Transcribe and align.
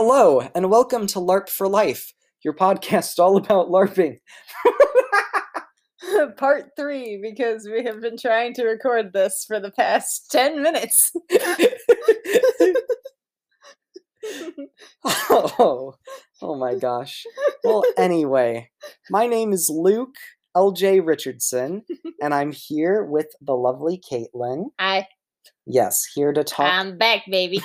Hello, 0.00 0.48
and 0.54 0.70
welcome 0.70 1.08
to 1.08 1.18
LARP 1.18 1.48
for 1.48 1.66
Life, 1.66 2.12
your 2.44 2.54
podcast 2.54 3.18
all 3.18 3.36
about 3.36 3.66
LARPing. 3.66 4.18
Part 6.36 6.66
three, 6.78 7.18
because 7.20 7.68
we 7.68 7.82
have 7.82 8.00
been 8.00 8.16
trying 8.16 8.54
to 8.54 8.64
record 8.64 9.12
this 9.12 9.44
for 9.44 9.58
the 9.58 9.72
past 9.72 10.30
10 10.30 10.62
minutes. 10.62 11.10
oh, 15.04 15.94
oh 16.42 16.54
my 16.54 16.76
gosh. 16.76 17.24
Well, 17.64 17.82
anyway, 17.96 18.70
my 19.10 19.26
name 19.26 19.52
is 19.52 19.68
Luke 19.68 20.14
LJ 20.56 21.04
Richardson, 21.04 21.82
and 22.22 22.32
I'm 22.32 22.52
here 22.52 23.02
with 23.04 23.32
the 23.40 23.54
lovely 23.54 24.00
Caitlin. 24.00 24.66
Hi, 24.78 25.08
Yes, 25.66 26.04
here 26.14 26.32
to 26.32 26.44
talk. 26.44 26.72
I'm 26.72 26.96
back, 26.96 27.22
baby. 27.30 27.60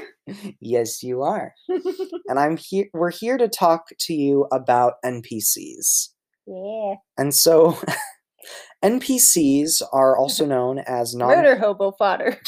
yes, 0.60 1.02
you 1.02 1.22
are. 1.22 1.52
and 2.28 2.38
I'm 2.38 2.56
here. 2.56 2.86
We're 2.92 3.10
here 3.10 3.36
to 3.38 3.48
talk 3.48 3.88
to 4.00 4.14
you 4.14 4.46
about 4.52 4.94
NPCs. 5.04 6.10
yeah. 6.46 6.94
And 7.18 7.34
so, 7.34 7.78
NPCs 8.84 9.82
are 9.92 10.16
also 10.16 10.46
known 10.46 10.78
as 10.80 11.14
non. 11.14 11.28
Murder 11.28 11.56
hobo 11.56 11.92
fodder. 11.92 12.38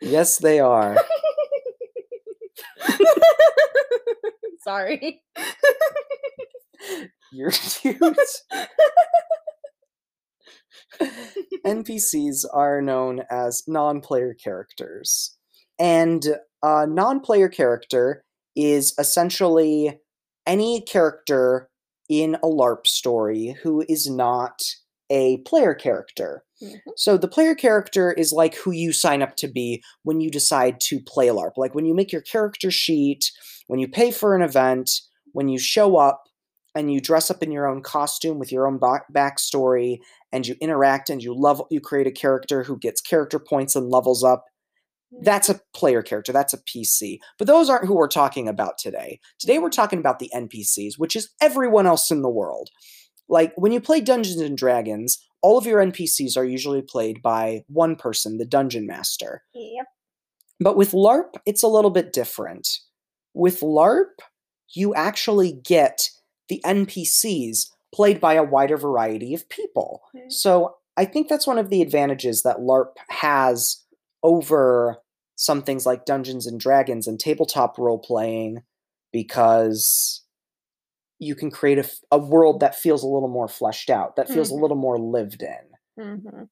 yes, 0.00 0.38
they 0.38 0.60
are. 0.60 0.96
Sorry. 4.64 5.22
You're 7.32 7.50
cute. 7.50 7.98
NPCs 11.64 12.44
are 12.52 12.80
known 12.82 13.22
as 13.30 13.62
non 13.66 14.00
player 14.00 14.34
characters. 14.34 15.36
And 15.78 16.24
a 16.62 16.86
non 16.86 17.20
player 17.20 17.48
character 17.48 18.24
is 18.54 18.94
essentially 18.98 19.98
any 20.46 20.80
character 20.82 21.68
in 22.08 22.36
a 22.36 22.46
LARP 22.46 22.86
story 22.86 23.56
who 23.62 23.84
is 23.88 24.08
not 24.08 24.62
a 25.10 25.38
player 25.38 25.74
character. 25.74 26.44
Mhm. 26.62 26.80
So 26.96 27.16
the 27.16 27.28
player 27.28 27.54
character 27.54 28.12
is 28.12 28.32
like 28.32 28.54
who 28.54 28.70
you 28.70 28.92
sign 28.92 29.22
up 29.22 29.36
to 29.36 29.48
be 29.48 29.82
when 30.04 30.20
you 30.20 30.30
decide 30.30 30.80
to 30.82 31.00
play 31.00 31.28
LARP. 31.28 31.52
Like 31.56 31.74
when 31.74 31.84
you 31.84 31.94
make 31.94 32.12
your 32.12 32.22
character 32.22 32.70
sheet, 32.70 33.30
when 33.66 33.78
you 33.78 33.88
pay 33.88 34.10
for 34.10 34.34
an 34.34 34.42
event, 34.42 34.90
when 35.32 35.48
you 35.48 35.58
show 35.58 35.96
up 35.96 36.24
and 36.74 36.92
you 36.92 37.00
dress 37.00 37.30
up 37.30 37.42
in 37.42 37.50
your 37.52 37.66
own 37.66 37.82
costume 37.82 38.38
with 38.38 38.50
your 38.52 38.66
own 38.66 38.78
back- 38.78 39.12
backstory 39.12 39.98
and 40.32 40.46
you 40.46 40.56
interact 40.60 41.10
and 41.10 41.22
you 41.22 41.34
level 41.34 41.66
you 41.70 41.80
create 41.80 42.06
a 42.06 42.12
character 42.12 42.62
who 42.62 42.78
gets 42.78 43.00
character 43.00 43.38
points 43.38 43.76
and 43.76 43.90
levels 43.90 44.24
up. 44.24 44.44
That's 45.22 45.48
a 45.48 45.60
player 45.74 46.02
character, 46.02 46.32
that's 46.32 46.52
a 46.52 46.58
PC. 46.58 47.18
But 47.38 47.46
those 47.46 47.70
aren't 47.70 47.86
who 47.86 47.94
we're 47.94 48.08
talking 48.08 48.48
about 48.48 48.78
today. 48.78 49.20
Today 49.38 49.58
we're 49.58 49.70
talking 49.70 49.98
about 49.98 50.18
the 50.18 50.30
NPCs, 50.34 50.98
which 50.98 51.16
is 51.16 51.30
everyone 51.40 51.86
else 51.86 52.10
in 52.10 52.22
the 52.22 52.28
world. 52.28 52.70
Like 53.28 53.52
when 53.56 53.72
you 53.72 53.80
play 53.80 54.00
Dungeons 54.00 54.40
and 54.40 54.58
Dragons, 54.58 55.18
all 55.42 55.58
of 55.58 55.66
your 55.66 55.80
NPCs 55.84 56.36
are 56.36 56.44
usually 56.44 56.82
played 56.82 57.22
by 57.22 57.62
one 57.68 57.96
person, 57.96 58.38
the 58.38 58.44
dungeon 58.44 58.86
master. 58.86 59.42
Yep. 59.54 59.86
But 60.60 60.76
with 60.76 60.92
LARP, 60.92 61.34
it's 61.44 61.62
a 61.62 61.68
little 61.68 61.90
bit 61.90 62.12
different. 62.12 62.68
With 63.34 63.60
LARP, 63.60 64.18
you 64.74 64.94
actually 64.94 65.52
get 65.52 66.08
the 66.48 66.60
NPCs 66.64 67.66
played 67.96 68.20
by 68.20 68.34
a 68.34 68.44
wider 68.44 68.76
variety 68.76 69.34
of 69.34 69.48
people. 69.48 70.02
Mm. 70.14 70.30
So 70.30 70.76
I 70.98 71.04
think 71.06 71.28
that's 71.28 71.46
one 71.46 71.58
of 71.58 71.70
the 71.70 71.82
advantages 71.82 72.42
that 72.42 72.58
LARP 72.58 72.92
has 73.08 73.82
over 74.22 74.98
some 75.36 75.62
things 75.62 75.86
like 75.86 76.04
Dungeons 76.06 76.46
and 76.46 76.60
Dragons 76.60 77.06
and 77.06 77.18
tabletop 77.18 77.78
role 77.78 77.98
playing 77.98 78.62
because 79.12 80.22
you 81.18 81.34
can 81.34 81.50
create 81.50 81.78
a 82.10 82.18
world 82.18 82.60
that 82.60 82.74
feels 82.74 83.02
a 83.02 83.06
little 83.06 83.28
more 83.28 83.48
fleshed 83.48 83.88
out, 83.90 84.16
that 84.16 84.28
feels 84.28 84.50
Mhm. 84.50 84.58
a 84.58 84.60
little 84.62 84.76
more 84.76 84.98
lived 84.98 85.42
in 85.42 85.64
hmm 85.98 86.42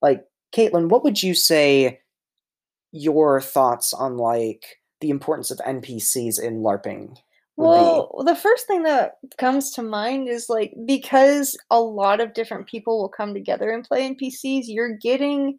like 0.00 0.24
caitlin 0.54 0.88
what 0.88 1.02
would 1.02 1.20
you 1.20 1.34
say 1.34 1.98
your 2.92 3.40
thoughts 3.40 3.92
on 3.92 4.16
like 4.16 4.64
the 5.00 5.10
importance 5.10 5.50
of 5.50 5.58
npcs 5.58 6.40
in 6.40 6.60
larping 6.62 7.16
Well, 7.56 8.22
the 8.26 8.36
first 8.36 8.66
thing 8.66 8.82
that 8.82 9.14
comes 9.38 9.70
to 9.72 9.82
mind 9.82 10.28
is 10.28 10.48
like 10.50 10.74
because 10.84 11.56
a 11.70 11.80
lot 11.80 12.20
of 12.20 12.34
different 12.34 12.66
people 12.66 13.00
will 13.00 13.08
come 13.08 13.32
together 13.32 13.70
and 13.70 13.82
play 13.84 14.04
NPCs, 14.04 14.64
you're 14.68 14.96
getting 14.98 15.58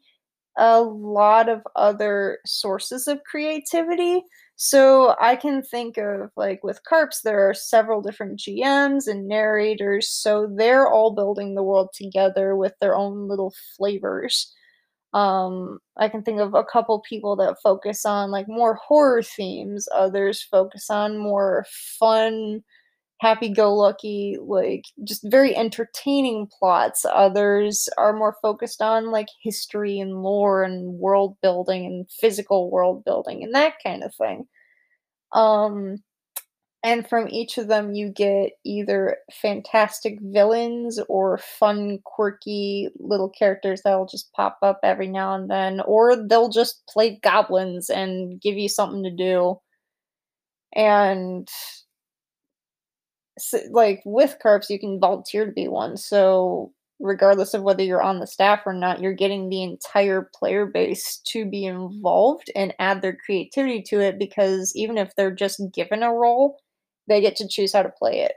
a 0.58 0.82
lot 0.82 1.50
of 1.50 1.62
other 1.76 2.40
sources 2.46 3.08
of 3.08 3.24
creativity. 3.26 4.24
So 4.58 5.16
I 5.22 5.36
can 5.38 5.64
think 5.64 5.98
of 5.98 6.32
like 6.38 6.64
with 6.64 6.84
Carps, 6.88 7.22
there 7.24 7.50
are 7.50 7.54
several 7.56 8.02
different 8.02 8.40
GMs 8.40 9.08
and 9.08 9.28
narrators, 9.28 10.10
so 10.12 10.48
they're 10.58 10.88
all 10.90 11.16
building 11.16 11.56
the 11.56 11.64
world 11.64 11.90
together 11.96 12.56
with 12.56 12.74
their 12.82 12.96
own 12.96 13.28
little 13.30 13.54
flavors. 13.78 14.54
Um, 15.18 15.80
I 15.98 16.10
can 16.10 16.24
think 16.24 16.40
of 16.40 16.54
a 16.54 16.64
couple 16.64 17.02
people 17.10 17.36
that 17.38 17.58
focus 17.64 18.06
on 18.06 18.32
like 18.32 18.48
more 18.48 18.76
horror 18.76 19.24
themes, 19.24 19.88
others 19.94 20.44
focus 20.44 20.90
on 20.90 21.18
more 21.18 21.66
fun, 22.00 22.64
happy 23.22 23.50
go 23.50 23.74
lucky, 23.76 24.38
like 24.42 24.86
just 25.04 25.24
very 25.30 25.56
entertaining 25.56 26.48
plots. 26.60 27.06
Others 27.12 27.90
are 27.98 28.14
more 28.14 28.36
focused 28.42 28.82
on 28.82 29.12
like 29.12 29.28
history 29.44 30.00
and 30.00 30.24
lore 30.24 30.64
and 30.64 31.00
world 31.00 31.38
building 31.42 31.86
and 31.86 32.10
physical 32.12 32.72
world 32.72 33.04
building 33.06 33.44
and 33.44 33.56
that 33.56 33.76
kind 33.84 34.04
of 34.04 34.14
thing. 34.16 34.46
Um, 35.34 35.98
and 36.84 37.08
from 37.08 37.28
each 37.30 37.58
of 37.58 37.68
them, 37.68 37.94
you 37.94 38.10
get 38.10 38.52
either 38.64 39.18
fantastic 39.32 40.20
villains 40.22 41.00
or 41.10 41.38
fun, 41.40 42.00
quirky 42.06 42.90
little 43.00 43.30
characters 43.30 43.82
that'll 43.84 44.06
just 44.06 44.32
pop 44.34 44.58
up 44.62 44.80
every 44.84 45.08
now 45.08 45.36
and 45.36 45.50
then, 45.50 45.82
or 45.82 46.16
they'll 46.16 46.50
just 46.50 46.86
play 46.88 47.20
goblins 47.24 47.90
and 47.90 48.40
give 48.42 48.56
you 48.58 48.70
something 48.70 49.04
to 49.04 49.12
do. 49.12 49.60
And 50.76 51.50
s 53.38 53.54
like 53.72 54.02
with 54.06 54.38
Carps, 54.42 54.70
you 54.70 54.80
can 54.80 55.00
volunteer 55.00 55.46
to 55.46 55.52
be 55.52 55.68
one. 55.68 55.98
So, 55.98 56.72
regardless 57.00 57.54
of 57.54 57.62
whether 57.64 57.84
you're 57.84 58.02
on 58.02 58.20
the 58.20 58.28
staff 58.28 58.62
or 58.66 58.74
not, 58.74 59.00
you're 59.02 59.14
getting 59.14 59.50
the 59.50 59.64
entire 59.64 60.30
player 60.36 60.66
base 60.66 61.18
to 61.28 61.46
be 61.46 61.66
involved 61.66 62.50
and 62.56 62.74
add 62.80 63.02
their 63.02 63.16
creativity 63.26 63.82
to 63.84 64.00
it 64.00 64.18
because 64.20 64.74
even 64.76 64.98
if 64.98 65.16
they're 65.16 65.32
just 65.36 65.62
given 65.74 66.02
a 66.04 66.12
role, 66.14 66.60
they 67.08 67.22
get 67.22 67.36
to 67.38 67.48
choose 67.48 67.74
how 67.74 67.84
to 67.84 67.90
play 67.90 68.20
it. 68.22 68.34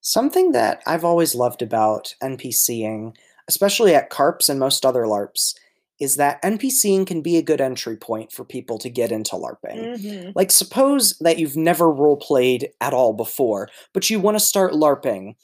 something 0.00 0.52
that 0.52 0.82
i've 0.86 1.04
always 1.04 1.34
loved 1.34 1.62
about 1.62 2.14
npcing 2.22 3.14
especially 3.48 3.94
at 3.94 4.10
carps 4.10 4.48
and 4.48 4.60
most 4.60 4.84
other 4.84 5.06
larps 5.06 5.54
is 6.00 6.16
that 6.16 6.42
npcing 6.42 7.06
can 7.06 7.22
be 7.22 7.36
a 7.36 7.42
good 7.42 7.60
entry 7.60 7.96
point 7.96 8.30
for 8.32 8.44
people 8.44 8.78
to 8.78 8.90
get 8.90 9.10
into 9.12 9.32
larping 9.36 9.94
Mhm. 9.96 10.32
Like, 10.34 10.50
suppose 10.50 11.16
that 11.20 11.38
you've 11.38 11.56
never 11.56 11.90
role 11.90 12.16
played 12.16 12.70
at 12.80 12.92
all 12.92 13.12
before, 13.12 13.68
but 13.92 14.10
you 14.10 14.18
want 14.20 14.36
to 14.36 14.44
start 14.44 14.72
LARPing, 14.72 15.36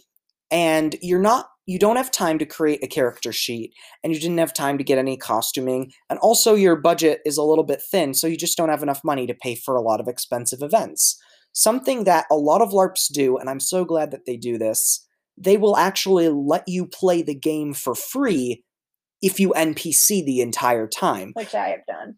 and 0.51 0.97
you're 1.03 1.21
not, 1.21 1.51
you 1.71 1.79
don't 1.79 1.95
have 1.95 2.11
time 2.11 2.37
to 2.37 2.45
create 2.45 2.83
a 2.83 2.89
character 2.89 3.31
sheet, 3.31 3.73
and 4.03 4.13
you 4.13 4.19
didn't 4.19 4.39
have 4.39 4.53
time 4.53 4.77
to 4.77 4.83
get 4.83 4.99
any 4.99 5.17
costuming, 5.17 5.93
and 6.09 6.19
also 6.19 6.57
your 6.57 6.75
budget 6.75 7.21
is 7.25 7.37
a 7.37 7.45
little 7.45 7.63
bit 7.63 7.81
thin, 7.81 8.13
so 8.13 8.27
you 8.27 8.37
just 8.37 8.57
don't 8.57 8.71
have 8.71 8.83
enough 8.83 9.03
money 9.05 9.25
to 9.25 9.35
pay 9.35 9.55
for 9.55 9.77
a 9.77 9.81
lot 9.81 10.01
of 10.01 10.09
expensive 10.09 10.63
events. 10.63 11.17
Something 11.53 12.03
that 12.05 12.27
a 12.29 12.35
lot 12.35 12.61
of 12.61 12.71
LARPs 12.71 13.07
do, 13.13 13.39
and 13.39 13.49
I'm 13.49 13.61
so 13.61 13.85
glad 13.85 14.11
that 14.11 14.27
they 14.27 14.37
do 14.37 14.59
this, 14.59 15.07
they 15.39 15.57
will 15.57 15.77
actually 15.77 16.29
let 16.29 16.65
you 16.67 16.87
play 16.87 17.23
the 17.23 17.37
game 17.37 17.73
for 17.73 17.95
free 17.95 18.65
if 19.23 19.39
you 19.39 19.51
NPC 19.51 20.25
the 20.25 20.41
entire 20.41 20.89
time. 20.89 21.31
Which 21.35 21.55
I 21.55 21.69
have 21.69 21.87
done. 21.87 22.17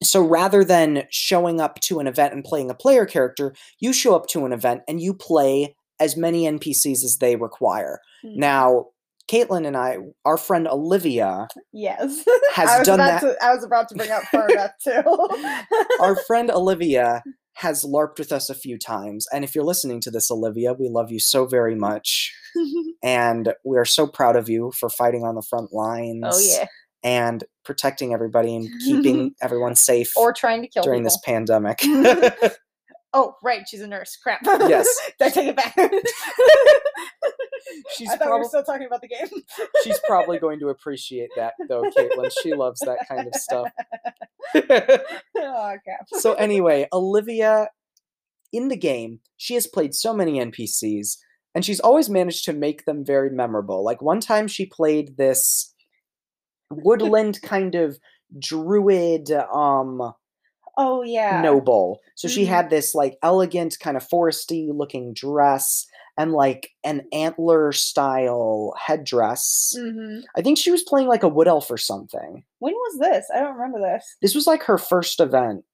So 0.00 0.22
rather 0.22 0.62
than 0.62 1.08
showing 1.10 1.60
up 1.60 1.80
to 1.86 1.98
an 1.98 2.06
event 2.06 2.34
and 2.34 2.44
playing 2.44 2.70
a 2.70 2.74
player 2.74 3.04
character, 3.04 3.52
you 3.80 3.92
show 3.92 4.14
up 4.14 4.28
to 4.28 4.46
an 4.46 4.52
event 4.52 4.82
and 4.86 5.00
you 5.00 5.12
play 5.12 5.74
as 6.02 6.16
many 6.16 6.44
NPCs 6.44 7.04
as 7.04 7.18
they 7.20 7.36
require. 7.36 8.00
Mm. 8.24 8.36
Now, 8.36 8.86
Caitlin 9.32 9.66
and 9.66 9.76
I, 9.76 9.96
our 10.24 10.36
friend 10.36 10.68
Olivia, 10.68 11.48
Yes. 11.72 12.22
has 12.54 12.86
done 12.86 12.98
that. 12.98 13.20
To, 13.20 13.36
I 13.42 13.54
was 13.54 13.64
about 13.64 13.88
to 13.88 13.94
bring 13.94 14.10
up 14.10 14.22
Farmer 14.24 14.48
Beth 14.54 14.74
too. 14.82 15.02
our 16.00 16.16
friend 16.26 16.50
Olivia 16.50 17.22
has 17.54 17.84
LARPed 17.84 18.18
with 18.18 18.32
us 18.32 18.50
a 18.50 18.54
few 18.54 18.78
times. 18.78 19.26
And 19.32 19.44
if 19.44 19.54
you're 19.54 19.64
listening 19.64 20.00
to 20.02 20.10
this, 20.10 20.30
Olivia, 20.30 20.72
we 20.74 20.88
love 20.88 21.10
you 21.12 21.20
so 21.20 21.46
very 21.46 21.74
much. 21.74 22.32
And 23.04 23.52
we 23.64 23.78
are 23.78 23.84
so 23.84 24.06
proud 24.06 24.36
of 24.36 24.48
you 24.48 24.70
for 24.78 24.88
fighting 24.88 25.24
on 25.24 25.34
the 25.34 25.42
front 25.42 25.72
lines 25.72 26.22
oh 26.24 26.38
yeah. 26.38 26.66
and 27.02 27.42
protecting 27.64 28.14
everybody 28.14 28.54
and 28.54 28.68
keeping 28.84 29.34
everyone 29.42 29.74
safe 29.74 30.16
Or 30.16 30.32
trying 30.32 30.62
to 30.62 30.68
kill 30.68 30.84
during 30.84 31.00
people. 31.02 31.06
this 31.16 31.18
pandemic. 31.24 31.80
Oh, 33.14 33.36
right, 33.42 33.68
she's 33.68 33.82
a 33.82 33.86
nurse. 33.86 34.16
Crap. 34.16 34.40
Yes. 34.68 34.88
I 35.20 35.28
take 35.28 35.48
it 35.48 35.56
back. 35.56 35.76
She's 37.96 38.08
I 38.08 38.16
thought 38.16 38.24
we 38.24 38.26
probably 38.26 38.40
were 38.40 38.48
still 38.48 38.64
talking 38.64 38.86
about 38.86 39.00
the 39.02 39.08
game. 39.08 39.28
she's 39.84 39.98
probably 40.06 40.38
going 40.38 40.58
to 40.60 40.68
appreciate 40.68 41.30
that 41.36 41.54
though, 41.68 41.82
Caitlin. 41.82 42.30
She 42.42 42.54
loves 42.54 42.80
that 42.80 42.98
kind 43.08 43.26
of 43.26 43.34
stuff. 43.34 43.68
oh 44.54 45.76
crap. 45.84 46.06
so 46.08 46.34
anyway, 46.34 46.88
Olivia 46.92 47.68
in 48.52 48.68
the 48.68 48.76
game, 48.76 49.20
she 49.36 49.54
has 49.54 49.66
played 49.66 49.94
so 49.94 50.12
many 50.12 50.40
NPCs 50.40 51.18
and 51.54 51.64
she's 51.64 51.80
always 51.80 52.10
managed 52.10 52.44
to 52.46 52.52
make 52.52 52.84
them 52.84 53.04
very 53.04 53.30
memorable. 53.30 53.84
Like 53.84 54.02
one 54.02 54.20
time 54.20 54.48
she 54.48 54.66
played 54.66 55.16
this 55.16 55.74
woodland 56.70 57.40
kind 57.42 57.74
of 57.74 57.98
druid 58.38 59.30
um 59.30 60.14
Oh 60.78 61.02
yeah. 61.02 61.40
noble. 61.42 62.00
So 62.14 62.28
she 62.28 62.44
Mhm. 62.44 62.48
had 62.48 62.70
this 62.70 62.94
like 62.94 63.18
elegant 63.22 63.78
kind 63.80 63.96
of 63.96 64.08
foresty 64.08 64.68
looking 64.72 65.12
dress 65.14 65.86
and 66.16 66.32
like 66.32 66.70
an 66.84 67.02
antler 67.12 67.72
style 67.72 68.74
headdress. 68.78 69.74
hmm 69.78 70.20
I 70.36 70.42
think 70.42 70.58
she 70.58 70.70
was 70.70 70.82
playing 70.82 71.08
like 71.08 71.22
a 71.22 71.28
wood 71.28 71.48
elf 71.48 71.70
or 71.70 71.78
something. 71.78 72.44
When 72.58 72.74
was 72.74 72.98
this? 73.00 73.26
I 73.34 73.40
don't 73.40 73.54
remember 73.56 73.80
this. 73.80 74.04
This 74.22 74.34
was 74.34 74.46
like 74.46 74.62
her 74.64 74.78
first 74.78 75.20
event. 75.20 75.64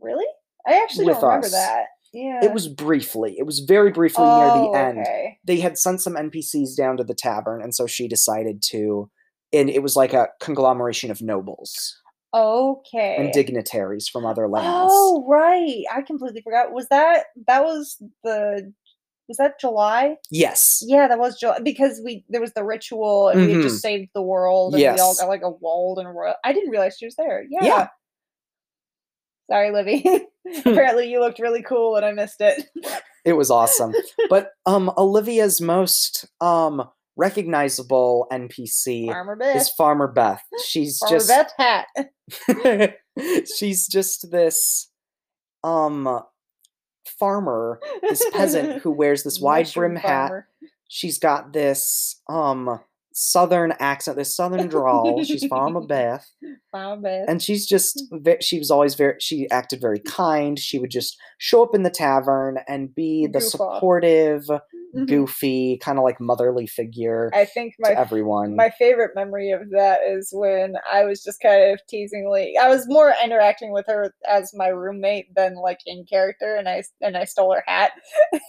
Really? 0.00 0.26
I 0.66 0.80
actually 0.82 1.06
don't 1.06 1.22
remember 1.22 1.46
us. 1.46 1.52
that. 1.52 1.86
Yeah. 2.12 2.40
It 2.44 2.52
was 2.52 2.68
briefly. 2.68 3.36
It 3.38 3.46
was 3.46 3.60
very 3.60 3.90
briefly 3.90 4.24
oh, 4.26 4.38
near 4.38 4.50
the 4.72 4.78
end. 4.78 4.98
Okay. 5.00 5.38
They 5.44 5.60
had 5.60 5.78
sent 5.78 6.02
some 6.02 6.14
NPCs 6.14 6.76
down 6.76 6.98
to 6.98 7.04
the 7.04 7.14
tavern, 7.14 7.62
and 7.62 7.74
so 7.74 7.86
she 7.86 8.06
decided 8.06 8.62
to. 8.70 9.10
And 9.54 9.68
it 9.70 9.82
was 9.82 9.96
like 9.96 10.12
a 10.14 10.28
conglomeration 10.40 11.10
of 11.10 11.20
nobles 11.22 11.98
Okay. 12.34 13.16
and 13.18 13.32
dignitaries 13.32 14.08
from 14.08 14.24
other 14.26 14.48
lands. 14.48 14.90
Oh 14.94 15.24
right, 15.28 15.82
I 15.92 16.02
completely 16.02 16.40
forgot. 16.42 16.72
Was 16.72 16.88
that 16.88 17.26
that 17.46 17.64
was 17.64 18.02
the 18.24 18.72
was 19.28 19.36
that 19.38 19.60
July? 19.60 20.16
Yes. 20.30 20.82
Yeah, 20.86 21.08
that 21.08 21.18
was 21.18 21.38
July 21.38 21.58
because 21.62 22.00
we 22.04 22.24
there 22.28 22.40
was 22.40 22.52
the 22.54 22.64
ritual 22.64 23.28
and 23.28 23.40
we 23.46 23.52
had 23.52 23.60
Mhm. 23.60 23.62
just 23.64 23.80
saved 23.82 24.10
the 24.14 24.22
world 24.22 24.74
and 24.74 24.82
we 24.94 25.00
all 25.00 25.14
got 25.14 25.28
like 25.28 25.42
a 25.42 25.50
walled 25.50 25.98
and 25.98 26.08
a 26.08 26.10
royal. 26.10 26.34
I 26.44 26.52
didn't 26.52 26.70
realize 26.70 26.96
she 26.98 27.04
was 27.06 27.16
there. 27.16 27.44
Yeah. 27.48 27.64
Yeah. 27.64 27.88
Sorry, 29.50 29.70
Livy. 29.70 30.04
Apparently, 30.66 31.08
you 31.08 31.20
looked 31.20 31.38
really 31.38 31.62
cool 31.62 31.94
and 31.96 32.04
I 32.04 32.10
missed 32.12 32.40
it. 32.40 32.68
It 33.24 33.34
was 33.34 33.50
awesome. 33.50 33.94
but 34.28 34.50
um 34.66 34.92
Olivia's 34.96 35.60
most 35.60 36.26
um 36.40 36.88
recognizable 37.16 38.26
NPC 38.32 39.06
Farmer 39.06 39.36
is 39.42 39.68
Farmer 39.70 40.08
Beth. 40.08 40.42
She's 40.64 40.98
Farmer 40.98 41.16
just 41.16 41.28
Beth 41.28 41.52
hat. 41.58 42.94
she's 43.56 43.86
just 43.86 44.30
this 44.30 44.90
um 45.64 46.20
farmer, 47.18 47.80
this 48.02 48.24
peasant 48.32 48.78
who 48.82 48.90
wears 48.90 49.22
this 49.22 49.40
wide 49.40 49.70
brim 49.74 49.96
hat. 49.96 50.32
She's 50.88 51.18
got 51.18 51.52
this 51.52 52.20
um 52.28 52.80
southern 53.14 53.74
accent, 53.78 54.16
this 54.16 54.34
southern 54.34 54.68
drawl. 54.68 55.22
She's 55.22 55.46
Farmer 55.46 55.82
Beth. 55.82 56.26
Farmer 56.70 57.02
Beth. 57.02 57.26
and 57.28 57.42
she's 57.42 57.66
just 57.66 58.02
ve- 58.12 58.40
she 58.40 58.58
was 58.58 58.70
always 58.70 58.94
very 58.94 59.16
she 59.20 59.48
acted 59.50 59.80
very 59.80 60.00
kind 60.00 60.58
she 60.58 60.78
would 60.78 60.90
just 60.90 61.16
show 61.38 61.62
up 61.62 61.74
in 61.74 61.82
the 61.82 61.90
tavern 61.90 62.58
and 62.66 62.94
be 62.94 63.26
the 63.26 63.40
Goof 63.40 63.60
off. 63.60 63.80
Mhm. 64.94 65.08
goofy 65.08 65.78
kind 65.78 65.98
of 65.98 66.04
like 66.04 66.20
motherly 66.20 66.66
figure 66.66 67.30
I 67.32 67.46
think 67.46 67.74
my 67.78 67.90
to 67.90 67.98
everyone 67.98 68.56
My 68.56 68.70
favorite 68.70 69.12
memory 69.14 69.50
of 69.50 69.70
that 69.70 70.00
is 70.06 70.30
when 70.32 70.74
I 70.90 71.04
was 71.04 71.22
just 71.22 71.40
kind 71.40 71.72
of 71.72 71.80
teasingly. 71.88 72.54
I 72.60 72.68
was 72.68 72.86
more 72.88 73.14
interacting 73.24 73.72
with 73.72 73.86
her 73.86 74.12
as 74.28 74.52
my 74.54 74.68
roommate 74.68 75.34
than 75.34 75.54
like 75.54 75.80
in 75.86 76.04
character, 76.04 76.56
and 76.56 76.68
I 76.68 76.82
and 77.00 77.16
I 77.16 77.24
stole 77.24 77.54
her 77.54 77.64
hat, 77.66 77.92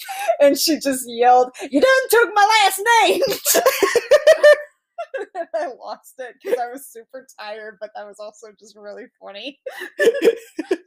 and 0.41 0.59
she 0.59 0.79
just 0.79 1.05
yelled, 1.07 1.55
"You 1.61 1.79
done 1.79 2.09
took 2.09 2.29
my 2.33 2.45
last 2.63 2.81
name!" 3.03 3.21
and 5.35 5.47
I 5.55 5.67
lost 5.67 6.15
it 6.19 6.35
because 6.41 6.59
I 6.59 6.71
was 6.71 6.87
super 6.87 7.25
tired, 7.39 7.77
but 7.79 7.91
that 7.95 8.05
was 8.05 8.19
also 8.19 8.47
just 8.59 8.75
really 8.75 9.05
funny. 9.21 9.59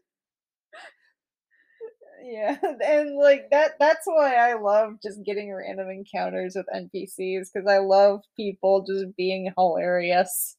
yeah 2.26 2.56
and 2.84 3.16
like 3.16 3.48
that 3.50 3.72
that's 3.78 4.04
why 4.04 4.34
i 4.34 4.54
love 4.54 4.94
just 5.02 5.22
getting 5.24 5.52
random 5.52 5.88
encounters 5.88 6.56
with 6.56 6.66
npcs 6.74 7.48
because 7.52 7.68
i 7.68 7.78
love 7.78 8.20
people 8.36 8.84
just 8.84 9.16
being 9.16 9.52
hilarious 9.56 10.56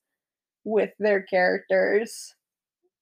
with 0.64 0.92
their 1.00 1.22
characters 1.24 2.36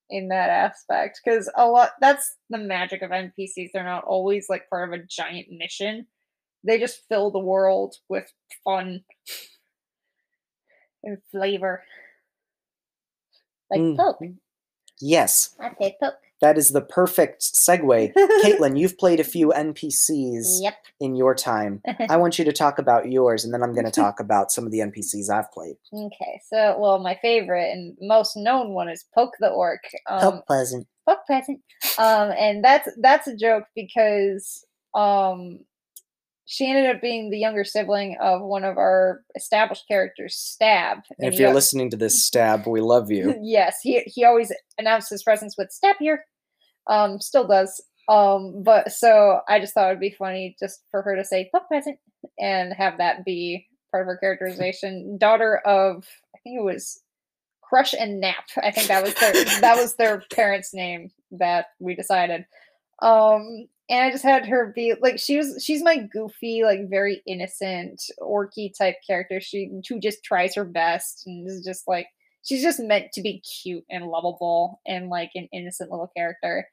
in 0.10 0.30
that 0.30 0.50
aspect 0.50 1.20
because 1.24 1.50
a 1.56 1.68
lot 1.68 1.92
that's 2.00 2.38
the 2.50 2.58
magic 2.58 3.02
of 3.02 3.12
npcs 3.12 3.70
they're 3.74 3.84
not 3.84 4.04
always 4.04 4.48
like 4.50 4.70
part 4.70 4.88
of 4.88 5.00
a 5.00 5.04
giant 5.04 5.48
mission. 5.50 6.08
They 6.64 6.80
just 6.80 7.02
fill 7.08 7.30
the 7.30 7.40
world 7.40 7.96
with 8.10 8.32
fun 8.64 9.04
and 11.04 11.18
flavor. 11.32 11.84
Like 13.70 13.82
mm-hmm. 13.82 14.00
poke. 14.00 14.22
Yes. 15.00 15.56
I 15.60 15.72
say 15.80 15.96
poke 16.02 16.16
that 16.42 16.58
is 16.58 16.70
the 16.70 16.82
perfect 16.82 17.42
segue. 17.42 18.14
Caitlin 18.44 18.80
you've 18.80 18.98
played 18.98 19.20
a 19.20 19.24
few 19.24 19.54
npcs 19.56 20.46
yep. 20.62 20.76
in 21.00 21.16
your 21.16 21.36
time. 21.36 21.82
I 22.10 22.18
want 22.18 22.38
you 22.38 22.46
to 22.46 22.54
talk 22.54 22.80
about 22.80 23.12
yours 23.12 23.44
and 23.44 23.54
then 23.54 23.64
i'm 23.64 23.74
going 23.74 23.86
to 23.92 23.92
talk 23.92 24.20
about 24.20 24.52
some 24.52 24.66
of 24.66 24.72
the 24.72 24.80
npcs 24.80 25.30
i've 25.30 25.52
played. 25.52 25.76
Okay, 25.94 26.42
so 26.50 26.78
well, 26.80 27.00
my 27.00 27.18
favorite 27.22 27.72
and 27.72 27.98
most 28.02 28.36
known 28.36 28.74
one 28.74 28.90
is 28.90 29.06
Poke 29.14 29.34
the 29.40 29.50
Orc. 29.50 29.82
Um, 30.10 30.42
pleasant. 30.48 30.88
Poke 31.08 31.20
Pleasant. 31.28 31.62
Um, 32.00 32.32
and 32.32 32.64
that's 32.64 32.90
that's 33.00 33.28
a 33.28 33.36
joke 33.36 33.66
because 33.76 34.66
um, 34.96 35.60
she 36.46 36.70
ended 36.70 36.96
up 36.96 37.02
being 37.02 37.32
the 37.32 37.40
younger 37.40 37.64
sibling 37.64 38.18
of 38.22 38.42
one 38.42 38.64
of 38.64 38.78
our 38.78 39.22
established 39.36 39.86
characters, 39.88 40.36
Stab. 40.36 41.00
and 41.18 41.34
if 41.34 41.40
you're 41.40 41.54
listening 41.54 41.90
to 41.90 41.98
this 41.98 42.26
stab 42.26 42.68
we 42.68 42.82
love 42.82 43.12
you 43.12 43.36
yes, 43.42 43.80
he 43.82 44.02
he 44.06 44.24
always 44.24 44.52
announced 44.78 45.10
his 45.10 45.24
presence 45.24 45.56
with 45.58 45.72
"Stab 45.72 45.98
here." 46.00 46.26
Um, 46.88 47.20
still 47.20 47.48
does. 47.48 47.84
Um, 48.08 48.62
but 48.64 48.92
so 48.92 49.40
I 49.50 49.60
just 49.60 49.74
thought 49.74 49.88
it'd 49.90 50.00
be 50.00 50.16
funny 50.18 50.56
just 50.60 50.84
for 50.92 51.02
her 51.02 51.16
to 51.16 51.26
say 51.26 51.50
"Poke 51.54 51.68
present" 51.68 51.98
and 52.40 52.74
have 52.74 52.98
that 53.00 53.26
be 53.26 53.68
part 53.92 54.04
of 54.04 54.08
her 54.08 54.18
characterization. 54.18 55.18
Daughter 55.20 55.62
of 55.66 56.06
I 56.36 56.40
think 56.44 56.60
it 56.60 56.64
was 56.64 57.02
Crush 57.62 57.94
and 57.94 58.20
Nap. 58.20 58.46
I 58.62 58.72
think 58.72 58.88
that 58.88 59.04
was 59.04 59.16
their 59.16 59.34
that 59.62 59.78
was 59.78 59.96
their 59.96 60.24
parents' 60.32 60.74
name 60.74 61.10
that 61.32 61.68
we 61.80 61.96
decided. 61.96 62.46
Um, 63.02 63.68
and 63.90 64.04
I 64.04 64.12
just 64.12 64.24
had 64.24 64.46
her 64.48 64.72
be 64.76 64.96
like 65.02 65.20
she 65.20 65.38
was 65.38 65.64
she's 65.64 65.84
my 65.84 65.98
goofy, 65.98 66.64
like 66.64 66.90
very 66.90 67.22
innocent, 67.28 68.02
orky 68.20 68.72
type 68.76 68.96
character. 69.08 69.40
She 69.40 69.70
who 69.88 70.00
just 70.00 70.24
tries 70.24 70.56
her 70.56 70.66
best 70.66 71.24
and 71.28 71.48
is 71.48 71.64
just 71.64 71.88
like 71.88 72.08
she's 72.44 72.64
just 72.64 72.80
meant 72.80 73.12
to 73.14 73.22
be 73.22 73.42
cute 73.42 73.86
and 73.90 74.08
lovable 74.08 74.82
and 74.88 75.10
like 75.10 75.32
an 75.36 75.48
innocent 75.54 75.92
little 75.92 76.10
character. 76.16 76.68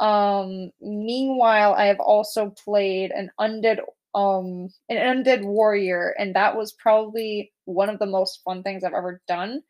Um, 0.00 0.70
meanwhile, 0.80 1.74
I 1.74 1.86
have 1.86 2.00
also 2.00 2.50
played 2.64 3.10
an 3.12 3.30
undead 3.40 3.80
um 4.14 4.68
an 4.88 5.24
undead 5.24 5.44
warrior, 5.44 6.14
and 6.18 6.34
that 6.36 6.56
was 6.56 6.72
probably 6.72 7.52
one 7.66 7.88
of 7.90 7.98
the 7.98 8.06
most 8.06 8.40
fun 8.44 8.62
things 8.62 8.84
I've 8.84 8.94
ever 8.94 9.20
done 9.28 9.62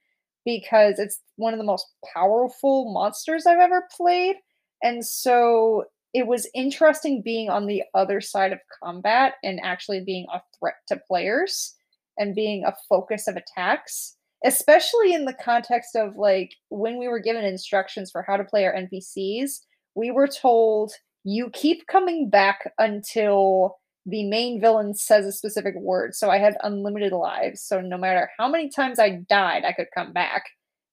because 0.44 0.98
it's 0.98 1.20
one 1.36 1.52
of 1.54 1.58
the 1.58 1.64
most 1.64 1.86
powerful 2.14 2.92
monsters 2.92 3.46
I've 3.46 3.58
ever 3.60 3.88
played. 3.96 4.36
And 4.82 5.04
so 5.04 5.84
it 6.16 6.26
was 6.26 6.48
interesting 6.54 7.20
being 7.20 7.50
on 7.50 7.66
the 7.66 7.82
other 7.94 8.22
side 8.22 8.50
of 8.50 8.58
combat 8.82 9.34
and 9.44 9.60
actually 9.62 10.02
being 10.02 10.24
a 10.32 10.40
threat 10.58 10.76
to 10.88 10.98
players 11.06 11.74
and 12.16 12.34
being 12.34 12.64
a 12.64 12.74
focus 12.88 13.28
of 13.28 13.36
attacks, 13.36 14.16
especially 14.42 15.12
in 15.12 15.26
the 15.26 15.34
context 15.34 15.94
of 15.94 16.16
like 16.16 16.54
when 16.70 16.98
we 16.98 17.06
were 17.06 17.18
given 17.18 17.44
instructions 17.44 18.10
for 18.10 18.24
how 18.26 18.38
to 18.38 18.44
play 18.44 18.64
our 18.64 18.72
NPCs, 18.72 19.58
we 19.94 20.10
were 20.10 20.26
told 20.26 20.90
you 21.24 21.50
keep 21.50 21.86
coming 21.86 22.30
back 22.30 22.72
until 22.78 23.76
the 24.06 24.26
main 24.26 24.58
villain 24.58 24.94
says 24.94 25.26
a 25.26 25.32
specific 25.32 25.74
word. 25.76 26.14
So 26.14 26.30
I 26.30 26.38
had 26.38 26.56
unlimited 26.62 27.12
lives. 27.12 27.60
So 27.62 27.82
no 27.82 27.98
matter 27.98 28.30
how 28.38 28.48
many 28.48 28.70
times 28.70 28.98
I 28.98 29.20
died, 29.28 29.64
I 29.66 29.74
could 29.74 29.88
come 29.94 30.14
back. 30.14 30.44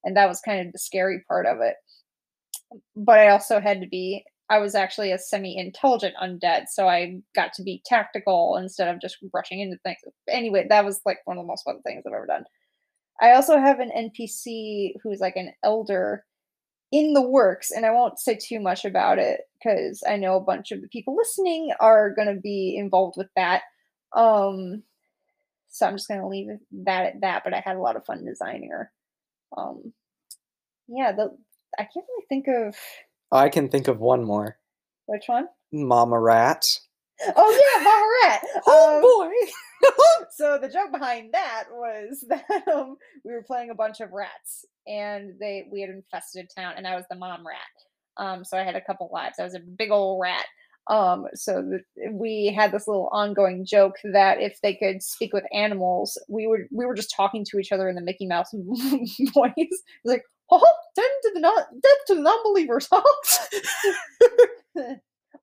And 0.04 0.18
that 0.18 0.28
was 0.28 0.42
kind 0.42 0.68
of 0.68 0.74
the 0.74 0.80
scary 0.80 1.24
part 1.30 1.46
of 1.46 1.62
it. 1.62 1.76
But 2.94 3.20
I 3.20 3.30
also 3.30 3.62
had 3.62 3.80
to 3.80 3.88
be, 3.88 4.26
I 4.54 4.60
was 4.60 4.76
actually 4.76 5.12
a 5.12 5.18
semi 5.18 5.58
intelligent 5.58 6.14
undead. 6.22 6.66
So 6.70 6.88
I 6.88 7.22
got 7.36 7.54
to 7.54 7.64
be 7.64 7.82
tactical 7.88 8.56
instead 8.62 8.88
of 8.88 9.02
just 9.02 9.18
rushing 9.34 9.62
into 9.62 9.78
things. 9.78 9.98
Anyway, 10.30 10.68
that 10.70 10.86
was 10.86 11.02
like 11.08 11.18
one 11.26 11.40
of 11.40 11.44
the 11.44 11.48
most 11.48 11.64
fun 11.64 11.82
things 11.82 12.04
I've 12.06 12.14
ever 12.14 12.28
done. 12.28 12.44
I 13.20 13.32
also 13.32 13.58
have 13.58 13.80
an 13.80 13.90
NPC 13.90 14.92
who's 15.02 15.20
like 15.20 15.38
an 15.38 15.54
elder 15.64 16.24
in 16.92 17.14
the 17.14 17.28
works, 17.28 17.72
and 17.72 17.84
I 17.84 17.90
won't 17.90 18.20
say 18.20 18.38
too 18.40 18.60
much 18.60 18.86
about 18.86 19.18
it 19.18 19.42
because 19.56 20.04
I 20.08 20.18
know 20.18 20.36
a 20.36 20.44
bunch 20.44 20.72
of 20.72 20.84
the 20.84 20.88
people 20.88 21.16
listening 21.16 21.72
are 21.80 22.14
going 22.14 22.28
to 22.28 22.40
be 22.40 22.78
involved 22.78 23.16
with 23.18 23.30
that. 23.36 23.64
Um, 24.16 24.84
so 25.70 25.88
I'm 25.88 25.96
just 25.96 26.08
going 26.08 26.22
to 26.22 26.28
leave 26.28 26.50
that 26.86 27.06
at 27.08 27.22
that. 27.22 27.42
But 27.44 27.56
I 27.56 27.64
had 27.66 27.76
a 27.76 27.82
lot 27.82 27.96
of 27.96 28.06
fun 28.06 28.24
designing 28.24 28.70
her. 28.70 28.92
Um, 29.58 29.94
yeah, 30.88 31.12
the 31.12 31.36
I 31.80 31.84
can't 31.92 32.06
really 32.08 32.26
think 32.30 32.46
of 32.48 32.76
I 33.34 33.50
can 33.50 33.70
think 33.70 33.88
of 33.88 34.00
one 34.00 34.24
more. 34.24 34.58
which 35.08 35.24
one. 35.28 35.48
Mama 35.72 36.20
Rat. 36.20 36.66
Oh 37.36 37.52
yeah, 37.78 37.84
Mama 37.84 38.08
Rat. 38.24 38.42
Oh 38.68 38.96
Um, 38.98 39.02
boy! 39.02 40.26
so 40.32 40.58
the 40.62 40.70
joke 40.70 40.92
behind 40.92 41.34
that 41.34 41.66
was 41.72 42.24
that 42.30 42.46
um, 42.74 42.96
we 43.26 43.34
were 43.34 43.44
playing 43.44 43.70
a 43.70 43.76
bunch 43.76 44.00
of 44.02 44.12
rats, 44.12 44.66
and 44.88 45.34
they 45.40 45.68
we 45.72 45.82
had 45.82 45.90
infested 45.90 46.46
a 46.46 46.60
town, 46.62 46.74
and 46.78 46.88
I 46.88 46.96
was 46.96 47.06
the 47.10 47.16
mom 47.18 47.46
rat. 47.46 47.58
Um, 48.18 48.46
so 48.46 48.58
I 48.58 48.64
had 48.64 48.76
a 48.76 48.82
couple 48.82 49.10
lives. 49.12 49.36
I 49.40 49.44
was 49.44 49.56
a 49.56 49.60
big 49.60 49.92
old 49.92 50.22
rat. 50.22 50.46
Um, 50.90 51.26
so 51.34 51.62
the, 51.62 51.80
we 52.12 52.54
had 52.56 52.72
this 52.74 52.88
little 52.88 53.10
ongoing 53.14 53.66
joke 53.66 53.96
that 54.04 54.42
if 54.42 54.60
they 54.62 54.76
could 54.76 55.02
speak 55.02 55.34
with 55.34 55.46
animals, 55.54 56.18
we 56.30 56.46
would 56.46 56.62
we 56.72 56.86
were 56.86 56.94
just 56.96 57.14
talking 57.16 57.46
to 57.50 57.58
each 57.58 57.72
other 57.72 57.88
in 57.90 57.96
the 57.96 58.02
Mickey 58.02 58.28
Mouse 58.28 58.50
voice. 59.34 59.82
Like, 60.06 60.24
oh, 60.62 60.76
death 60.96 61.06
to 61.24 61.32
the 61.34 61.40
non 61.40 61.56
death 61.56 62.06
to 62.08 62.16
the 62.16 62.22
non-believers. 62.22 62.88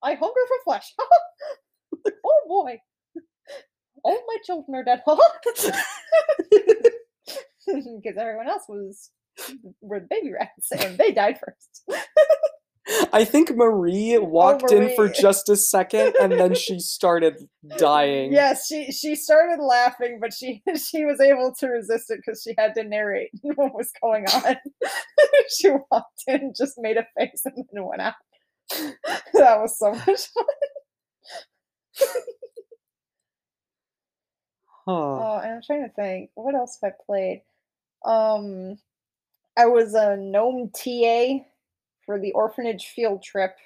I 0.03 0.15
hunger 0.15 0.47
for 0.49 0.57
flesh. 0.65 0.95
oh 2.25 2.41
boy. 2.47 2.79
All 4.03 4.25
my 4.27 4.37
children 4.45 4.77
are 4.77 4.85
dead. 4.85 5.03
Because 5.05 5.73
everyone 8.19 8.49
else 8.49 8.65
was 8.69 9.11
were 9.81 10.01
the 10.01 10.07
baby 10.09 10.33
rats 10.33 10.73
and 10.73 10.97
they 10.99 11.13
died 11.13 11.39
first. 11.39 11.83
I 13.13 13.25
think 13.25 13.55
Marie 13.55 14.19
walked 14.19 14.73
in 14.73 14.95
for 14.97 15.09
just 15.09 15.49
a 15.49 15.57
second 15.57 16.15
and 16.21 16.33
then 16.33 16.55
she 16.55 16.79
started 16.81 17.37
dying. 17.77 18.33
Yes, 18.33 18.67
she 18.67 18.91
she 18.91 19.15
started 19.15 19.63
laughing, 19.63 20.19
but 20.21 20.33
she 20.33 20.63
she 20.77 21.05
was 21.05 21.21
able 21.21 21.55
to 21.59 21.69
resist 21.69 22.11
it 22.11 22.21
because 22.25 22.43
she 22.43 22.55
had 22.59 22.75
to 22.75 22.85
narrate 22.85 23.31
what 23.43 23.75
was 23.75 23.93
going 24.03 24.27
on. 24.27 24.57
she 25.51 25.71
walked 25.91 26.25
in, 26.27 26.53
just 26.57 26.75
made 26.79 26.97
a 26.97 27.07
face, 27.19 27.43
and 27.45 27.65
then 27.73 27.85
went 27.85 28.01
out. 28.01 28.15
that 29.35 29.61
was 29.61 29.79
so 29.79 29.93
much 29.93 30.07
fun. 30.07 30.45
Huh. 34.87 34.93
Oh, 34.93 35.41
and 35.43 35.55
I'm 35.55 35.63
trying 35.63 35.87
to 35.87 35.95
think, 35.95 36.31
what 36.35 36.55
else 36.55 36.79
have 36.83 36.93
I 36.93 37.05
played? 37.05 37.43
Um, 38.05 38.79
I 39.57 39.67
was 39.67 39.95
a 39.95 40.17
gnome 40.17 40.71
TA 40.75 41.45
for 42.11 42.19
the 42.19 42.33
orphanage 42.33 42.89
field 42.89 43.23
trip. 43.23 43.57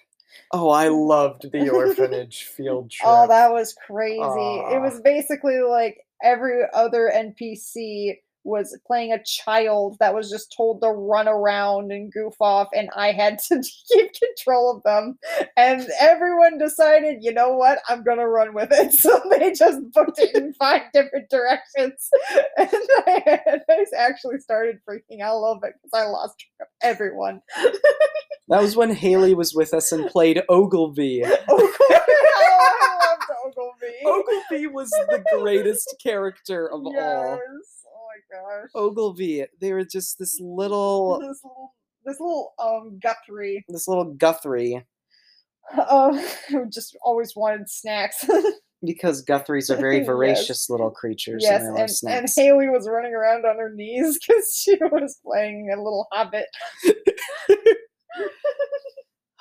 Oh, 0.53 0.69
I 0.69 0.89
loved 0.89 1.51
the 1.53 1.71
orphanage 1.71 2.43
field 2.43 2.85
oh, 2.87 2.89
trip. 2.91 3.09
Oh, 3.09 3.27
that 3.29 3.51
was 3.51 3.75
crazy. 3.87 4.19
It 4.21 4.83
was 4.83 5.01
basically 5.01 5.61
like 5.61 6.05
every 6.23 6.65
other 6.75 7.11
NPC 7.15 8.19
was 8.45 8.79
playing 8.87 9.13
a 9.13 9.23
child 9.25 9.97
that 10.01 10.15
was 10.15 10.31
just 10.31 10.55
told 10.57 10.81
to 10.83 10.89
run 10.89 11.27
around 11.29 11.91
and 11.91 12.13
goof 12.13 12.35
off, 12.41 12.69
and 12.75 12.91
I 12.95 13.13
had 13.13 13.39
to 13.49 13.63
keep 13.93 14.11
control 14.13 14.77
of 14.77 14.83
them. 14.83 15.19
And 15.57 15.89
everyone 16.01 16.59
decided, 16.59 17.19
you 17.23 17.33
know 17.33 17.55
what, 17.55 17.79
I'm 17.89 18.05
gonna 18.05 18.29
run 18.29 18.55
with 18.55 18.69
it. 18.71 18.95
So 19.05 19.21
they 19.31 19.53
just 19.53 19.81
booked 19.93 20.19
it 20.19 20.35
in 20.35 20.55
five 20.55 20.83
different 20.93 21.29
directions. 21.29 22.11
And 22.57 22.69
I, 23.07 23.61
I 23.69 23.85
actually 23.99 24.39
started 24.39 24.79
freaking 24.89 25.21
out 25.21 25.35
a 25.35 25.41
little 25.41 25.59
bit 25.61 25.73
because 25.83 25.91
I 25.93 26.07
lost 26.07 26.39
track 26.39 26.61
of 26.61 26.67
everyone. 26.83 27.41
That 28.49 28.63
was 28.63 28.77
when 28.77 28.95
Haley 28.95 29.35
was 29.35 29.55
with 29.55 29.75
us 29.75 29.91
and 29.93 30.07
played 30.09 30.43
Ogilvy. 30.49 31.25
Oh, 31.25 31.77
I 31.91 32.99
loved 33.01 33.31
Ogilvy. 33.47 33.95
Ogilvy 34.05 34.67
was 34.69 34.91
the 34.91 35.25
greatest 35.33 35.97
character 36.03 36.71
of 36.71 36.83
yes. 36.85 37.03
all. 37.03 37.41
Gosh. 38.35 38.71
Ogilvy, 38.75 39.45
they 39.61 39.73
were 39.73 39.85
just 39.85 40.19
this 40.19 40.39
little, 40.43 41.19
this 41.21 41.41
little, 41.45 41.75
this 42.05 42.21
little 42.21 42.55
um 42.59 42.99
Guthrie, 43.03 43.65
this 43.69 43.87
little 43.89 44.13
Guthrie, 44.15 44.85
um, 45.89 46.19
who 46.49 46.67
just 46.69 46.97
always 47.03 47.35
wanted 47.37 47.69
snacks. 47.71 48.25
because 48.85 49.23
Guthries 49.25 49.71
are 49.71 49.77
very 49.77 49.99
Yes. 49.99 50.07
voracious 50.07 50.69
little 50.69 50.91
creatures. 50.91 51.43
yes, 51.43 51.63
and 51.63 51.79
and, 51.79 51.91
love 52.03 52.19
and. 52.19 52.29
Haley 52.37 52.69
was 52.69 52.87
running 52.89 53.15
around 53.15 53.47
on 53.47 53.57
her 53.57 53.73
knees 53.75 54.19
because 54.19 54.55
she 54.55 54.77
was 54.93 55.19
playing 55.25 55.71
a 55.73 55.77
little 55.77 56.07
hobbit. 56.13 56.47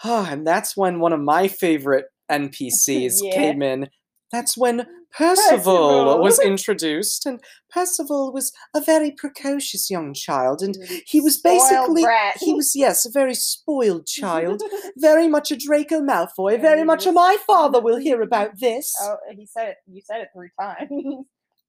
Ah, 0.06 0.30
and 0.32 0.46
that's 0.46 0.76
when 0.76 1.00
one 1.00 1.14
of 1.14 1.22
my 1.22 1.48
favorite 1.48 2.06
NPCs 2.30 3.20
Yeah. 3.22 3.32
came 3.34 3.62
in. 3.62 3.90
That's 4.34 4.58
when 4.58 4.86
Percival, 5.16 5.58
Percival. 6.08 6.20
was 6.22 6.40
introduced, 6.44 7.26
and 7.28 7.40
Percival 7.70 8.34
was 8.34 8.52
a 8.76 8.82
very 8.82 9.12
precocious 9.12 9.90
young 9.92 10.14
child, 10.16 10.62
and 10.64 10.76
he 11.06 11.22
was 11.22 11.38
basically 11.38 12.02
brat. 12.02 12.38
he 12.40 12.54
was 12.54 12.76
yes 12.76 13.06
a 13.06 13.12
very 13.12 13.36
spoiled 13.36 14.08
child, 14.08 14.64
very 14.98 15.28
much 15.28 15.52
a 15.52 15.56
Draco 15.56 16.02
Malfoy, 16.02 16.60
very 16.60 16.84
much 16.84 17.06
a 17.06 17.12
my 17.12 17.38
father 17.48 17.80
will 17.80 17.98
hear 17.98 18.22
about 18.30 18.60
this. 18.60 18.94
Oh, 19.02 19.18
he 19.36 19.46
said 19.46 19.70
it. 19.70 19.78
You 19.88 20.02
said 20.04 20.22
it 20.22 20.30
three 20.36 20.50
times. 20.60 20.90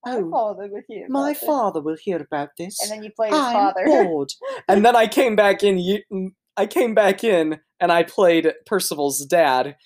My 0.06 0.16
Oh, 0.16 0.30
father 0.30 0.68
with 0.70 0.84
you. 0.88 1.06
my 1.08 1.32
this. 1.32 1.42
father 1.42 1.80
will 1.80 1.96
hear 1.98 2.18
about 2.18 2.50
this. 2.58 2.78
And 2.82 2.90
then 2.90 3.02
you 3.02 3.10
played 3.16 3.32
his 3.32 3.40
I'm 3.40 3.52
father. 3.54 3.84
bored. 3.86 4.30
and 4.68 4.84
then 4.84 4.96
I 4.96 5.06
came 5.06 5.36
back 5.36 5.62
in. 5.62 5.78
ye- 5.78 6.04
mm, 6.12 6.28
I 6.56 6.66
came 6.66 6.94
back 6.94 7.24
in, 7.24 7.60
and 7.80 7.90
I 7.92 8.02
played 8.04 8.52
Percival's 8.66 9.24
dad. 9.26 9.76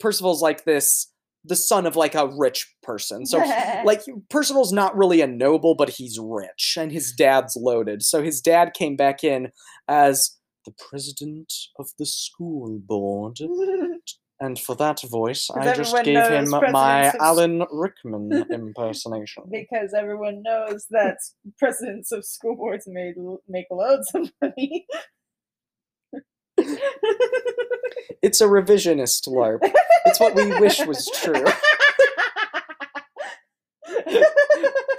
Percival's 0.00 0.40
like 0.42 0.64
this, 0.64 1.12
the 1.46 1.56
son 1.56 1.86
of 1.86 1.96
like 1.96 2.14
a 2.14 2.28
rich 2.28 2.74
person. 2.82 3.26
So 3.26 3.38
like 3.84 4.02
Percival's 4.30 4.72
not 4.72 4.96
really 4.96 5.20
a 5.20 5.26
noble, 5.26 5.74
but 5.74 5.90
he's 5.90 6.18
rich, 6.18 6.76
and 6.78 6.92
his 6.92 7.12
dad's 7.12 7.56
loaded. 7.56 8.02
So 8.02 8.22
his 8.22 8.40
dad 8.40 8.74
came 8.74 8.96
back 8.96 9.22
in 9.24 9.50
as 9.88 10.36
the 10.64 10.72
president 10.90 11.52
of 11.78 11.90
the 11.98 12.06
school 12.06 12.78
board, 12.84 13.38
and 14.40 14.58
for 14.58 14.74
that 14.76 15.00
voice, 15.02 15.48
I 15.54 15.74
just 15.74 15.94
gave 16.04 16.26
him 16.26 16.50
my 16.50 17.08
of 17.08 17.14
Alan 17.20 17.64
Rickman 17.70 18.46
impersonation. 18.50 19.44
because 19.50 19.94
everyone 19.96 20.42
knows 20.42 20.86
that 20.90 21.18
presidents 21.58 22.12
of 22.12 22.24
school 22.24 22.56
boards 22.56 22.86
made 22.86 23.14
make 23.48 23.66
loads 23.70 24.10
of 24.14 24.30
money. 24.42 24.86
It's 28.22 28.40
a 28.40 28.46
revisionist 28.46 29.28
LARP. 29.28 29.60
It's 30.06 30.18
what 30.18 30.34
we 30.34 30.46
wish 30.58 30.84
was 30.84 31.08
true. 31.22 31.44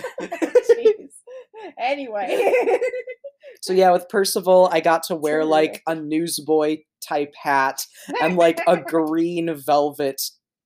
Jeez. 0.07 1.09
Anyway. 1.79 2.53
So 3.61 3.73
yeah, 3.73 3.91
with 3.91 4.07
Percival, 4.07 4.69
I 4.71 4.79
got 4.79 5.03
to 5.03 5.15
wear 5.15 5.43
like 5.43 5.81
a 5.87 5.95
newsboy 5.95 6.77
type 7.05 7.33
hat 7.41 7.83
and 8.21 8.37
like 8.37 8.59
a 8.67 8.77
green 8.81 9.53
velvet 9.55 10.21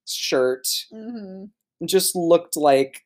shirt. 0.07 0.67
Mhm. 0.93 1.49
Just 1.85 2.15
looked 2.15 2.57
like 2.57 3.01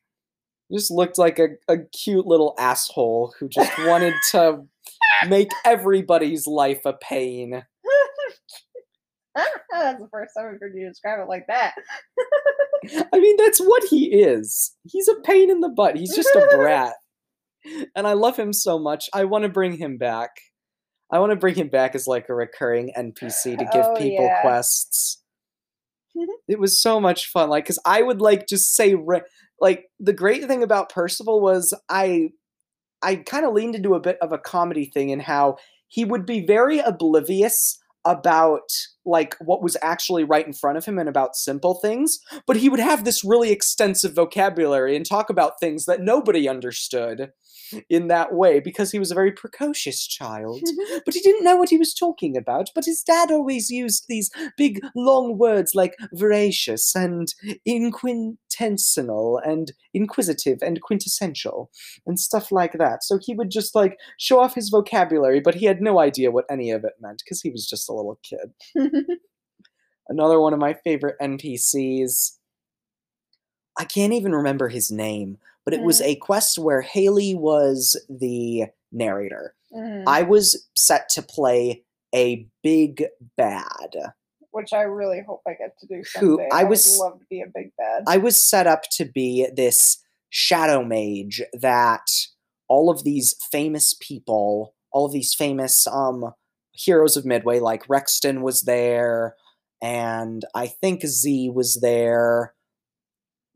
just 0.72 0.90
looked 0.90 1.16
like 1.16 1.38
a, 1.38 1.50
a 1.68 1.78
cute 1.78 2.26
little 2.26 2.54
asshole 2.58 3.32
who 3.38 3.48
just 3.48 3.70
wanted 3.86 4.14
to 4.32 4.62
make 5.28 5.50
everybody's 5.64 6.46
life 6.46 6.80
a 6.84 6.92
pain. 6.92 7.64
That's 9.70 10.00
the 10.00 10.08
first 10.10 10.32
time 10.36 10.46
I've 10.54 10.60
heard 10.60 10.72
you 10.74 10.88
describe 10.88 11.20
it 11.20 11.28
like 11.28 11.46
that. 11.48 11.74
I 13.12 13.18
mean, 13.18 13.36
that's 13.36 13.58
what 13.58 13.82
he 13.84 14.06
is. 14.20 14.72
He's 14.84 15.08
a 15.08 15.16
pain 15.22 15.50
in 15.50 15.60
the 15.60 15.68
butt. 15.68 15.96
He's 15.96 16.14
just 16.14 16.34
a 16.34 16.46
brat. 16.56 16.94
And 17.96 18.06
I 18.06 18.12
love 18.12 18.36
him 18.36 18.52
so 18.52 18.78
much. 18.78 19.08
I 19.12 19.24
want 19.24 19.42
to 19.42 19.48
bring 19.48 19.76
him 19.76 19.98
back. 19.98 20.30
I 21.12 21.18
want 21.18 21.30
to 21.30 21.36
bring 21.36 21.54
him 21.56 21.68
back 21.68 21.94
as 21.94 22.06
like 22.06 22.28
a 22.28 22.34
recurring 22.34 22.92
NPC 22.96 23.58
to 23.58 23.64
give 23.72 23.84
Oh, 23.86 23.94
people 23.96 24.24
yeah. 24.24 24.40
quests. 24.42 25.22
it 26.48 26.58
was 26.60 26.80
so 26.80 27.00
much 27.00 27.26
fun. 27.26 27.48
Like, 27.50 27.66
cause 27.66 27.78
I 27.84 28.02
would 28.02 28.20
like 28.20 28.46
just 28.46 28.74
say, 28.74 28.94
ra- 28.94 29.20
like, 29.60 29.86
the 30.00 30.12
great 30.12 30.44
thing 30.46 30.62
about 30.62 30.90
Percival 30.90 31.40
was 31.40 31.74
I, 31.88 32.30
I 33.02 33.16
kind 33.16 33.44
of 33.44 33.52
leaned 33.52 33.74
into 33.74 33.94
a 33.94 34.00
bit 34.00 34.16
of 34.20 34.32
a 34.32 34.38
comedy 34.38 34.86
thing 34.86 35.10
in 35.10 35.20
how 35.20 35.56
he 35.88 36.04
would 36.04 36.24
be 36.26 36.44
very 36.46 36.78
oblivious 36.78 37.78
about 38.06 38.70
like 39.04 39.36
what 39.40 39.62
was 39.62 39.76
actually 39.82 40.24
right 40.24 40.46
in 40.46 40.52
front 40.52 40.78
of 40.78 40.84
him 40.84 40.98
and 40.98 41.08
about 41.08 41.36
simple 41.36 41.74
things 41.74 42.18
but 42.46 42.56
he 42.56 42.68
would 42.68 42.80
have 42.80 43.04
this 43.04 43.24
really 43.24 43.50
extensive 43.50 44.14
vocabulary 44.14 44.96
and 44.96 45.04
talk 45.04 45.28
about 45.28 45.60
things 45.60 45.84
that 45.84 46.00
nobody 46.00 46.48
understood 46.48 47.32
in 47.88 48.08
that 48.08 48.32
way 48.32 48.60
because 48.60 48.90
he 48.90 48.98
was 48.98 49.10
a 49.10 49.14
very 49.14 49.32
precocious 49.32 50.06
child 50.06 50.60
but 51.04 51.14
he 51.14 51.20
didn't 51.20 51.44
know 51.44 51.56
what 51.56 51.68
he 51.68 51.78
was 51.78 51.94
talking 51.94 52.36
about. 52.36 52.70
But 52.74 52.84
his 52.84 53.02
dad 53.02 53.30
always 53.30 53.70
used 53.70 54.06
these 54.08 54.30
big, 54.56 54.80
long 54.94 55.38
words 55.38 55.74
like 55.74 55.96
voracious 56.12 56.94
and 56.94 57.32
inquintensional 57.68 59.40
and 59.44 59.72
inquisitive 59.94 60.58
and 60.62 60.80
quintessential 60.80 61.70
and 62.06 62.18
stuff 62.18 62.52
like 62.52 62.74
that. 62.74 63.04
So 63.04 63.18
he 63.20 63.34
would 63.34 63.50
just 63.50 63.74
like 63.74 63.98
show 64.18 64.40
off 64.40 64.54
his 64.54 64.68
vocabulary, 64.68 65.40
but 65.40 65.54
he 65.54 65.66
had 65.66 65.80
no 65.80 65.98
idea 65.98 66.30
what 66.30 66.46
any 66.50 66.70
of 66.70 66.84
it 66.84 66.94
meant 67.00 67.22
because 67.24 67.40
he 67.40 67.50
was 67.50 67.66
just 67.66 67.88
a 67.88 67.92
little 67.92 68.18
kid. 68.22 68.52
Another 70.08 70.40
one 70.40 70.52
of 70.52 70.60
my 70.60 70.74
favorite 70.84 71.16
NPCs. 71.20 72.32
I 73.78 73.84
can't 73.84 74.14
even 74.14 74.32
remember 74.32 74.68
his 74.68 74.90
name, 74.90 75.36
but 75.66 75.74
it 75.74 75.82
was 75.82 76.00
Mm. 76.00 76.04
a 76.06 76.14
quest 76.16 76.58
where 76.58 76.80
Haley 76.80 77.34
was 77.34 78.00
the 78.08 78.66
narrator. 78.92 79.54
Mhm. 79.74 80.04
I 80.06 80.22
was 80.22 80.66
set 80.74 81.10
to 81.10 81.22
play 81.22 81.84
a 82.14 82.48
big 82.62 83.04
bad. 83.36 84.14
which 84.52 84.72
I 84.72 84.82
really 84.82 85.20
hope 85.20 85.42
I 85.46 85.52
get 85.52 85.78
to 85.80 85.86
do 85.86 85.96
Who- 86.18 86.36
someday. 86.38 86.48
I 86.50 86.62
would 86.62 86.70
was- 86.70 86.96
love 86.98 87.18
to 87.18 87.26
be 87.28 87.42
a 87.42 87.46
big 87.46 87.72
bad. 87.76 88.04
I 88.06 88.16
was 88.16 88.42
set 88.42 88.66
up 88.66 88.84
to 88.92 89.04
be 89.04 89.46
this 89.54 89.98
shadow 90.30 90.82
mage 90.82 91.42
that 91.52 92.06
all 92.66 92.88
of 92.88 93.04
these 93.04 93.34
famous 93.50 93.92
people, 94.00 94.74
all 94.92 95.04
of 95.04 95.12
these 95.12 95.34
famous 95.34 95.86
um 95.86 96.32
heroes 96.72 97.18
of 97.18 97.26
Midway, 97.26 97.58
like 97.60 97.86
Rexton 97.86 98.40
was 98.40 98.62
there, 98.62 99.36
and 99.82 100.42
I 100.54 100.68
think 100.68 101.04
Z 101.04 101.50
was 101.50 101.80
there, 101.82 102.54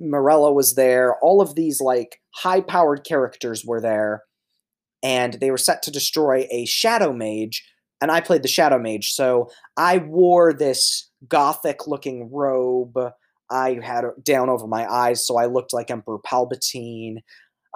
Morella 0.01 0.53
was 0.53 0.75
there, 0.75 1.17
all 1.23 1.41
of 1.41 1.55
these 1.55 1.81
like 1.81 2.21
high 2.35 2.61
powered 2.61 3.05
characters 3.05 3.65
were 3.65 3.81
there, 3.81 4.23
and 5.03 5.35
they 5.35 5.51
were 5.51 5.59
set 5.59 5.83
to 5.85 5.91
destroy 5.91 6.47
a 6.51 6.65
shadow 6.65 7.13
mage, 7.13 7.65
and 8.01 8.11
I 8.11 8.21
played 8.21 8.43
the 8.43 8.49
shadow 8.49 8.79
mage, 8.79 9.13
so 9.13 9.51
I 9.77 9.99
wore 9.99 10.53
this 10.53 11.11
gothic 11.29 11.87
looking 11.87 12.31
robe. 12.33 12.99
I 13.51 13.79
had 13.83 14.05
it 14.05 14.25
down 14.25 14.49
over 14.49 14.67
my 14.67 14.91
eyes, 14.91 15.27
so 15.27 15.37
I 15.37 15.47
looked 15.47 15.73
like 15.73 15.91
Emperor 15.91 16.19
Palpatine. 16.19 17.17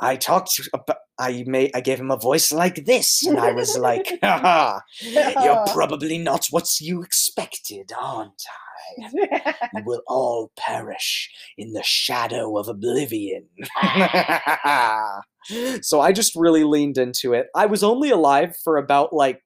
I 0.00 0.16
talked 0.16 0.61
about, 0.73 0.99
I 1.19 1.45
made, 1.47 1.71
I 1.75 1.81
gave 1.81 2.00
him 2.00 2.11
a 2.11 2.16
voice 2.16 2.52
like 2.52 2.85
this, 2.87 3.25
and 3.25 3.38
I 3.38 3.52
was 3.52 3.76
like, 3.78 4.19
"Haha, 4.23 4.81
you're 5.00 5.64
probably 5.73 6.19
not 6.19 6.47
what 6.50 6.81
you 6.81 7.02
expected, 7.02 7.93
aren't 7.97 8.43
I? 8.49 8.63
You 8.99 9.83
will 9.85 10.02
all 10.07 10.52
perish 10.57 11.31
in 11.57 11.73
the 11.73 11.83
shadow 11.83 12.59
of 12.59 12.69
oblivion." 12.69 13.49
so 15.83 16.00
I 16.00 16.12
just 16.12 16.37
really 16.37 16.64
leaned 16.64 16.99
into 16.99 17.33
it. 17.33 17.49
I 17.54 17.66
was 17.66 17.83
only 17.83 18.11
alive 18.11 18.54
for 18.62 18.76
about 18.76 19.12
like 19.12 19.43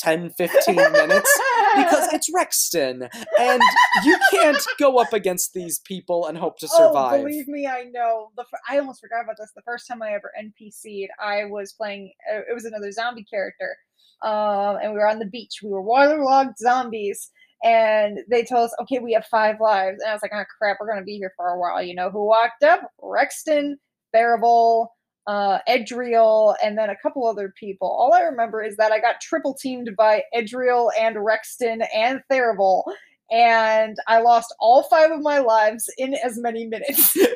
10, 0.00 0.30
15 0.30 0.76
minutes 0.76 1.40
because 1.76 2.08
it's 2.12 2.30
Rexton, 2.30 3.08
and 3.38 3.62
you 4.04 4.18
can't 4.30 4.64
go 4.78 4.98
up 4.98 5.12
against 5.12 5.52
these 5.52 5.78
people 5.80 6.26
and 6.26 6.36
hope 6.36 6.58
to 6.58 6.68
survive. 6.68 7.20
Oh, 7.20 7.24
believe 7.24 7.48
me, 7.48 7.66
I 7.66 7.84
know. 7.84 8.30
The 8.36 8.44
I 8.68 8.78
almost 8.78 9.00
forgot 9.00 9.24
about 9.24 9.36
this. 9.38 9.52
The 9.54 9.62
first 9.62 9.86
time 9.86 10.02
I 10.02 10.12
ever 10.12 10.32
NPC'd, 10.40 11.10
I 11.20 11.44
was 11.44 11.72
playing. 11.72 12.12
Uh, 12.32 12.40
it 12.50 12.54
was 12.54 12.64
another 12.64 12.90
zombie 12.92 13.24
character, 13.24 13.76
um, 14.22 14.78
and 14.82 14.92
we 14.92 14.98
were 14.98 15.08
on 15.08 15.18
the 15.18 15.26
beach. 15.26 15.60
We 15.62 15.70
were 15.70 15.82
waterlogged 15.82 16.58
zombies, 16.58 17.30
and 17.62 18.20
they 18.30 18.44
told 18.44 18.66
us, 18.66 18.74
"Okay, 18.82 18.98
we 18.98 19.12
have 19.12 19.26
five 19.26 19.60
lives." 19.60 20.00
And 20.00 20.10
I 20.10 20.12
was 20.14 20.22
like, 20.22 20.32
"Oh 20.34 20.44
crap, 20.58 20.78
we're 20.80 20.88
gonna 20.88 21.04
be 21.04 21.16
here 21.16 21.32
for 21.36 21.48
a 21.48 21.58
while." 21.58 21.82
You 21.82 21.94
know 21.94 22.10
who 22.10 22.24
walked 22.24 22.62
up? 22.62 22.90
Rexton, 23.02 23.74
Tharible, 24.14 24.88
uh, 25.26 25.60
Edriel, 25.68 26.56
and 26.62 26.76
then 26.78 26.90
a 26.90 26.96
couple 26.96 27.26
other 27.26 27.52
people. 27.58 27.88
All 27.88 28.14
I 28.14 28.22
remember 28.22 28.62
is 28.62 28.76
that 28.76 28.92
I 28.92 29.00
got 29.00 29.20
triple 29.20 29.54
teamed 29.54 29.94
by 29.96 30.22
Edriel 30.34 30.90
and 30.98 31.16
Rexton 31.16 31.86
and 31.94 32.22
Tharible, 32.30 32.82
and 33.30 33.96
I 34.08 34.20
lost 34.20 34.54
all 34.60 34.84
five 34.84 35.10
of 35.10 35.20
my 35.20 35.38
lives 35.38 35.88
in 35.98 36.14
as 36.14 36.38
many 36.38 36.66
minutes. 36.66 37.16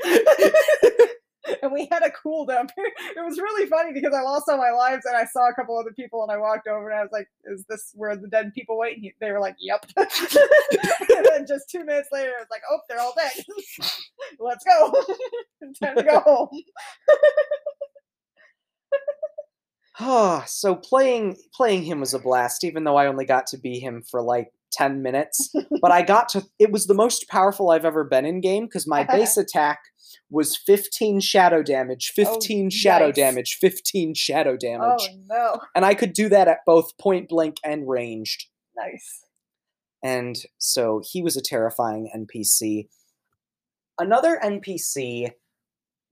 and 1.63 1.73
we 1.73 1.89
had 1.91 2.03
a 2.03 2.11
cooldown. 2.11 2.69
It 3.17 3.25
was 3.25 3.39
really 3.39 3.67
funny 3.67 3.93
because 3.93 4.13
I 4.15 4.23
lost 4.23 4.49
all 4.49 4.59
my 4.59 4.71
lives 4.71 5.05
and 5.05 5.17
I 5.17 5.25
saw 5.25 5.49
a 5.49 5.55
couple 5.55 5.79
other 5.79 5.93
people 5.93 6.23
and 6.23 6.33
I 6.33 6.37
walked 6.37 6.67
over 6.67 6.91
and 6.91 6.99
I 6.99 7.03
was 7.03 7.13
like, 7.13 7.29
"Is 7.45 7.65
this 7.69 7.93
where 7.95 8.17
the 8.17 8.29
dead 8.29 8.53
people 8.55 8.77
wait?" 8.77 8.97
And 8.99 9.11
they 9.21 9.31
were 9.31 9.41
like, 9.41 9.57
"Yep." 9.61 9.87
and 9.97 11.27
then 11.31 11.47
just 11.47 11.71
two 11.71 11.85
minutes 11.85 12.09
later, 12.13 12.33
I 12.37 12.41
was 12.41 12.49
like, 12.51 12.63
"Oh, 12.71 12.79
they're 12.89 13.01
all 13.01 13.15
dead. 13.17 13.45
Let's 14.41 14.65
go. 14.65 14.93
Time 15.83 15.97
to 15.97 16.03
go 16.03 16.21
home." 16.21 16.49
Ah, 20.01 20.45
so 20.47 20.75
playing 20.75 21.37
playing 21.55 21.85
him 21.85 22.01
was 22.01 22.15
a 22.15 22.19
blast, 22.19 22.65
even 22.65 22.85
though 22.85 22.97
I 22.97 23.07
only 23.07 23.25
got 23.25 23.47
to 23.49 23.59
be 23.59 23.79
him 23.79 24.03
for 24.03 24.21
like 24.23 24.51
10 24.73 25.03
minutes. 25.03 25.55
but 25.81 25.93
I 25.93 26.03
got 26.03 26.29
to 26.31 26.43
it 26.59 26.73
was 26.73 26.87
the 26.87 26.95
most 26.95 27.29
powerful 27.29 27.71
I've 27.71 27.85
ever 27.85 28.05
been 28.05 28.27
in 28.27 28.41
game 28.41 28.65
because 28.65 28.87
my 28.87 29.05
base 29.05 29.37
attack 29.37 29.81
was 30.31 30.57
15 30.57 31.21
shadow 31.21 31.63
damage, 31.63 32.13
15 32.15 32.71
shadow 32.71 33.05
Oh, 33.05 33.09
nice. 33.09 33.17
damage, 33.17 33.59
15 33.61 34.15
shadow 34.15 34.57
damage. 34.57 35.01
Oh 35.11 35.19
no! 35.29 35.61
And 35.75 35.85
I 35.85 35.95
could 35.95 36.13
do 36.13 36.29
that 36.29 36.49
at 36.49 36.59
both 36.67 36.97
point 36.99 37.29
blank 37.29 37.57
and 37.65 37.89
ranged. 37.89 38.47
Nice. 38.77 39.25
And 40.03 40.37
so 40.59 41.01
he 41.05 41.23
was 41.23 41.37
a 41.37 41.43
terrifying 41.43 42.11
NPC. 42.15 42.89
Another 43.99 44.39
NPC 44.43 45.31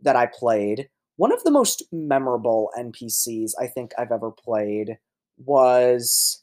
that 0.00 0.16
I 0.16 0.26
played, 0.26 0.88
one 1.16 1.32
of 1.32 1.42
the 1.44 1.50
most 1.50 1.82
memorable 1.92 2.70
NPCs 2.78 3.52
I 3.60 3.66
think 3.66 3.92
I've 3.98 4.12
ever 4.12 4.30
played 4.30 4.98
was 5.36 6.42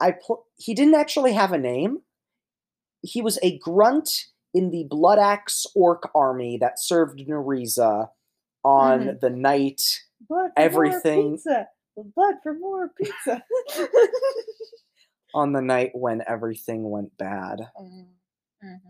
I 0.00 0.12
pl- 0.12 0.46
he 0.56 0.74
didn't 0.74 0.94
actually 0.94 1.32
have 1.32 1.52
a 1.52 1.58
name. 1.58 1.98
He 3.02 3.20
was 3.22 3.38
a 3.42 3.58
grunt 3.58 4.10
in 4.54 4.70
the 4.70 4.84
Blood 4.88 5.18
Axe 5.18 5.66
Orc 5.74 6.08
army 6.14 6.56
that 6.58 6.78
served 6.80 7.18
Nareeza 7.18 8.08
on 8.64 9.18
the 9.20 9.30
night 9.30 9.82
Blood 10.28 10.52
Everything-. 10.56 11.38
Blood 12.16 12.34
for 12.42 12.54
more 12.54 12.90
pizza. 12.98 13.42
on 15.34 15.52
the 15.52 15.60
night 15.62 15.90
when 15.94 16.22
everything 16.28 16.88
went 16.90 17.16
bad 17.18 17.60
Mm, 17.80 18.06
mhm. 18.64 18.80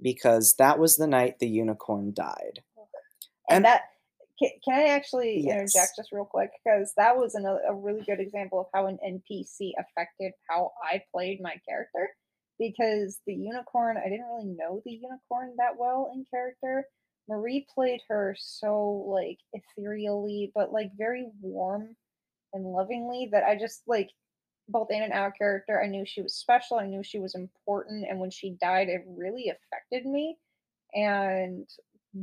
because 0.00 0.54
that 0.58 0.78
was 0.78 0.96
the 0.96 1.06
night 1.06 1.38
the 1.38 1.48
unicorn 1.48 2.12
died. 2.14 2.62
and, 3.48 3.56
And- 3.56 3.64
that 3.66 3.82
can, 4.38 4.50
can 4.64 4.74
i 4.80 4.84
actually 4.88 5.40
Yes. 5.44 5.74
interject 5.74 5.96
just 5.96 6.12
real 6.12 6.24
quick 6.24 6.50
because 6.64 6.94
that 6.96 7.14
was 7.16 7.34
a 7.34 7.74
really 7.74 8.00
good 8.02 8.20
example 8.20 8.60
of 8.60 8.66
how 8.72 8.86
an 8.86 8.98
npc 9.06 9.72
affected 9.78 10.32
how 10.48 10.72
i 10.82 11.02
played 11.12 11.40
my 11.42 11.56
character 11.68 12.08
because 12.60 13.20
the 13.26 13.34
unicorn 13.34 13.96
i 13.96 14.08
didn't 14.08 14.26
really 14.26 14.54
know 14.56 14.80
the 14.84 14.92
unicorn 14.92 15.54
that 15.56 15.76
well 15.76 16.12
in 16.14 16.24
character 16.30 16.84
marie 17.28 17.66
played 17.74 18.00
her 18.08 18.36
so 18.38 19.04
like 19.08 19.38
ethereally 19.52 20.52
but 20.54 20.72
like 20.72 20.90
very 20.96 21.26
warm 21.40 21.96
and 22.52 22.64
lovingly 22.64 23.28
that 23.32 23.44
i 23.44 23.56
just 23.56 23.82
like 23.88 24.10
both 24.68 24.90
in 24.90 25.02
and 25.02 25.12
out 25.12 25.32
character 25.36 25.82
i 25.82 25.86
knew 25.88 26.04
she 26.06 26.22
was 26.22 26.36
special 26.36 26.78
i 26.78 26.86
knew 26.86 27.02
she 27.02 27.18
was 27.18 27.34
important 27.34 28.06
and 28.08 28.20
when 28.20 28.30
she 28.30 28.56
died 28.60 28.88
it 28.88 29.02
really 29.08 29.50
affected 29.50 30.06
me 30.06 30.36
and 30.94 31.66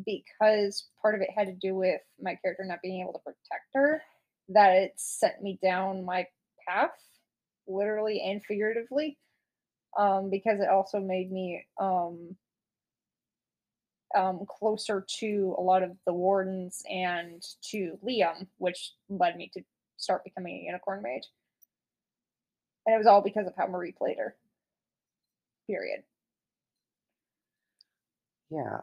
because 0.05 0.87
part 1.01 1.15
of 1.15 1.21
it 1.21 1.29
had 1.35 1.47
to 1.47 1.53
do 1.53 1.75
with 1.75 2.01
my 2.21 2.35
character 2.35 2.65
not 2.65 2.81
being 2.81 3.01
able 3.01 3.13
to 3.13 3.19
protect 3.19 3.69
her, 3.73 4.01
that 4.49 4.73
it 4.73 4.93
sent 4.97 5.41
me 5.41 5.59
down 5.61 6.05
my 6.05 6.25
path, 6.67 6.91
literally 7.67 8.21
and 8.21 8.43
figuratively. 8.43 9.17
Um, 9.97 10.29
because 10.29 10.59
it 10.59 10.69
also 10.69 10.99
made 10.99 11.31
me 11.31 11.65
um, 11.81 12.35
um, 14.15 14.45
closer 14.47 15.05
to 15.19 15.55
a 15.57 15.61
lot 15.61 15.83
of 15.83 15.91
the 16.05 16.13
wardens 16.13 16.83
and 16.89 17.43
to 17.71 17.97
Liam, 18.05 18.47
which 18.57 18.93
led 19.09 19.35
me 19.35 19.49
to 19.53 19.61
start 19.97 20.23
becoming 20.23 20.55
a 20.55 20.65
unicorn 20.65 21.01
mage. 21.01 21.27
And 22.85 22.93
it 22.93 22.97
was 22.97 23.07
all 23.07 23.21
because 23.21 23.47
of 23.47 23.53
how 23.57 23.67
Marie 23.67 23.91
played 23.91 24.17
her. 24.17 24.35
Period. 25.67 26.03
Yeah. 28.49 28.81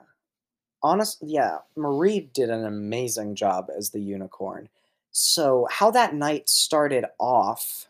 Honest, 0.82 1.18
yeah, 1.22 1.58
Marie 1.76 2.20
did 2.20 2.50
an 2.50 2.66
amazing 2.66 3.34
job 3.36 3.68
as 3.74 3.90
the 3.90 4.00
unicorn. 4.00 4.68
So, 5.10 5.66
how 5.70 5.90
that 5.92 6.14
night 6.14 6.48
started 6.48 7.06
off 7.18 7.88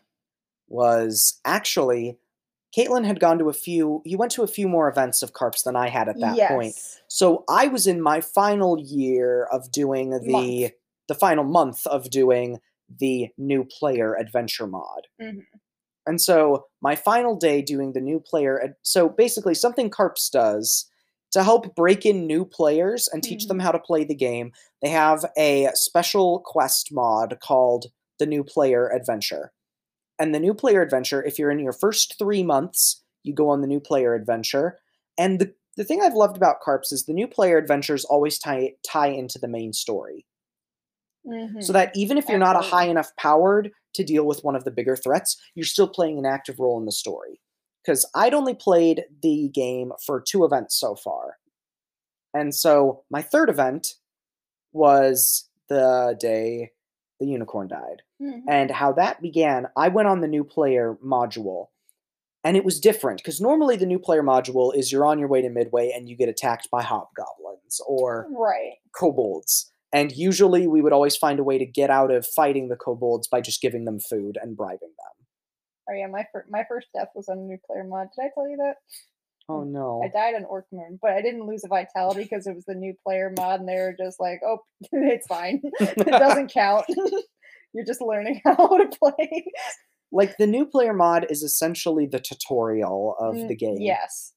was 0.69 1.41
actually 1.43 2.17
Caitlin 2.75 3.05
had 3.05 3.19
gone 3.19 3.39
to 3.39 3.49
a 3.49 3.53
few, 3.53 4.01
you 4.05 4.17
went 4.17 4.31
to 4.33 4.43
a 4.43 4.47
few 4.47 4.67
more 4.67 4.89
events 4.89 5.21
of 5.23 5.33
CARPS 5.33 5.63
than 5.63 5.75
I 5.75 5.89
had 5.89 6.09
at 6.09 6.19
that 6.19 6.49
point. 6.49 6.73
Yes. 6.75 7.01
So, 7.07 7.43
I 7.49 7.67
was 7.67 7.87
in 7.87 8.01
my 8.01 8.19
final 8.21 8.79
year 8.79 9.45
of 9.51 9.71
doing 9.71 10.09
the 10.09 10.31
Month. 10.31 10.73
the 11.07 11.15
final 11.15 11.43
month 11.43 11.85
of 11.87 12.09
doing 12.09 12.59
the 12.99 13.29
new 13.37 13.63
player 13.63 14.15
adventure 14.15 14.67
mod. 14.67 15.07
Mhm. 15.21 15.45
And 16.07 16.21
so 16.21 16.67
my 16.81 16.95
final 16.95 17.35
day 17.35 17.61
doing 17.63 17.93
the 17.93 18.01
new 18.01 18.19
player, 18.19 18.61
ad- 18.63 18.75
so 18.83 19.09
basically 19.09 19.55
something 19.55 19.89
Carps 19.89 20.29
does 20.29 20.87
to 21.31 21.43
help 21.43 21.75
break 21.75 22.05
in 22.05 22.27
new 22.27 22.45
players 22.45 23.07
and 23.07 23.23
teach 23.23 23.47
them 23.47 23.59
how 23.59 23.71
to 23.71 23.79
play 23.79 24.03
the 24.03 24.15
game. 24.15 24.51
They 24.81 24.89
have 24.89 25.25
a 25.37 25.69
special 25.73 26.39
quest 26.45 26.91
mod 26.91 27.39
called 27.41 27.87
the 28.19 28.25
new 28.27 28.43
player 28.43 28.87
adventure. 28.91 29.51
And 30.19 30.33
the 30.33 30.39
new 30.39 30.53
player 30.53 30.81
adventure, 30.81 31.23
if 31.23 31.37
you're 31.37 31.51
in 31.51 31.59
your 31.59 31.73
first 31.73 32.17
three 32.17 32.43
months, 32.43 33.03
you 33.23 33.33
go 33.33 33.49
on 33.49 33.61
the 33.61 33.67
new 33.67 33.79
player 33.79 34.13
adventure. 34.13 34.79
And 35.17 35.39
the, 35.39 35.53
the 35.77 35.83
thing 35.83 36.01
I've 36.01 36.13
loved 36.13 36.37
about 36.37 36.61
Carps 36.61 36.91
is 36.91 37.05
the 37.05 37.13
new 37.13 37.27
player 37.27 37.57
adventures 37.57 38.05
always 38.05 38.39
tie 38.39 38.73
tie 38.83 39.07
into 39.09 39.39
the 39.39 39.47
main 39.47 39.73
story 39.73 40.25
Mhm. 41.25 41.63
so 41.63 41.73
that 41.73 41.91
even 41.95 42.17
if 42.17 42.29
you're 42.29 42.37
not 42.37 42.55
a 42.55 42.61
high 42.61 42.85
enough 42.85 43.15
powered 43.17 43.71
to 43.93 44.03
deal 44.03 44.25
with 44.25 44.43
one 44.43 44.55
of 44.55 44.63
the 44.63 44.71
bigger 44.71 44.95
threats, 44.95 45.37
you're 45.55 45.65
still 45.65 45.87
playing 45.87 46.19
an 46.19 46.25
active 46.25 46.59
role 46.59 46.77
in 46.79 46.85
the 46.85 46.91
story. 46.91 47.41
Because 47.83 48.07
I'd 48.15 48.33
only 48.33 48.53
played 48.53 49.05
the 49.21 49.49
game 49.49 49.91
for 50.05 50.21
two 50.21 50.43
events 50.45 50.75
so 50.79 50.95
far. 50.95 51.37
And 52.33 52.53
so 52.53 53.03
my 53.09 53.21
third 53.21 53.49
event 53.49 53.95
was 54.73 55.49
the 55.69 56.17
day 56.19 56.71
the 57.19 57.25
unicorn 57.27 57.67
died. 57.67 58.01
Mhm. 58.21 58.43
And 58.47 58.71
how 58.71 58.91
that 58.93 59.21
began, 59.21 59.67
I 59.77 59.87
went 59.89 60.07
on 60.07 60.21
the 60.21 60.27
new 60.27 60.43
player 60.43 60.97
module. 61.03 61.67
and 62.43 62.55
it 62.55 62.63
was 62.63 62.79
different 62.79 63.17
because 63.17 63.41
normally 63.41 63.75
the 63.75 63.87
new 63.87 63.97
player 63.97 64.21
module 64.21 64.71
is 64.75 64.91
you're 64.91 65.03
on 65.07 65.17
your 65.17 65.27
way 65.27 65.41
to 65.41 65.49
Midway 65.49 65.89
and 65.91 66.07
you 66.07 66.15
get 66.15 66.29
attacked 66.29 66.69
by 66.69 66.83
hobgoblins 66.83 67.81
or 67.87 68.27
Right. 68.29 68.77
kobolds. 68.95 69.71
And 69.91 70.11
usually 70.11 70.67
we 70.67 70.83
would 70.83 70.93
always 70.93 71.17
find 71.17 71.39
a 71.39 71.43
way 71.43 71.57
to 71.57 71.65
get 71.65 71.89
out 71.89 72.11
of 72.11 72.27
fighting 72.27 72.67
the 72.67 72.75
kobolds 72.75 73.27
by 73.27 73.41
just 73.41 73.61
giving 73.63 73.85
them 73.85 73.99
food 73.99 74.37
and 74.39 74.55
bribing 74.55 74.93
them. 74.95 75.25
Oh 75.89 75.93
yeah, 75.93 76.05
my 76.05 76.27
fir- 76.31 76.45
my 76.47 76.63
first 76.69 76.87
death 76.93 77.09
was 77.15 77.27
on 77.29 77.39
a 77.39 77.41
new 77.41 77.57
player 77.65 77.83
mod. 77.83 78.09
Did 78.15 78.25
I 78.25 78.29
tell 78.35 78.47
you 78.47 78.57
that? 78.57 78.75
Oh 79.47 79.63
no. 79.63 80.01
I 80.03 80.07
died 80.07 80.33
on 80.35 80.43
Orc 80.45 80.65
Moon, 80.71 80.97
but 81.01 81.11
I 81.11 81.21
didn't 81.21 81.45
lose 81.45 81.63
a 81.63 81.67
vitality 81.67 82.23
because 82.23 82.47
it 82.47 82.55
was 82.55 82.65
the 82.65 82.73
new 82.75 82.93
player 83.05 83.31
mod, 83.37 83.59
and 83.59 83.69
they 83.69 83.75
were 83.75 83.95
just 83.97 84.19
like, 84.19 84.39
"Oh, 84.45 84.59
it's 84.91 85.27
fine. 85.27 85.61
it 85.79 86.05
doesn't 86.07 86.51
count. 86.51 86.85
You're 87.73 87.85
just 87.85 88.01
learning 88.01 88.41
how 88.43 88.55
to 88.55 88.89
play." 88.99 89.45
like 90.11 90.37
the 90.37 90.47
new 90.47 90.65
player 90.65 90.93
mod 90.93 91.25
is 91.29 91.43
essentially 91.43 92.05
the 92.05 92.19
tutorial 92.19 93.15
of 93.19 93.35
Mm, 93.35 93.47
the 93.49 93.55
game. 93.55 93.77
Yes. 93.79 94.33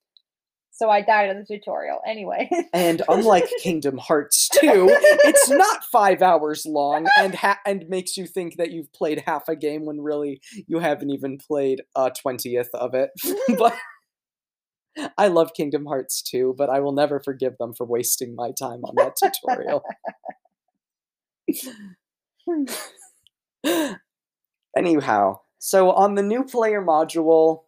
So 0.73 0.88
I 0.90 1.03
died 1.03 1.31
on 1.31 1.37
the 1.40 1.44
tutorial 1.44 2.01
anyway. 2.07 2.49
And 2.73 3.03
unlike 3.09 3.49
Kingdom 3.62 3.99
Hearts 3.99 4.49
2, 4.61 4.87
it's 5.25 5.49
not 5.51 5.85
five 5.85 6.23
hours 6.23 6.64
long 6.66 7.07
and 7.18 7.35
ha- 7.35 7.59
and 7.66 7.85
makes 7.88 8.16
you 8.16 8.27
think 8.27 8.57
that 8.59 8.71
you've 8.71 8.92
played 8.92 9.25
half 9.27 9.49
a 9.49 9.57
game 9.57 9.85
when 9.87 10.01
really 10.01 10.40
you 10.68 10.79
haven't 10.79 11.11
even 11.11 11.37
played 11.38 11.83
a 11.97 12.11
twentieth 12.12 12.71
of 12.75 12.94
it. 12.94 13.11
but 13.59 13.75
I 15.17 15.29
love 15.29 15.55
Kingdom 15.55 15.87
Hearts 15.87 16.23
2, 16.23 16.55
but 16.57 16.71
I 16.71 16.81
will 16.81 16.93
never 16.93 17.21
forgive 17.21 17.59
them 17.59 17.75
for 17.75 17.87
wasting 17.87 18.35
my 18.35 18.53
time 18.53 18.85
on 18.85 18.95
that 18.97 19.17
tutorial. 19.17 19.83
Anyhow, 24.77 25.41
so 25.59 25.91
on 25.91 26.15
the 26.15 26.23
new 26.23 26.45
player 26.45 26.83
module, 26.83 27.65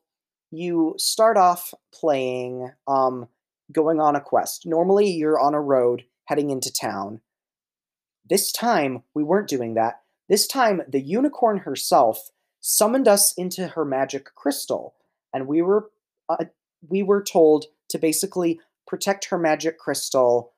you 0.51 0.95
start 0.99 1.37
off 1.37 1.73
playing 1.93 2.71
um 2.87 3.29
going 3.73 4.01
on 4.01 4.17
a 4.17 4.21
quest. 4.21 4.67
Normally 4.67 5.09
you're 5.11 5.39
on 5.39 5.55
a 5.55 5.61
road 5.61 6.05
heading 6.25 6.51
into 6.51 6.73
town. 6.73 7.21
This 8.29 8.53
time 8.53 9.03
we 9.15 9.23
weren't 9.23 9.49
doing 9.49 9.75
that. 9.75 10.01
This 10.29 10.47
time 10.47 10.83
the 10.89 11.01
unicorn 11.01 11.59
herself 11.59 12.31
summoned 12.61 13.09
us 13.09 13.33
into 13.37 13.69
her 13.69 13.85
magic 13.85 14.35
crystal 14.35 14.95
and 15.33 15.47
we 15.47 15.63
were 15.63 15.91
uh, 16.29 16.45
we 16.89 17.03
were 17.03 17.23
told 17.23 17.67
to 17.91 17.99
basically 17.99 18.61
protect 18.87 19.27
her 19.27 19.39
magic 19.39 19.79
crystal 19.79 20.53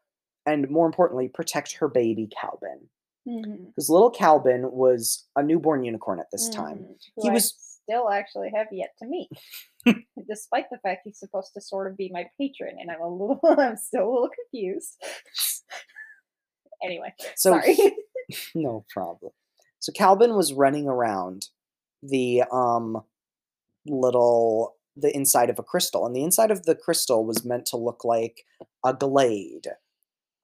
and 0.46 0.68
more 0.70 0.86
importantly 0.86 1.28
protect 1.28 1.74
her 1.74 1.88
baby 1.88 2.28
Calvin 2.40 2.88
because 3.24 3.88
little 3.88 4.10
Calvin 4.10 4.72
was 4.72 5.26
a 5.36 5.42
newborn 5.42 5.84
unicorn 5.84 6.18
at 6.18 6.26
this 6.32 6.48
time. 6.48 6.78
mhm, 6.78 6.96
He 7.22 7.28
I 7.28 7.32
was- 7.32 7.54
still 7.84 8.08
actually 8.10 8.50
have 8.54 8.68
yet 8.72 8.90
to 9.00 9.06
meet, 9.08 9.28
despite 10.28 10.66
the 10.70 10.78
fact 10.78 11.02
he's 11.04 11.18
supposed 11.18 11.52
to 11.54 11.60
sort 11.60 11.90
of 11.90 11.96
be 11.96 12.10
my 12.12 12.24
patron, 12.40 12.76
and 12.80 12.90
I'm 12.90 13.00
a 13.00 13.08
little, 13.08 13.40
I'm 13.58 13.76
still 13.76 14.04
a 14.04 14.10
little 14.12 14.30
confused. 14.30 15.02
anyway, 16.82 17.12
So 17.36 17.50
sorry. 17.50 17.76
no 18.54 18.84
problem. 18.88 19.32
So 19.80 19.92
Calvin 19.92 20.34
was 20.36 20.52
running 20.52 20.88
around 20.88 21.48
the 22.02 22.42
um 22.52 23.02
little 23.86 24.76
the 24.96 25.14
inside 25.14 25.50
of 25.50 25.58
a 25.58 25.62
crystal, 25.62 26.06
and 26.06 26.14
the 26.14 26.24
inside 26.24 26.50
of 26.50 26.64
the 26.64 26.74
crystal 26.74 27.24
was 27.24 27.44
meant 27.44 27.66
to 27.66 27.76
look 27.76 28.04
like 28.04 28.44
a 28.84 28.92
glade, 28.92 29.68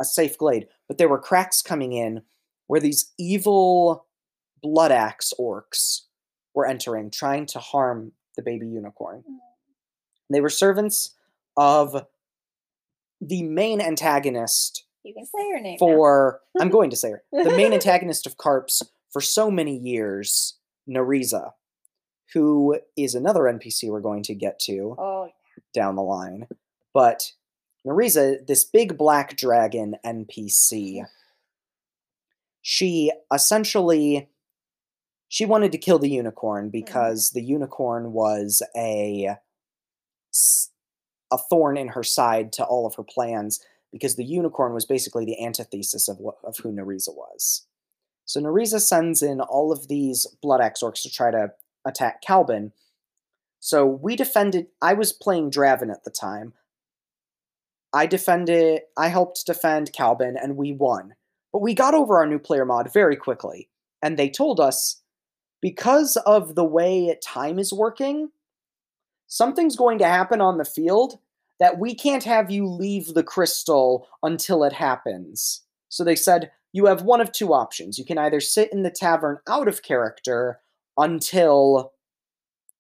a 0.01 0.05
safe 0.05 0.39
glade. 0.39 0.67
But 0.87 0.99
there 0.99 1.09
were 1.09 1.19
cracks 1.19 1.63
coming 1.63 1.93
in 1.93 2.23
where 2.67 2.81
these 2.81 3.13
evil 3.19 4.07
blood 4.63 4.93
axe 4.93 5.33
orcs 5.39 6.03
were 6.55 6.67
entering, 6.67 7.11
trying 7.11 7.47
to 7.47 7.59
harm 7.59 8.13
the 8.37 8.43
baby 8.43 8.67
unicorn. 8.67 9.25
Mm. 9.29 9.37
They 10.31 10.41
were 10.41 10.51
servants 10.51 11.15
of 11.57 12.05
the 13.21 13.43
main 13.43 13.81
antagonist 13.81 14.85
you 15.05 15.15
can 15.15 15.25
say 15.25 15.49
your 15.49 15.61
name. 15.61 15.79
for 15.79 16.41
I'm 16.61 16.69
going 16.71 16.91
to 16.91 16.97
say 16.97 17.11
her. 17.11 17.23
The 17.33 17.57
main 17.57 17.73
antagonist 17.73 18.27
of 18.27 18.37
Carps 18.37 18.83
for 19.11 19.21
so 19.21 19.51
many 19.51 19.77
years, 19.77 20.59
Nareeza, 20.89 21.53
who 22.35 22.79
is 22.97 23.15
another 23.15 23.41
NPC 23.43 23.91
we're 23.91 24.01
going 24.01 24.23
to 24.25 24.35
get 24.35 24.59
to 24.61 24.95
Oh, 24.99 25.29
down 25.75 25.97
the 25.97 26.03
line. 26.03 26.47
But 26.93 27.33
Nareeza, 27.87 28.47
this 28.47 28.65
big 28.65 28.99
black 28.99 29.37
dragon 29.37 29.97
NPC, 30.05 30.97
mm-hmm. 30.97 31.05
she 32.63 33.13
essentially 33.33 34.29
she 35.31 35.45
wanted 35.45 35.73
to 35.73 35.79
kill 35.79 35.99
the 35.99 36.11
unicorn 36.11 36.65
mm-hmm. 36.65 36.71
because 36.71 37.31
the 37.31 37.43
unicorn 37.43 38.13
was 38.13 38.63
a 38.77 39.37
a 41.31 41.39
thorn 41.39 41.77
in 41.77 41.89
her 41.89 42.03
side 42.03 42.53
to 42.53 42.65
all 42.65 42.87
of 42.87 42.95
her 42.95 43.03
plans 43.03 43.61
because 43.93 44.17
the 44.17 44.25
unicorn 44.25 44.73
was 44.73 44.87
basically 44.87 45.25
the 45.25 45.43
antithesis 45.45 46.09
of 46.09 46.19
what, 46.19 46.37
of 46.45 46.57
who 46.59 46.73
Nareeza 46.73 47.15
was. 47.15 47.67
So 48.25 48.41
Nareeza 48.41 48.81
sends 48.81 49.23
in 49.23 49.41
all 49.41 49.73
of 49.73 49.89
these 49.89 50.27
blood 50.43 50.61
axe 50.61 50.83
orcs 50.83 51.03
to 51.03 51.11
try 51.11 51.31
to 51.31 51.51
attack 51.87 52.23
Calvin. 52.23 52.73
So 53.61 53.87
we 53.87 54.17
defended. 54.17 54.67
I 54.81 54.95
was 54.95 55.13
playing 55.13 55.51
Draven 55.51 55.91
at 55.91 56.05
the 56.05 56.11
time. 56.11 56.55
I 57.93 58.07
defended. 58.07 58.83
I 58.97 59.09
helped 59.09 59.47
defend 59.47 59.93
Calvin, 59.93 60.37
and 60.41 60.57
we 60.57 60.73
won. 60.73 61.15
But 61.53 61.63
we 61.63 61.75
got 61.75 61.95
over 61.95 62.19
our 62.19 62.27
new 62.27 62.39
player 62.39 62.65
mod 62.65 62.93
very 62.93 63.17
quickly, 63.17 63.69
and 64.03 64.17
they 64.17 64.29
told 64.29 64.61
us 64.61 65.03
because 65.61 66.17
of 66.27 66.55
the 66.55 66.65
way 66.65 67.17
time 67.23 67.59
is 67.59 67.73
working, 67.73 68.31
something's 69.27 69.77
going 69.77 69.99
to 69.99 70.07
happen 70.07 70.41
on 70.41 70.59
the 70.59 70.65
field 70.65 71.19
that 71.59 71.79
we 71.79 71.95
can't 71.95 72.25
have 72.25 72.51
you 72.51 72.67
leave 72.67 73.15
the 73.15 73.25
crystal 73.25 74.07
until 74.23 74.63
it 74.63 74.75
happens. 74.75 75.63
So 75.89 76.05
they 76.05 76.15
said 76.15 76.53
you 76.73 76.87
have 76.87 77.03
one 77.03 77.21
of 77.21 77.33
two 77.33 77.53
options. 77.53 77.99
You 77.99 78.05
can 78.05 78.19
either 78.19 78.41
sit 78.41 78.73
in 78.73 78.83
the 78.83 78.91
tavern 78.91 79.39
out 79.49 79.67
of 79.67 79.83
character 79.83 80.61
until 80.99 81.93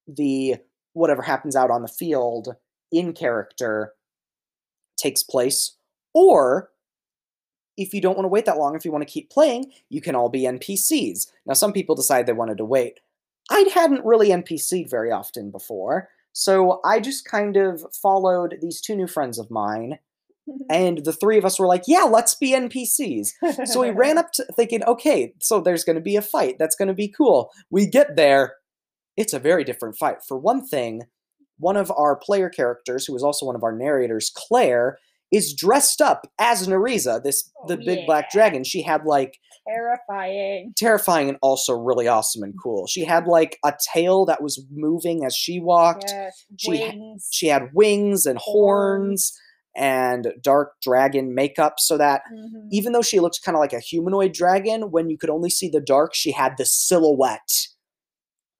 the 0.06 0.56
whatever 0.92 1.22
happens 1.22 1.56
out 1.56 1.70
on 1.70 1.82
the 1.82 1.88
field 1.88 2.56
in 2.92 3.12
character 3.12 3.94
takes 4.96 5.22
place, 5.22 5.76
or 6.12 6.70
if 7.76 7.94
you 7.94 8.00
don't 8.00 8.16
want 8.16 8.24
to 8.24 8.28
wait 8.28 8.44
that 8.46 8.58
long, 8.58 8.74
if 8.74 8.84
you 8.84 8.90
want 8.90 9.06
to 9.06 9.12
keep 9.12 9.30
playing, 9.30 9.72
you 9.88 10.00
can 10.00 10.16
all 10.16 10.28
be 10.28 10.42
NPCs. 10.42 11.28
Now, 11.46 11.54
some 11.54 11.72
people 11.72 11.94
decide 11.94 12.26
they 12.26 12.32
wanted 12.32 12.58
to 12.58 12.64
wait. 12.64 13.00
I 13.50 13.70
hadn't 13.72 14.04
really 14.04 14.30
NPC'd 14.30 14.90
very 14.90 15.12
often 15.12 15.50
before, 15.50 16.08
so 16.32 16.80
I 16.84 17.00
just 17.00 17.24
kind 17.24 17.56
of 17.56 17.84
followed 17.94 18.58
these 18.60 18.80
two 18.80 18.96
new 18.96 19.06
friends 19.06 19.38
of 19.38 19.50
mine, 19.50 19.98
and 20.70 21.04
the 21.04 21.12
three 21.12 21.38
of 21.38 21.44
us 21.44 21.58
were 21.58 21.66
like, 21.66 21.84
yeah, 21.86 22.02
let's 22.02 22.34
be 22.34 22.52
NPCs. 22.52 23.32
So 23.66 23.80
we 23.80 23.90
ran 23.90 24.18
up 24.18 24.32
to 24.32 24.44
thinking, 24.56 24.82
okay, 24.84 25.34
so 25.40 25.60
there's 25.60 25.84
going 25.84 25.96
to 25.96 26.02
be 26.02 26.16
a 26.16 26.22
fight. 26.22 26.56
That's 26.58 26.76
going 26.76 26.88
to 26.88 26.94
be 26.94 27.08
cool. 27.08 27.50
We 27.70 27.86
get 27.86 28.16
there. 28.16 28.56
It's 29.16 29.32
a 29.32 29.38
very 29.38 29.64
different 29.64 29.96
fight. 29.96 30.18
For 30.26 30.38
one 30.38 30.64
thing, 30.66 31.02
one 31.58 31.76
of 31.76 31.90
our 31.90 32.16
player 32.16 32.48
characters, 32.48 33.06
who 33.06 33.16
is 33.16 33.22
also 33.22 33.46
one 33.46 33.56
of 33.56 33.64
our 33.64 33.76
narrators, 33.76 34.30
Claire, 34.34 34.98
is 35.32 35.52
dressed 35.52 36.00
up 36.00 36.26
as 36.38 36.66
Nareeza, 36.66 37.22
this 37.22 37.50
the 37.66 37.74
Oh, 37.74 37.84
big 37.84 38.06
black 38.06 38.30
dragon. 38.30 38.64
She 38.64 38.82
had 38.82 39.04
like 39.04 39.38
Terrifying. 39.66 40.72
terrifying 40.76 41.28
and 41.28 41.36
also 41.42 41.74
really 41.74 42.08
awesome 42.08 42.42
and 42.42 42.54
cool. 42.62 42.86
She 42.86 43.04
had 43.04 43.24
mm-hmm. 43.24 43.32
like 43.32 43.58
a 43.64 43.74
tail 43.92 44.24
that 44.26 44.42
was 44.42 44.64
moving 44.70 45.26
as 45.26 45.34
she 45.36 45.60
walked. 45.60 46.06
Yes, 46.08 46.46
She 46.56 46.70
wings. 46.70 47.28
She 47.30 47.48
had 47.48 47.74
wings 47.74 48.24
and 48.24 48.38
horns 48.38 49.38
and 49.78 50.34
dark 50.42 50.72
dragon 50.82 51.34
makeup 51.34 51.78
so 51.78 51.96
that 51.96 52.22
Mhm. 52.32 52.68
even 52.70 52.92
though 52.92 53.02
she 53.02 53.20
looked 53.20 53.40
kind 53.44 53.56
of 53.56 53.60
like 53.60 53.72
a 53.72 53.80
humanoid 53.80 54.32
dragon, 54.32 54.90
when 54.90 55.08
you 55.08 55.16
could 55.16 55.30
only 55.30 55.48
see 55.50 55.68
the 55.68 55.80
dark, 55.80 56.14
she 56.14 56.32
had 56.32 56.56
the 56.58 56.66
silhouette 56.66 57.68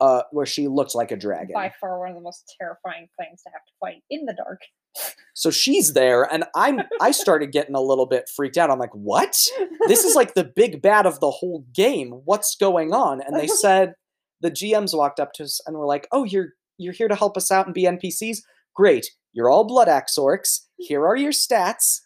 uh, 0.01 0.23
where 0.31 0.47
she 0.47 0.69
looked 0.69 0.95
like 0.95 1.11
a 1.11 1.17
dragon. 1.17 1.55
By 1.55 1.73
far 1.81 1.99
one 1.99 2.11
of 2.11 2.15
the 2.15 2.21
most 2.21 2.55
terrifying 2.59 3.09
things 3.19 3.43
to 3.43 3.51
have 3.53 3.65
to 3.67 3.73
fight 3.81 4.03
in 4.11 4.25
the 4.27 4.35
dark. 4.35 4.61
So 5.35 5.53
she's 5.53 5.93
there, 5.93 6.25
and 6.25 6.43
I'm 6.57 6.81
I 7.01 7.13
started 7.13 7.53
getting 7.53 7.77
a 7.77 7.81
little 7.81 8.07
bit 8.07 8.29
freaked 8.35 8.57
out. 8.59 8.71
I'm 8.71 8.81
like, 8.81 8.93
what? 8.95 9.41
This 9.87 10.03
is 10.05 10.17
like 10.17 10.35
the 10.35 10.43
big 10.43 10.83
bad 10.83 11.07
of 11.07 11.21
the 11.21 11.31
whole 11.31 11.65
game. 11.73 12.11
What's 12.25 12.57
going 12.57 12.93
on? 12.93 13.21
And 13.21 13.37
they 13.39 13.47
said 13.65 13.95
the 14.41 14.51
GMs 14.51 14.97
walked 14.99 15.21
up 15.21 15.33
to 15.35 15.45
us 15.45 15.61
and 15.67 15.77
were 15.77 15.87
like, 15.87 16.09
oh, 16.11 16.25
you're 16.25 16.55
you're 16.79 16.93
here 16.93 17.07
to 17.07 17.15
help 17.15 17.37
us 17.37 17.53
out 17.53 17.67
and 17.67 17.75
be 17.75 17.85
NPCs. 17.85 18.39
Great. 18.75 19.07
You're 19.33 19.51
all 19.51 19.65
blood 19.65 19.89
axe 19.89 20.17
orcs. 20.19 20.61
Here 20.77 21.07
are 21.07 21.17
your 21.17 21.33
stats. 21.33 22.01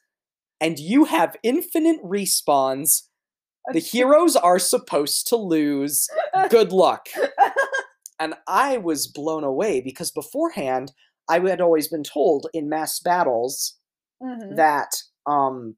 And 0.61 0.79
you 0.79 1.05
have 1.07 1.37
infinite 1.43 2.03
respawns. 2.05 3.03
The 3.73 3.79
heroes 3.95 4.37
are 4.37 4.59
supposed 4.59 5.27
to 5.29 5.37
lose. 5.37 6.09
Good 6.51 6.73
luck. 6.73 7.09
And 8.21 8.35
I 8.47 8.77
was 8.77 9.09
blown 9.09 9.43
away 9.43 9.81
because 9.81 10.13
beforehand, 10.13 10.93
I 11.29 11.41
had 11.41 11.61
always 11.61 11.89
been 11.89 12.05
told 12.05 12.47
in 12.55 12.69
mass 12.69 13.01
battles 13.01 13.79
Mhm. 14.23 14.55
that 14.55 14.91
um, 15.27 15.75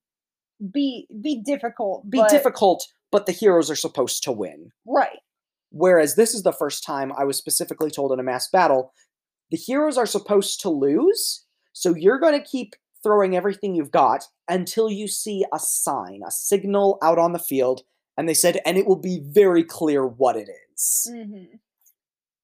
be 0.70 1.06
be 1.22 1.40
difficult. 1.42 2.10
be 2.10 2.18
but- 2.18 2.28
difficult, 2.28 2.84
but 3.10 3.24
the 3.24 3.32
heroes 3.32 3.70
are 3.70 3.76
supposed 3.76 4.22
to 4.24 4.32
win. 4.32 4.72
Right. 4.86 5.20
Whereas 5.70 6.16
this 6.16 6.34
is 6.34 6.42
the 6.42 6.52
first 6.52 6.84
time 6.84 7.12
I 7.16 7.24
was 7.24 7.38
specifically 7.38 7.90
told 7.90 8.12
in 8.12 8.20
a 8.20 8.22
mass 8.22 8.46
battle 8.50 8.92
the 9.50 9.56
heroes 9.56 9.96
are 9.98 10.06
supposed 10.06 10.60
to 10.62 10.70
lose, 10.70 11.44
so 11.72 11.94
you're 11.94 12.18
going 12.18 12.38
to 12.40 12.46
keep 12.46 12.74
throwing 13.02 13.36
everything 13.36 13.74
you've 13.74 13.90
got 13.90 14.24
until 14.48 14.90
you 14.90 15.06
see 15.06 15.44
a 15.52 15.58
sign, 15.58 16.22
a 16.26 16.30
signal 16.30 16.98
out 17.02 17.18
on 17.18 17.32
the 17.32 17.38
field. 17.38 17.82
And 18.16 18.28
they 18.28 18.34
said, 18.34 18.60
and 18.64 18.78
it 18.78 18.86
will 18.86 18.96
be 19.00 19.20
very 19.22 19.62
clear 19.64 20.06
what 20.06 20.36
it 20.36 20.48
is. 20.72 21.10
Mm-hmm. 21.12 21.56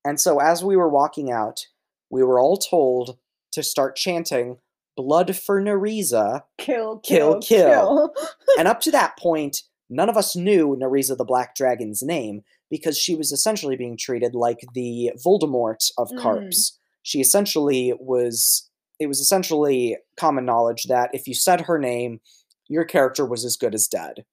And 0.05 0.21
so 0.21 0.39
as 0.39 0.65
we 0.65 0.77
were 0.77 0.89
walking 0.89 1.31
out, 1.31 1.67
we 2.11 2.23
were 2.23 2.41
all 2.41 2.57
told 2.57 3.19
to 3.53 3.63
start 3.63 3.97
chanting, 3.97 4.59
Blood 4.97 5.35
for 5.37 5.63
Nareeza. 5.63 6.43
Kill, 6.59 6.99
Kill, 6.99 7.39
kill, 7.39 7.41
kill. 7.41 8.13
kill. 8.15 8.15
and 8.59 8.69
up 8.69 8.81
to 8.83 8.91
that 8.91 9.17
point, 9.17 9.63
none 9.89 10.09
of 10.09 10.17
us 10.17 10.37
knew 10.37 10.77
Nareeza 10.77 11.17
the 11.17 11.25
Black 11.25 11.55
Dragon's 11.55 12.03
name 12.03 12.43
because 12.71 12.99
she 12.99 13.15
was 13.15 13.33
essentially 13.33 13.77
being 13.77 13.97
treated 13.97 14.35
like 14.35 14.61
the 14.75 15.13
Voldemort 15.25 15.91
of 15.97 16.11
Mm. 16.11 16.73
She 17.03 17.21
essentially 17.21 17.95
was, 17.99 18.69
it 18.99 19.07
was 19.07 19.21
essentially 19.21 19.97
common 20.17 20.45
knowledge 20.45 20.85
that 20.85 21.11
if 21.13 21.27
you 21.27 21.35
said 21.35 21.63
her 21.63 21.79
name, 21.79 22.21
your 22.69 22.85
character 22.85 23.25
was 23.27 23.45
as 23.45 23.57
good 23.57 23.75
as 23.75 23.89
dead. 23.89 24.25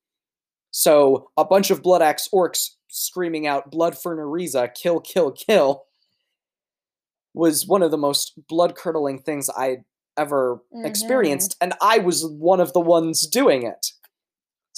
So 0.72 1.30
a 1.38 1.46
bunch 1.46 1.72
of 1.72 1.82
Blood 1.82 2.02
Axe 2.02 2.28
orcs 2.34 2.72
screaming 2.90 3.48
out, 3.48 3.72
Blood 3.72 3.98
for 3.98 4.16
Nareeza, 4.16 4.74
kill, 4.74 5.00
kill, 5.00 5.32
kill, 5.32 5.86
was 7.34 7.68
one 7.68 7.84
of 7.84 7.92
the 7.92 7.98
most 7.98 8.34
blood 8.48 8.76
curdling 8.76 9.20
things 9.20 9.50
I'd 9.56 9.84
ever 10.18 10.62
Mhm. 10.76 10.86
experienced, 10.86 11.56
and 11.62 11.74
I 11.82 12.00
was 12.00 12.26
one 12.26 12.60
of 12.60 12.74
the 12.74 12.80
ones 12.80 13.28
doing 13.28 13.64
it. 13.64 13.92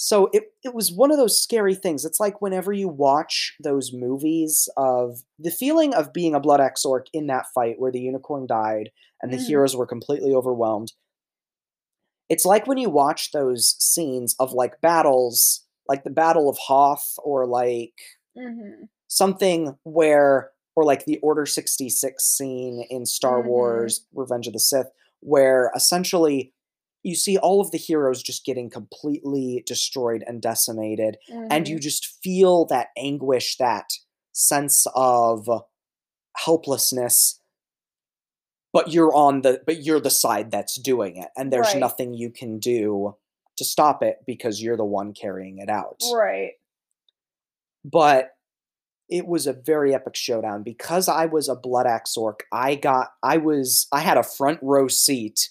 So 0.02 0.30
it, 0.32 0.54
it 0.64 0.74
was 0.74 0.90
one 0.90 1.10
of 1.10 1.18
those 1.18 1.38
scary 1.42 1.74
things. 1.74 2.06
It's 2.06 2.18
like 2.18 2.40
whenever 2.40 2.72
you 2.72 2.88
watch 2.88 3.54
those 3.62 3.92
movies 3.92 4.66
of 4.78 5.18
the 5.38 5.50
feeling 5.50 5.92
of 5.92 6.14
being 6.14 6.34
a 6.34 6.40
Blood 6.40 6.58
Axe 6.58 6.86
Orc 6.86 7.08
in 7.12 7.26
that 7.26 7.44
fight 7.54 7.74
where 7.78 7.92
the 7.92 8.00
unicorn 8.00 8.46
died 8.46 8.92
and 9.20 9.30
the 9.30 9.36
Mhm. 9.36 9.46
heroes 9.46 9.76
were 9.76 9.86
completely 9.86 10.34
overwhelmed. 10.34 10.94
It's 12.30 12.46
like 12.46 12.66
when 12.66 12.78
you 12.78 12.88
watch 12.88 13.32
those 13.32 13.76
scenes 13.78 14.34
of 14.38 14.54
like 14.54 14.80
battles, 14.80 15.66
like 15.86 16.04
the 16.04 16.08
Battle 16.10 16.48
of 16.48 16.56
Hoth 16.56 17.16
or 17.22 17.46
like 17.46 17.92
Mm-hmm. 18.38 18.84
something 19.08 19.76
where 19.82 20.50
or 20.76 20.84
like 20.84 21.04
the 21.04 21.18
order 21.18 21.44
66 21.44 22.24
scene 22.24 22.86
in 22.88 23.04
star 23.04 23.42
Mhm. 23.42 23.48
wars 23.48 24.06
revenge 24.14 24.46
of 24.46 24.54
the 24.54 24.60
sith 24.60 24.86
where 25.20 25.70
essentially 25.76 26.54
you 27.02 27.14
see 27.14 27.38
all 27.38 27.60
of 27.60 27.70
the 27.70 27.78
heroes 27.78 28.22
just 28.22 28.44
getting 28.44 28.68
completely 28.68 29.62
destroyed 29.66 30.22
and 30.26 30.42
decimated 30.42 31.16
and 31.50 31.68
you 31.68 31.76
mm-hmm. 31.76 31.82
just 31.82 32.22
feel 32.22 32.66
that 32.66 32.88
anguish 32.96 33.56
that 33.56 33.92
sense 34.32 34.86
of 34.94 35.48
helplessness 36.36 37.40
but 38.72 38.92
you're 38.92 39.14
on 39.14 39.42
the 39.42 39.60
but 39.66 39.82
you're 39.82 40.00
the 40.00 40.10
side 40.10 40.50
that's 40.50 40.76
doing 40.76 41.16
it 41.16 41.28
and 41.36 41.52
there's 41.52 41.68
Right. 41.68 41.78
nothing 41.78 42.14
you 42.14 42.30
can 42.30 42.58
do 42.58 43.16
to 43.56 43.64
stop 43.64 44.02
it 44.02 44.18
because 44.26 44.62
you're 44.62 44.76
the 44.76 44.84
one 44.84 45.12
carrying 45.12 45.58
it 45.58 45.68
out 45.68 46.00
right. 46.14 46.52
but 47.84 48.36
it 49.10 49.26
was 49.26 49.46
a 49.46 49.52
very 49.52 49.92
epic 49.92 50.14
showdown 50.14 50.62
because 50.62 51.08
I 51.08 51.26
was 51.26 51.48
a 51.48 51.56
blood 51.56 51.86
axe 51.86 52.16
orc. 52.16 52.44
I 52.52 52.76
got 52.76 53.08
I 53.22 53.38
was 53.38 53.88
I 53.92 54.00
had 54.00 54.16
a 54.16 54.22
front 54.22 54.60
row 54.62 54.86
seat 54.86 55.50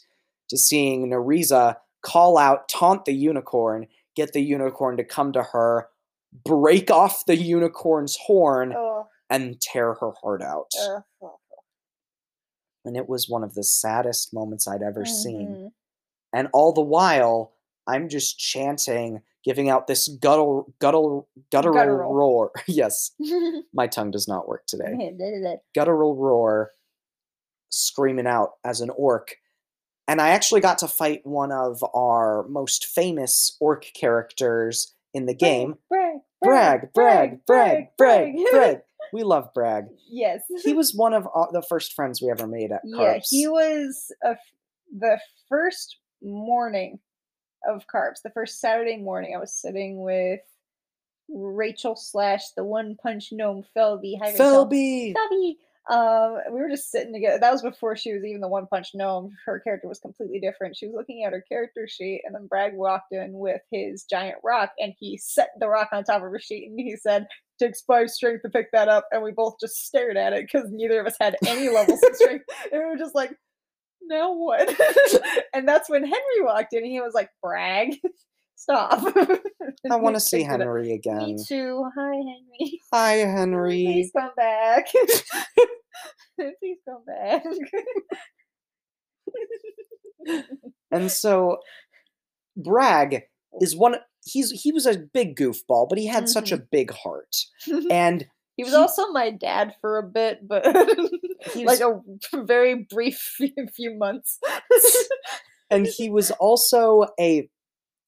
to 0.49 0.57
seeing 0.57 1.09
Nareeza 1.09 1.75
call 2.01 2.37
out, 2.37 2.67
taunt 2.69 3.05
the 3.05 3.13
unicorn, 3.13 3.87
get 4.15 4.33
the 4.33 4.41
unicorn 4.41 4.97
to 4.97 5.03
come 5.03 5.31
to 5.33 5.43
her, 5.43 5.87
break 6.45 6.89
off 6.91 7.25
the 7.25 7.35
unicorn's 7.37 8.17
horn, 8.25 8.73
Oh, 8.75 9.07
and 9.29 9.59
tear 9.61 9.93
her 9.95 10.11
heart 10.21 10.41
out. 10.41 10.71
oh. 10.77 11.03
And 12.85 12.95
it 12.95 13.09
was 13.09 13.27
one 13.29 13.43
of 13.43 13.53
the 13.55 13.63
saddest 13.63 14.33
moments 14.33 14.67
I'd 14.67 14.81
ever 14.81 15.05
seen. 15.05 15.47
Mhm. 15.47 15.71
And 16.33 16.47
all 16.53 16.71
the 16.73 16.81
while, 16.81 17.53
I'm 17.87 18.07
just 18.07 18.39
chanting, 18.39 19.21
giving 19.43 19.69
out 19.69 19.87
this 19.87 20.07
guttural, 20.07 20.73
guttural, 20.79 21.27
guttural, 21.51 21.73
Guttural. 21.75 22.13
roar. 22.13 22.51
yes, 22.67 23.11
my 23.73 23.87
tongue 23.87 24.11
does 24.11 24.27
not 24.27 24.47
work 24.47 24.65
today. 24.67 24.93
Mm-hmm. 25.19 25.55
guttural 25.75 26.15
roar 26.15 26.71
screaming 27.69 28.27
out 28.27 28.53
as 28.63 28.81
an 28.81 28.89
orc. 28.91 29.35
And 30.09 30.19
I 30.19 30.29
actually 30.29 30.61
got 30.61 30.79
to 30.79 30.87
fight 30.87 31.21
one 31.23 31.51
of 31.51 31.83
our 31.93 32.43
most 32.49 32.87
famous 32.87 33.55
orc 33.59 33.85
characters 33.93 34.95
in 35.13 35.27
the 35.27 35.35
game. 35.35 35.75
Brag, 35.87 36.17
Brag, 36.41 36.93
brag, 36.93 37.45
brag, 37.45 37.89
brag, 37.95 38.35
brag. 38.51 38.79
We 39.13 39.21
love 39.21 39.53
Brag. 39.53 39.85
yes. 40.09 40.41
He 40.63 40.73
was 40.73 40.95
one 40.95 41.13
of 41.13 41.27
the 41.51 41.61
first 41.61 41.93
friends 41.93 42.23
we 42.23 42.31
ever 42.31 42.47
made 42.47 42.71
at 42.71 42.81
Yeah, 42.83 43.19
he 43.29 43.47
was 43.47 44.11
the 44.91 45.19
first 45.47 45.97
morning 46.23 46.99
of 47.67 47.85
Carps, 47.85 48.21
the 48.21 48.31
first 48.31 48.59
Saturday 48.59 48.97
morning. 48.97 49.35
I 49.35 49.39
was 49.39 49.53
sitting 49.53 50.01
with 50.01 50.39
Rachel 51.29 51.95
slash 51.95 52.49
the 52.57 52.63
One 52.63 52.97
Punch 53.01 53.29
Gnome 53.31 53.63
Felby. 53.75 54.15
Hi, 54.19 54.31
Rachel. 54.31 54.65
Felby! 54.65 55.13
Felby. 55.13 55.53
Um, 55.89 56.37
we 56.51 56.59
were 56.59 56.69
just 56.69 56.91
sitting 56.91 57.11
together. 57.11 57.39
That 57.39 57.51
was 57.51 57.63
before 57.63 57.95
she 57.95 58.13
was 58.13 58.23
even 58.23 58.41
the 58.41 58.47
One 58.47 58.67
Punch 58.67 58.89
Gnome. 58.93 59.31
Her 59.45 59.59
character 59.59 59.87
was 59.87 59.97
completely 59.99 60.39
different. 60.39 60.77
She 60.77 60.85
was 60.85 60.95
looking 60.95 61.23
at 61.23 61.33
her 61.33 61.43
character 61.49 61.87
sheet, 61.87 62.21
and 62.25 62.35
then 62.35 62.45
Bragg 62.45 62.75
walked 62.75 63.11
in 63.11 63.33
with 63.33 63.61
his 63.71 64.03
giant 64.03 64.37
rock, 64.43 64.71
and 64.77 64.93
he 64.99 65.17
set 65.17 65.49
the 65.59 65.67
rock 65.67 65.89
on 65.91 66.03
top 66.03 66.17
of 66.17 66.29
her 66.29 66.39
sheet, 66.39 66.69
and 66.69 66.79
he 66.79 66.95
said, 66.95 67.27
"Takes 67.57 67.81
five 67.81 68.11
strength 68.11 68.43
to 68.43 68.49
pick 68.49 68.71
that 68.71 68.87
up." 68.87 69.07
And 69.11 69.23
we 69.23 69.31
both 69.31 69.55
just 69.59 69.83
stared 69.87 70.15
at 70.15 70.31
it 70.33 70.45
because 70.45 70.69
neither 70.69 70.99
of 70.99 71.07
us 71.07 71.17
had 71.19 71.35
any 71.47 71.69
levels 71.69 72.03
of 72.03 72.15
strength, 72.15 72.45
and 72.71 72.79
we 72.81 72.85
were 72.85 72.97
just 72.97 73.15
like, 73.15 73.31
"Now 74.03 74.31
what?" 74.33 74.69
and 75.55 75.67
that's 75.67 75.89
when 75.89 76.03
Henry 76.03 76.41
walked 76.43 76.73
in, 76.73 76.83
and 76.83 76.91
he 76.91 77.01
was 77.01 77.15
like, 77.15 77.29
"Bragg." 77.41 77.95
Stop. 78.55 79.01
I 79.89 79.95
want 79.95 80.17
to 80.17 80.19
see 80.19 80.39
Picked 80.39 80.49
it 80.49 80.53
up. 80.55 80.59
Henry 80.59 80.91
again. 80.91 81.35
Me 81.35 81.37
too. 81.47 81.89
Hi, 81.95 82.13
Henry. 82.13 82.81
Hi, 82.91 83.13
Henry. 83.13 83.85
Please 83.85 84.11
come 84.13 84.31
back. 84.35 84.87
Please 86.35 86.77
come 86.87 87.03
back. 87.05 87.43
And 90.91 91.11
so 91.11 91.57
Bragg 92.57 93.23
is 93.61 93.75
one 93.75 93.95
he's 94.25 94.51
he 94.51 94.71
was 94.71 94.85
a 94.85 94.97
big 94.97 95.35
goofball, 95.35 95.87
but 95.87 95.97
he 95.97 96.07
had 96.07 96.27
such 96.29 96.51
a 96.51 96.57
mm-hmm. 96.57 96.65
big 96.71 96.91
heart. 96.91 97.35
And 97.91 98.25
he 98.57 98.63
was 98.63 98.73
He- 98.73 98.77
also 98.79 99.11
my 99.11 99.31
dad 99.31 99.75
for 99.81 99.97
a 99.97 100.03
bit, 100.03 100.47
but 100.47 100.65
like 101.55 101.79
a 101.79 102.01
very 102.43 102.87
brief 102.89 103.17
few, 103.17 103.53
few 103.73 103.97
months. 103.97 104.39
and 105.69 105.87
he 105.87 106.09
was 106.09 106.31
also 106.31 107.05
a 107.19 107.49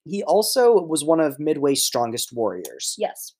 he 0.04 0.22
also 0.24 0.72
was 0.72 1.04
one 1.04 1.20
of 1.20 1.38
Midway's 1.38 1.84
strongest 1.84 2.32
warriors. 2.32 2.96
yes. 2.98 3.34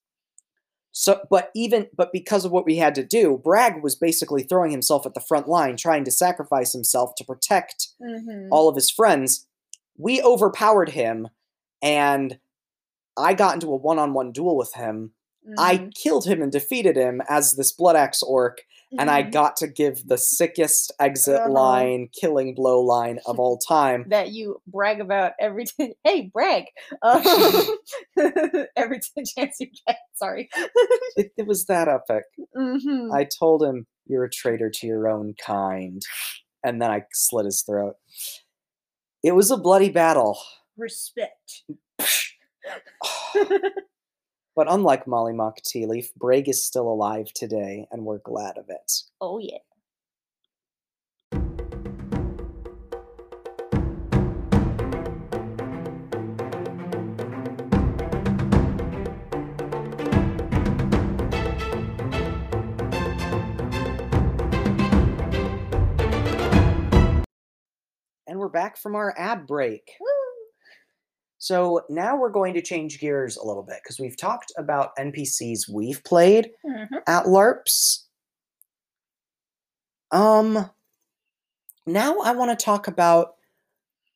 So 0.93 1.25
but 1.29 1.49
even 1.55 1.87
but 1.97 2.13
because 2.13 2.45
of 2.45 2.51
what 2.51 2.65
we 2.65 2.77
had 2.77 2.95
to 2.95 3.03
do, 3.03 3.41
Bragg 3.43 3.83
was 3.83 3.95
basically 3.95 4.43
throwing 4.43 4.71
himself 4.71 5.05
at 5.05 5.15
the 5.15 5.19
front 5.19 5.49
line 5.49 5.75
trying 5.75 6.03
to 6.05 6.11
sacrifice 6.11 6.71
himself 6.71 7.15
to 7.15 7.25
protect 7.25 7.89
Mhm. 8.01 8.47
all 8.51 8.69
of 8.69 8.75
his 8.75 8.89
friends. 8.91 9.47
We 9.97 10.21
overpowered 10.21 10.89
him 10.89 11.29
and 11.81 12.39
I 13.17 13.33
got 13.33 13.55
into 13.55 13.73
a 13.73 13.75
one-on-one 13.75 14.31
duel 14.31 14.55
with 14.55 14.73
him. 14.73 15.13
I 15.57 15.77
Mhm. 15.77 15.95
killed 15.95 16.25
him 16.25 16.41
and 16.41 16.51
defeated 16.51 16.95
him 16.95 17.21
as 17.27 17.53
this 17.53 17.71
blood 17.71 17.95
axe 17.95 18.23
orc 18.23 18.61
and 18.99 19.09
I 19.09 19.23
Mhm. 19.23 19.31
got 19.31 19.57
to 19.57 19.67
give 19.67 20.07
the 20.07 20.17
sickest 20.17 20.91
exit 20.99 21.41
Uh-huh. 21.41 21.51
line, 21.51 22.09
killing 22.19 22.53
blow 22.55 22.79
line 22.81 23.19
of 23.25 23.39
all 23.39 23.57
time. 23.57 24.05
that 24.09 24.29
you 24.31 24.61
brag 24.67 24.99
about 25.01 25.33
every 25.39 25.65
time. 25.65 25.91
Hey, 26.03 26.29
brag! 26.33 26.65
Um, 27.01 27.23
every 28.75 28.99
t- 28.99 29.23
chance 29.35 29.57
you 29.59 29.67
get. 29.87 29.97
Sorry. 30.13 30.49
It, 31.15 31.31
it 31.37 31.47
was 31.47 31.65
that 31.65 31.87
epic. 31.87 32.23
hmm 32.55 33.11
I 33.13 33.25
told 33.39 33.63
him, 33.63 33.85
You're 34.05 34.25
a 34.25 34.29
traitor 34.29 34.69
to 34.69 34.87
your 34.87 35.07
own 35.07 35.33
kind. 35.43 36.01
And 36.63 36.81
then 36.81 36.89
I 36.91 37.03
slit 37.11 37.45
his 37.45 37.61
throat. 37.63 37.95
It 39.23 39.33
was 39.33 39.51
a 39.51 39.57
bloody 39.57 39.89
battle. 39.89 40.37
Respect. 40.77 41.63
but 44.55 44.71
unlike 44.71 45.07
Molly 45.07 45.33
Mock 45.33 45.61
Tea 45.61 45.85
Leaf, 45.85 46.13
Bragg 46.15 46.47
is 46.47 46.63
still 46.63 46.87
alive 46.87 47.33
today, 47.33 47.87
and 47.91 48.05
we're 48.05 48.19
glad 48.19 48.57
of 48.57 48.69
it. 48.69 49.03
oh 49.21 49.39
yeah. 49.39 49.57
And 68.25 68.39
we're 68.39 68.49
back 68.49 68.77
from 68.77 68.95
our 68.95 69.13
ad 69.15 69.45
break. 69.45 69.91
Woo. 69.99 70.22
So 71.43 71.81
now 71.89 72.15
we're 72.15 72.29
going 72.29 72.53
to 72.53 72.61
change 72.61 73.01
gears 73.01 73.35
a 73.35 73.45
little 73.45 73.63
bit 73.63 73.79
because 73.83 73.99
we've 73.99 74.15
talked 74.15 74.53
about 74.57 74.95
NPCs 74.97 75.67
we've 75.67 76.01
played 76.05 76.51
Mhm. 76.65 77.01
at 77.05 77.25
LARPs. 77.25 78.05
Um, 80.09 80.69
now 81.85 82.19
I 82.19 82.31
want 82.31 82.57
to 82.57 82.65
talk 82.65 82.87
about. 82.87 83.35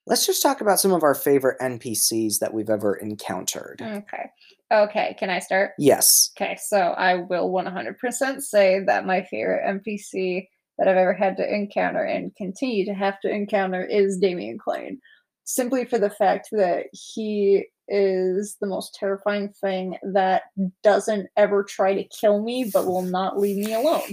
Let's 0.05 0.25
just 0.25 0.41
talk 0.41 0.61
about 0.61 0.79
some 0.79 0.93
of 0.93 1.03
our 1.03 1.13
favorite 1.13 1.57
NPCs 1.59 2.39
that 2.39 2.53
we've 2.53 2.69
ever 2.69 2.95
encountered. 2.95 3.81
Okay. 3.81 4.31
Okay, 4.71 5.13
can 5.19 5.29
I 5.29 5.39
start? 5.39 5.71
Yes. 5.77 6.31
Okay, 6.37 6.55
so 6.55 6.77
I 6.77 7.15
will 7.15 7.51
100% 7.51 8.41
say 8.41 8.79
that 8.85 9.05
my 9.05 9.23
favorite 9.23 9.65
NPC 9.65 10.47
that 10.77 10.87
I've 10.87 10.95
ever 10.95 11.13
had 11.13 11.35
to 11.37 11.53
encounter 11.53 12.05
and 12.05 12.33
continue 12.37 12.85
to 12.85 12.93
have 12.93 13.19
to 13.19 13.29
encounter 13.29 13.83
is 13.83 14.17
Damien 14.17 14.57
Claine. 14.57 15.01
Simply 15.49 15.85
for 15.85 15.97
the 15.97 16.09
fact 16.09 16.49
that 16.51 16.87
he 16.91 17.65
is 17.87 18.57
the 18.59 18.67
most 18.67 18.93
terrifying 18.93 19.47
thing 19.61 19.95
that 20.03 20.41
doesn't 20.83 21.27
ever 21.37 21.63
try 21.63 21.93
to 21.93 22.03
kill 22.03 22.41
me 22.43 22.69
but 22.73 22.85
will 22.85 23.01
not 23.01 23.39
leave 23.39 23.65
me 23.65 23.73
alone. 23.73 24.11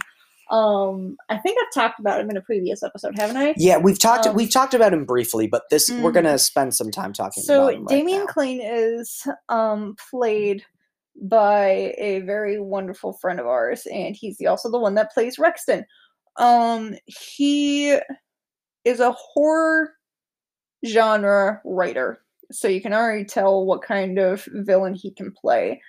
Um, 0.51 1.16
I 1.29 1.38
think 1.38 1.59
I've 1.61 1.75
talked 1.75 1.99
about 1.99 2.20
him 2.20 2.31
in 2.31 2.37
a 2.37 2.40
previous 2.40 2.85
episode, 2.85 3.18
haven't 3.18 3.37
I? 3.37 3.53
Yeah, 3.57 3.79
we've 3.79 3.99
talked 3.99 4.29
Um, 4.29 4.37
we've 4.37 4.53
talked 4.53 4.75
about 4.75 4.92
him 4.94 5.05
briefly, 5.05 5.49
but 5.49 5.64
this 5.70 5.90
we're 5.90 6.11
Mhm. 6.12 6.14
gonna 6.14 6.38
spend 6.38 6.73
some 6.73 6.92
time 6.92 7.12
talking 7.12 7.42
So 7.42 7.64
about 7.64 7.75
him 7.75 7.81
right 7.81 7.88
Damien 7.88 8.20
now. 8.20 8.27
Claine 8.27 8.61
is 8.62 9.27
um 9.49 9.97
played 10.11 10.64
by 11.20 11.94
a 11.99 12.20
very 12.20 12.61
wonderful 12.61 13.14
friend 13.14 13.40
of 13.40 13.47
ours, 13.49 13.87
and 13.87 14.14
he's 14.14 14.37
the, 14.37 14.47
also 14.47 14.70
the 14.70 14.79
one 14.79 14.94
that 14.94 15.12
plays 15.12 15.37
Rexton. 15.37 15.85
Um, 16.37 16.94
he 17.07 17.99
is 18.85 19.01
a 19.01 19.11
horror 19.12 19.94
genre 20.87 21.61
writer, 21.64 22.20
so 22.51 22.68
you 22.68 22.81
can 22.81 22.92
already 22.92 23.25
tell 23.25 23.64
what 23.64 23.83
kind 23.83 24.18
of 24.18 24.47
villain 24.53 24.94
he 24.94 25.11
can 25.11 25.33
play. 25.33 25.83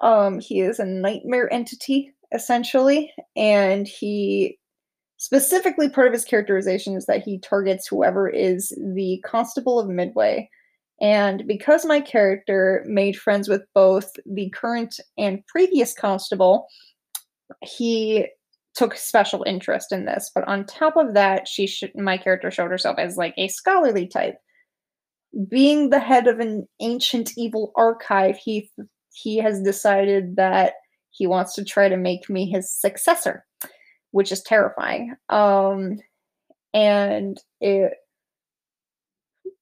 Um, 0.00 0.38
he 0.38 0.60
is 0.60 0.78
a 0.78 0.84
nightmare 0.84 1.52
entity 1.52 2.12
essentially, 2.32 3.12
and 3.36 3.86
he 3.86 4.58
specifically 5.16 5.88
part 5.88 6.06
of 6.06 6.12
his 6.12 6.24
characterization 6.24 6.96
is 6.96 7.06
that 7.06 7.22
he 7.22 7.38
targets 7.38 7.86
whoever 7.86 8.28
is 8.28 8.72
the 8.94 9.22
constable 9.26 9.80
of 9.80 9.88
Midway. 9.88 10.48
And 11.00 11.46
because 11.46 11.84
my 11.84 12.00
character 12.00 12.84
made 12.86 13.16
friends 13.16 13.48
with 13.48 13.62
both 13.74 14.10
the 14.26 14.50
current 14.50 14.98
and 15.16 15.44
previous 15.46 15.94
constable, 15.94 16.66
he 17.62 18.26
took 18.78 18.94
special 18.94 19.42
interest 19.42 19.90
in 19.90 20.04
this. 20.04 20.30
But 20.32 20.46
on 20.46 20.64
top 20.64 20.96
of 20.96 21.14
that, 21.14 21.48
she 21.48 21.66
sh- 21.66 21.84
my 21.96 22.16
character 22.16 22.50
showed 22.50 22.70
herself 22.70 22.96
as 22.96 23.16
like 23.16 23.34
a 23.36 23.48
scholarly 23.48 24.06
type. 24.06 24.36
Being 25.48 25.90
the 25.90 25.98
head 25.98 26.28
of 26.28 26.38
an 26.38 26.66
ancient 26.80 27.32
evil 27.36 27.72
archive, 27.74 28.36
he 28.36 28.70
he 29.12 29.38
has 29.38 29.60
decided 29.60 30.36
that 30.36 30.74
he 31.10 31.26
wants 31.26 31.54
to 31.54 31.64
try 31.64 31.88
to 31.88 31.96
make 31.96 32.30
me 32.30 32.48
his 32.48 32.72
successor, 32.72 33.44
which 34.12 34.30
is 34.30 34.42
terrifying. 34.42 35.16
Um, 35.28 35.98
and 36.72 37.36
it 37.60 37.94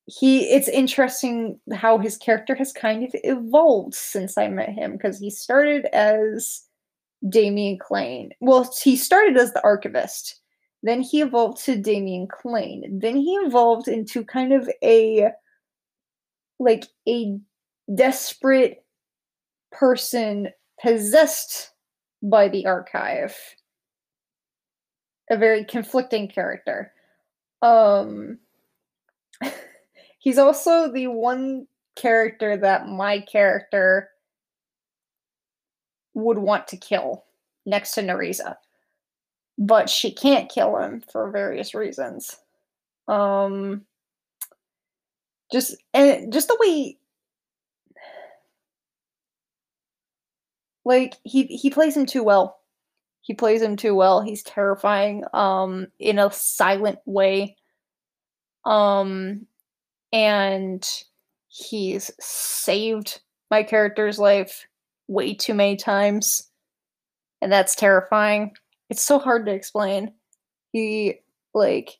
he 0.04 0.44
it's 0.50 0.68
interesting 0.68 1.58
how 1.74 1.98
his 1.98 2.18
character 2.18 2.54
has 2.54 2.72
kind 2.72 3.02
of 3.02 3.10
evolved 3.24 3.94
since 3.94 4.36
I 4.36 4.48
met 4.48 4.68
him 4.68 4.92
because 4.92 5.18
he 5.18 5.30
started 5.30 5.86
as 5.86 6.65
Damien 7.28 7.78
Claine. 7.78 8.30
Well, 8.40 8.72
he 8.82 8.96
started 8.96 9.36
as 9.36 9.52
the 9.52 9.62
archivist. 9.64 10.40
Then 10.82 11.00
he 11.00 11.22
evolved 11.22 11.64
to 11.64 11.76
Damien 11.76 12.28
Claine. 12.28 12.98
Then 13.00 13.16
he 13.16 13.34
evolved 13.36 13.88
into 13.88 14.24
kind 14.24 14.52
of 14.52 14.68
a 14.82 15.30
like 16.58 16.84
a 17.08 17.38
desperate 17.94 18.84
person 19.72 20.48
possessed 20.82 21.72
by 22.22 22.48
the 22.48 22.66
archive. 22.66 23.36
A 25.30 25.36
very 25.36 25.64
conflicting 25.64 26.28
character. 26.28 26.92
Um 27.62 28.38
he's 30.18 30.38
also 30.38 30.92
the 30.92 31.08
one 31.08 31.66
character 31.96 32.56
that 32.56 32.86
my 32.86 33.20
character 33.20 34.10
would 36.16 36.38
want 36.38 36.66
to 36.68 36.76
kill 36.78 37.24
next 37.66 37.92
to 37.92 38.00
Nareeza. 38.00 38.56
But 39.58 39.88
she 39.88 40.12
can't 40.12 40.50
kill 40.50 40.78
him 40.78 41.02
for 41.12 41.30
various 41.30 41.74
reasons. 41.74 42.36
Um 43.06 43.82
just 45.52 45.76
and 45.94 46.32
just 46.32 46.48
the 46.48 46.56
way 46.58 46.98
like 50.84 51.14
he 51.22 51.44
he 51.44 51.70
plays 51.70 51.96
him 51.96 52.06
too 52.06 52.24
well. 52.24 52.58
He 53.20 53.34
plays 53.34 53.60
him 53.60 53.76
too 53.76 53.94
well. 53.94 54.22
He's 54.22 54.42
terrifying 54.42 55.24
um 55.34 55.88
in 55.98 56.18
a 56.18 56.32
silent 56.32 56.98
way. 57.04 57.56
Um 58.64 59.46
and 60.12 60.86
he's 61.48 62.10
saved 62.20 63.20
my 63.50 63.62
character's 63.62 64.18
life 64.18 64.66
way 65.08 65.34
too 65.34 65.54
many 65.54 65.76
times. 65.76 66.50
And 67.40 67.52
that's 67.52 67.74
terrifying. 67.74 68.54
It's 68.90 69.02
so 69.02 69.18
hard 69.18 69.46
to 69.46 69.52
explain. 69.52 70.12
He 70.72 71.20
like 71.54 71.98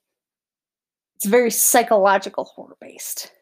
it's 1.16 1.26
very 1.26 1.50
psychological 1.50 2.44
horror 2.44 2.76
based. 2.80 3.32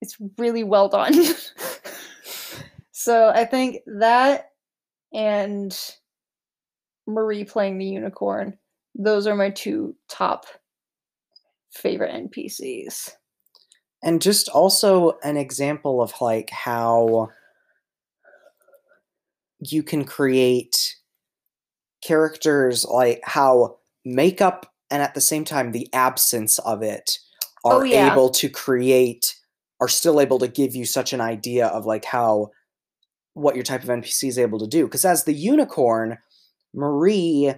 It's 0.00 0.16
really 0.38 0.64
well 0.64 0.88
done. 0.88 1.14
so 2.92 3.28
I 3.28 3.44
think 3.44 3.78
that 3.86 4.50
and 5.12 5.76
Marie 7.06 7.44
playing 7.44 7.78
the 7.78 7.86
unicorn, 7.86 8.56
those 8.94 9.26
are 9.26 9.34
my 9.34 9.50
two 9.50 9.96
top 10.08 10.46
favorite 11.72 12.12
NPCs. 12.30 13.10
and 14.02 14.22
just 14.22 14.48
also 14.48 15.18
an 15.22 15.36
example 15.36 16.00
of 16.02 16.12
like 16.20 16.50
how 16.50 17.30
you 19.60 19.82
can 19.82 20.04
create 20.04 20.96
characters 22.02 22.84
like 22.86 23.20
how 23.24 23.76
makeup 24.04 24.72
and 24.90 25.02
at 25.02 25.14
the 25.14 25.20
same 25.20 25.44
time 25.44 25.72
the 25.72 25.88
absence 25.92 26.58
of 26.60 26.82
it 26.82 27.18
are 27.64 27.80
Oh, 27.80 27.82
yeah. 27.82 28.10
able 28.12 28.30
to 28.30 28.48
create 28.48 29.36
are 29.80 29.88
still 29.88 30.20
able 30.20 30.38
to 30.38 30.48
give 30.48 30.74
you 30.74 30.84
such 30.86 31.12
an 31.12 31.20
idea 31.20 31.66
of 31.66 31.84
like 31.86 32.04
how 32.04 32.50
what 33.34 33.54
your 33.54 33.64
type 33.64 33.82
of 33.82 33.88
npc 33.90 34.24
is 34.28 34.38
able 34.38 34.58
to 34.58 34.66
do 34.66 34.84
because 34.86 35.04
as 35.04 35.24
the 35.24 35.34
unicorn 35.34 36.18
marie 36.74 37.52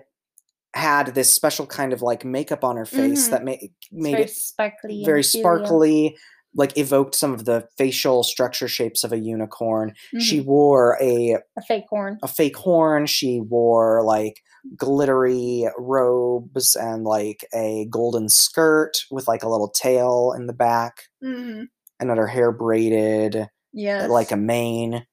had 0.75 1.15
this 1.15 1.33
special 1.33 1.67
kind 1.67 1.93
of 1.93 2.03
like 2.03 2.25
makeup 2.25 2.65
on 2.65 2.77
her 2.77 2.87
face 2.87 3.29
Mhm. 3.29 3.31
that 3.31 3.45
ma- 3.45 3.57
made 3.93 4.19
it 4.19 4.31
sparkly, 4.31 5.05
very 5.05 5.23
sparkly 5.23 6.17
like 6.55 6.77
evoked 6.77 7.15
some 7.15 7.33
of 7.33 7.45
the 7.47 7.67
facial 7.79 8.23
structure 8.23 8.69
shapes 8.69 9.05
of 9.05 9.13
a 9.13 9.19
unicorn 9.19 9.95
she 10.19 10.41
Mhm. 10.41 10.45
wore 10.47 10.99
a 11.01 11.37
a 11.57 11.63
fake 11.67 11.85
horn. 11.89 12.19
a 12.23 12.29
fake 12.29 12.57
horn 12.57 13.07
she 13.07 13.41
wore 13.41 14.03
like 14.05 14.43
glittery 14.77 15.65
robes 15.79 16.77
and 16.77 17.05
like 17.05 17.45
a 17.55 17.87
golden 17.91 18.29
skirt 18.29 18.93
with 19.11 19.27
like 19.27 19.43
a 19.43 19.49
little 19.49 19.69
tail 19.69 20.35
in 20.37 20.47
the 20.47 20.53
back 20.53 21.05
Mm-hmm. 21.25 21.63
and 22.01 22.09
had 22.11 22.19
her 22.19 22.27
hair 22.27 22.53
braided 22.53 23.49
Yes. 23.73 24.11
like 24.11 24.31
a 24.33 24.37
mane 24.37 25.07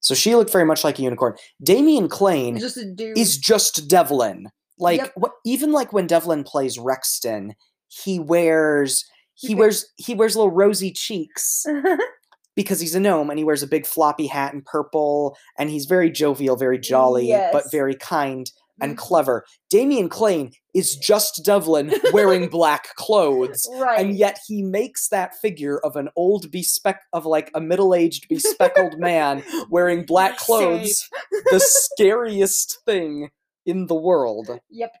so 0.00 0.14
she 0.14 0.34
looked 0.34 0.52
very 0.52 0.64
much 0.66 0.84
like 0.84 0.98
a 0.98 1.02
unicorn 1.02 1.34
Damien 1.62 2.08
Claine 2.08 2.58
just 2.58 2.76
is 2.98 3.38
just 3.38 3.88
devlin 3.88 4.50
like 4.78 5.00
Yep. 5.00 5.12
what 5.16 5.32
even 5.46 5.72
like 5.72 5.92
when 5.92 6.06
devlin 6.06 6.44
plays 6.44 6.76
rexton 6.76 7.52
he 7.88 8.18
wears 8.18 9.04
he 9.48 9.54
wears 9.54 9.86
he 9.96 10.14
wears 10.14 10.36
little 10.36 10.50
rosy 10.50 10.90
cheeks 10.92 11.66
because 12.56 12.80
he's 12.80 12.94
a 12.94 13.00
gnome 13.00 13.30
and 13.30 13.38
he 13.38 13.44
wears 13.44 13.62
a 13.62 13.66
big 13.66 13.86
floppy 13.86 14.26
hat 14.26 14.52
in 14.54 14.62
purple 14.62 15.36
and 15.58 15.70
he's 15.70 15.86
very 15.86 16.10
jovial 16.10 16.56
very 16.56 16.78
jolly 16.78 17.34
but 17.52 17.70
very 17.70 17.94
kind 17.94 18.50
and 18.80 18.94
Mhm. 18.94 18.98
clever 18.98 19.44
Damien 19.70 20.08
Claine 20.08 20.50
is 20.74 20.96
just 20.96 21.42
devlin 21.44 21.92
wearing 22.12 22.48
black 22.58 22.94
clothes 22.96 23.68
right. 23.78 24.00
and 24.00 24.16
yet 24.16 24.38
he 24.46 24.62
makes 24.62 25.08
that 25.08 25.34
figure 25.40 25.78
of 25.84 25.94
an 25.96 26.08
old 26.16 26.50
bespeck 26.50 26.96
of 27.12 27.26
like 27.26 27.50
a 27.54 27.60
middle-aged 27.60 28.28
bespeckled 28.30 28.98
man 28.98 29.42
wearing 29.70 30.04
black 30.06 30.36
clothes 30.38 31.08
the 31.50 31.60
scariest 31.60 32.78
thing 32.86 33.30
in 33.66 33.86
the 33.86 33.94
world 33.94 34.58
Yep. 34.70 34.92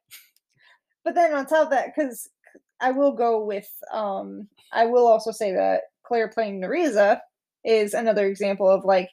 But 1.04 1.14
then 1.16 1.32
on 1.34 1.46
top 1.46 1.64
of 1.64 1.70
that, 1.70 1.86
because 1.96 2.28
I 2.82 2.90
will 2.90 3.12
go 3.12 3.42
with, 3.42 3.68
um, 3.92 4.48
I 4.72 4.86
will 4.86 5.06
also 5.06 5.30
say 5.30 5.52
that 5.52 5.82
Claire 6.04 6.28
playing 6.28 6.60
Nareeza 6.60 7.20
is 7.64 7.94
another 7.94 8.26
example 8.26 8.68
of 8.68 8.84
like 8.84 9.08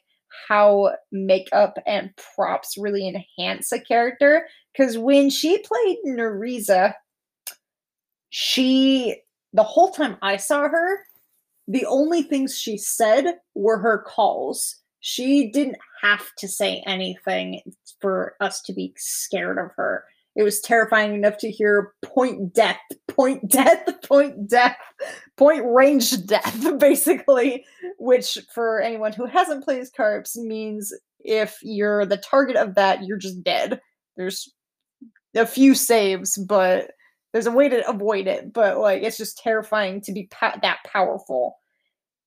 how 0.48 0.90
makeup 1.12 1.78
and 1.86 2.10
props 2.34 2.74
really 2.76 3.08
enhance 3.08 3.72
a 3.72 3.80
character. 3.80 4.46
Because 4.72 4.98
when 4.98 5.30
she 5.30 5.58
played 5.58 5.98
Nareeza, 6.04 6.94
she, 8.28 9.22
the 9.52 9.62
whole 9.62 9.90
time 9.90 10.16
I 10.20 10.36
saw 10.36 10.68
her, 10.68 10.98
the 11.68 11.86
only 11.86 12.22
things 12.22 12.58
she 12.58 12.76
said 12.76 13.36
were 13.54 13.78
her 13.78 14.04
calls. 14.06 14.76
She 15.00 15.50
didn't 15.50 15.78
have 16.02 16.26
to 16.38 16.48
say 16.48 16.82
anything 16.86 17.62
for 18.00 18.34
us 18.40 18.60
to 18.62 18.72
be 18.72 18.92
scared 18.96 19.58
of 19.58 19.70
her. 19.76 20.04
It 20.40 20.44
was 20.44 20.62
terrifying 20.62 21.14
enough 21.14 21.36
to 21.40 21.50
hear 21.50 21.92
point 22.02 22.54
death, 22.54 22.80
point 23.08 23.46
death, 23.46 23.86
point 24.02 24.48
death, 24.48 24.78
point 25.36 25.62
range 25.66 26.24
death, 26.24 26.66
basically, 26.78 27.66
which 27.98 28.38
for 28.54 28.80
anyone 28.80 29.12
who 29.12 29.26
hasn't 29.26 29.64
played 29.64 29.84
carps 29.94 30.38
means 30.38 30.94
if 31.18 31.58
you're 31.62 32.06
the 32.06 32.16
target 32.16 32.56
of 32.56 32.74
that, 32.76 33.04
you're 33.04 33.18
just 33.18 33.44
dead. 33.44 33.82
There's 34.16 34.50
a 35.34 35.44
few 35.44 35.74
saves, 35.74 36.38
but 36.38 36.92
there's 37.34 37.46
a 37.46 37.52
way 37.52 37.68
to 37.68 37.86
avoid 37.86 38.26
it. 38.26 38.50
But 38.50 38.78
like, 38.78 39.02
it's 39.02 39.18
just 39.18 39.36
terrifying 39.36 40.00
to 40.00 40.12
be 40.12 40.26
pa- 40.30 40.58
that 40.62 40.78
powerful. 40.90 41.58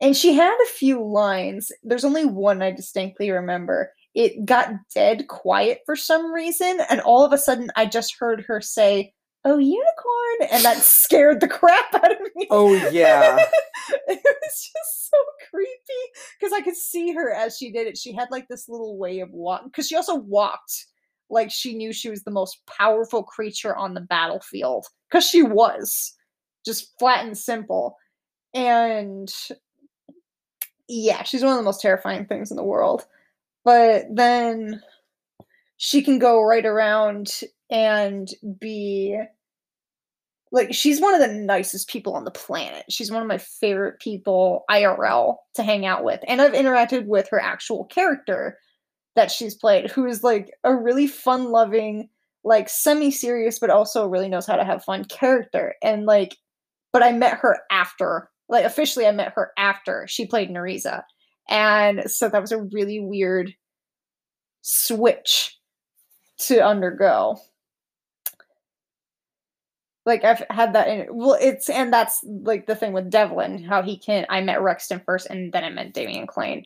And 0.02 0.16
she 0.16 0.34
had 0.34 0.56
a 0.56 0.74
few 0.74 1.04
lines. 1.04 1.72
There's 1.82 2.06
only 2.06 2.26
one 2.26 2.62
I 2.62 2.70
distinctly 2.70 3.32
remember. 3.32 3.92
It 4.14 4.46
got 4.46 4.72
dead 4.94 5.28
quiet 5.28 5.82
for 5.86 5.96
some 5.96 6.32
reason, 6.32 6.80
and 6.90 7.02
all 7.02 7.26
of 7.26 7.34
a 7.34 7.38
sudden, 7.38 7.72
I 7.76 7.86
just 7.86 8.16
heard 8.20 8.46
her 8.48 8.62
say, 8.62 9.14
"Oh, 9.44 9.58
unicorn," 9.58 10.50
and 10.52 10.64
that 10.64 10.78
scared 10.78 11.42
the 11.42 11.48
crap 11.60 11.94
out 11.94 12.12
of 12.12 12.20
me. 12.36 12.48
Oh 12.50 12.74
yeah. 12.92 13.38
it 14.08 14.22
was 14.24 14.72
just 14.72 15.10
so 15.10 15.18
creepy 15.50 16.22
because 16.40 16.54
I 16.54 16.62
could 16.62 16.76
see 16.76 17.12
her 17.14 17.34
as 17.34 17.58
she 17.58 17.72
did 17.72 17.88
it. 17.88 17.98
She 17.98 18.14
had 18.14 18.30
like 18.32 18.48
this 18.48 18.70
little 18.70 18.98
way 18.98 19.20
of 19.20 19.32
walking 19.32 19.70
because 19.70 19.88
she 19.88 19.96
also 19.96 20.16
walked 20.16 20.86
like 21.30 21.52
she 21.52 21.74
knew 21.74 21.92
she 21.92 22.10
was 22.10 22.24
the 22.24 22.32
most 22.32 22.60
powerful 22.68 23.24
creature 23.24 23.76
on 23.76 23.94
the 23.94 24.02
battlefield 24.02 24.86
because 25.10 25.28
she 25.28 25.42
was 25.42 26.14
just 26.66 26.94
flat 27.00 27.26
and 27.26 27.38
simple. 27.38 27.98
And 28.54 29.34
yeah, 30.88 31.24
she's 31.24 31.44
one 31.44 31.54
of 31.54 31.58
the 31.58 31.64
most 31.64 31.82
terrifying 31.82 32.26
things 32.26 32.52
in 32.52 32.58
the 32.58 32.64
world. 32.64 33.06
But 33.64 34.06
then 34.12 34.82
she 35.78 36.02
can 36.02 36.20
go 36.20 36.42
right 36.42 36.66
around 36.66 37.42
and 37.70 38.30
be 38.60 39.20
like 40.54 40.74
she's 40.74 41.02
one 41.02 41.16
of 41.16 41.20
the 41.20 41.34
nicest 41.34 41.90
people 41.90 42.14
on 42.14 42.26
the 42.26 42.32
planet. 42.32 42.86
She's 42.88 43.12
one 43.12 43.22
of 43.22 43.28
my 43.28 43.40
favorite 43.40 44.00
people 44.00 44.64
IRL 44.70 45.38
to 45.56 45.64
hang 45.64 45.86
out 45.86 46.04
with. 46.04 46.20
And 46.28 46.42
I've 46.42 46.54
interacted 46.54 47.08
with 47.08 47.28
her 47.30 47.40
actual 47.42 47.86
character 47.86 48.60
that 49.16 49.32
she's 49.32 49.56
played, 49.56 49.90
who 49.92 50.06
is 50.06 50.24
like 50.24 50.52
a 50.64 50.76
really 50.76 51.08
fun 51.08 51.46
loving, 51.52 52.08
like 52.44 52.70
semi 52.70 53.10
serious, 53.10 53.60
but 53.60 53.72
also 53.72 54.08
really 54.08 54.30
knows 54.30 54.46
how 54.46 54.56
to 54.56 54.64
have 54.64 54.84
fun 54.84 55.06
character. 55.06 55.74
And 55.82 56.06
like, 56.06 56.38
but 56.92 57.04
I 57.04 57.12
met 57.12 57.40
her 57.40 57.58
after, 57.72 58.30
like 58.48 58.64
officially, 58.64 59.08
I 59.08 59.12
met 59.12 59.34
her 59.36 59.52
after 59.58 60.06
she 60.08 60.28
played 60.28 60.50
Nareeza. 60.50 61.04
And 61.50 62.10
so 62.10 62.30
that 62.30 62.42
was 62.42 62.52
a 62.52 62.62
really 62.62 63.00
weird 63.00 63.54
switch 64.62 65.58
to 66.40 66.66
undergo 66.66 67.38
like 70.06 70.24
I've 70.24 70.44
had 70.50 70.74
that 70.74 70.88
in 70.88 71.08
well 71.10 71.38
it's 71.40 71.70
and 71.70 71.92
that's 71.92 72.24
like 72.24 72.66
the 72.66 72.76
thing 72.76 72.94
with 72.94 73.10
Devlin 73.10 73.64
how 73.64 73.82
he 73.82 73.98
can 73.98 74.26
I 74.30 74.42
met 74.42 74.60
Rexton 74.60 75.04
first 75.06 75.28
and 75.30 75.52
then 75.52 75.64
I 75.64 75.70
met 75.70 75.94
Damien 75.94 76.28
Claine. 76.28 76.66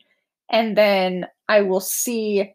and 0.50 0.76
then 0.76 1.26
I 1.48 1.62
will 1.62 1.80
see 1.80 2.54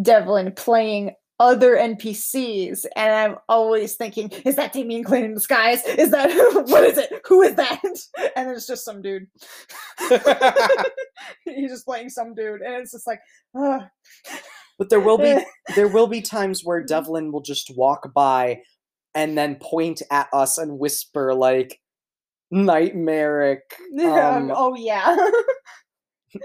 Devlin 0.00 0.52
playing 0.52 1.14
other 1.40 1.76
NPCs 1.76 2.84
and 2.96 3.14
I'm 3.14 3.38
always 3.48 3.94
thinking 3.94 4.30
is 4.44 4.56
that 4.56 4.72
Damien 4.72 5.04
Claine 5.04 5.24
in 5.24 5.34
disguise? 5.34 5.84
Is 5.84 6.10
that 6.10 6.30
what 6.68 6.84
is 6.84 6.98
it? 6.98 7.20
Who 7.26 7.42
is 7.42 7.54
that? 7.54 7.80
And 8.36 8.50
it's 8.50 8.66
just 8.66 8.84
some 8.84 9.02
dude. 9.02 9.26
He's 11.44 11.70
just 11.70 11.86
playing 11.86 12.10
some 12.10 12.34
dude 12.34 12.60
and 12.62 12.74
it's 12.74 12.92
just 12.92 13.06
like 13.06 13.20
uh. 13.58 13.80
but 14.78 14.90
there 14.90 15.00
will 15.00 15.18
be 15.18 15.38
there 15.74 15.88
will 15.88 16.06
be 16.06 16.20
times 16.20 16.64
where 16.64 16.82
Devlin 16.82 17.32
will 17.32 17.40
just 17.40 17.76
walk 17.76 18.12
by 18.14 18.62
and 19.14 19.36
then 19.36 19.56
point 19.56 20.02
at 20.10 20.28
us 20.32 20.58
and 20.58 20.78
whisper 20.78 21.34
like 21.34 21.80
nightmaric 22.50 23.74
um, 24.00 24.52
oh 24.54 24.74
yeah 24.76 25.16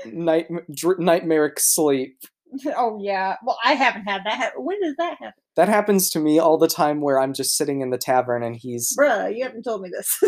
night 0.05 0.47
dr- 0.73 0.99
nightmaric 0.99 1.59
sleep 1.59 2.17
oh 2.77 2.99
yeah. 3.01 3.35
Well 3.43 3.57
i 3.63 3.73
haven't 3.73 4.05
had 4.05 4.23
that. 4.25 4.53
When 4.57 4.79
does 4.81 4.95
that 4.97 5.17
happen? 5.19 5.41
That 5.55 5.69
happens 5.69 6.09
to 6.11 6.19
me 6.19 6.39
all 6.39 6.57
the 6.57 6.67
time 6.67 7.01
where 7.01 7.19
i'm 7.19 7.33
just 7.33 7.57
sitting 7.57 7.81
in 7.81 7.89
the 7.89 7.97
tavern 7.97 8.43
and 8.43 8.55
he's 8.55 8.95
bruh 8.97 9.35
you 9.35 9.43
haven't 9.43 9.63
told 9.63 9.81
me 9.81 9.89
this. 9.91 10.21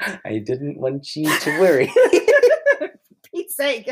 I 0.24 0.38
didn't 0.38 0.78
want 0.80 1.14
you 1.14 1.38
to 1.40 1.60
worry. 1.60 1.92
Pete's 3.34 3.56
sake. 3.56 3.88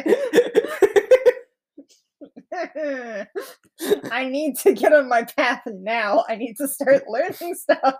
I 4.10 4.24
need 4.28 4.58
to 4.58 4.72
get 4.72 4.92
on 4.92 5.08
my 5.08 5.22
path 5.22 5.62
now. 5.66 6.24
I 6.28 6.34
need 6.36 6.56
to 6.56 6.66
start 6.66 7.04
learning 7.08 7.54
stuff 7.54 7.94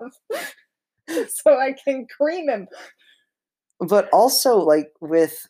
so 1.29 1.59
I 1.59 1.75
can 1.85 2.07
cream 2.07 2.49
him. 2.49 2.67
But 3.79 4.09
also, 4.13 4.57
like 4.57 4.91
with 5.01 5.47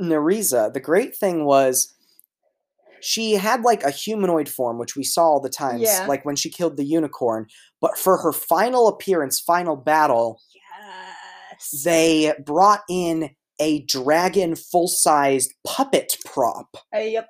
Nareeza, 0.00 0.72
the 0.72 0.80
great 0.80 1.16
thing 1.16 1.44
was 1.44 1.94
she 3.00 3.32
had 3.32 3.62
like 3.62 3.82
a 3.82 3.90
humanoid 3.90 4.48
form, 4.48 4.78
which 4.78 4.96
we 4.96 5.04
saw 5.04 5.24
all 5.24 5.40
the 5.40 5.50
times, 5.50 5.82
Yeah. 5.82 6.06
like 6.08 6.24
when 6.24 6.36
she 6.36 6.50
killed 6.50 6.76
the 6.76 6.84
unicorn. 6.84 7.46
But 7.80 7.98
for 7.98 8.16
her 8.18 8.32
final 8.32 8.88
appearance, 8.88 9.38
final 9.40 9.76
battle, 9.76 10.40
Yes. 11.50 11.82
they 11.84 12.32
brought 12.44 12.80
in 12.88 13.30
a 13.60 13.82
dragon 13.82 14.56
full 14.56 14.88
sized 14.88 15.54
puppet 15.64 16.16
prop 16.24 16.76
Uh, 16.94 16.98
yep. 16.98 17.28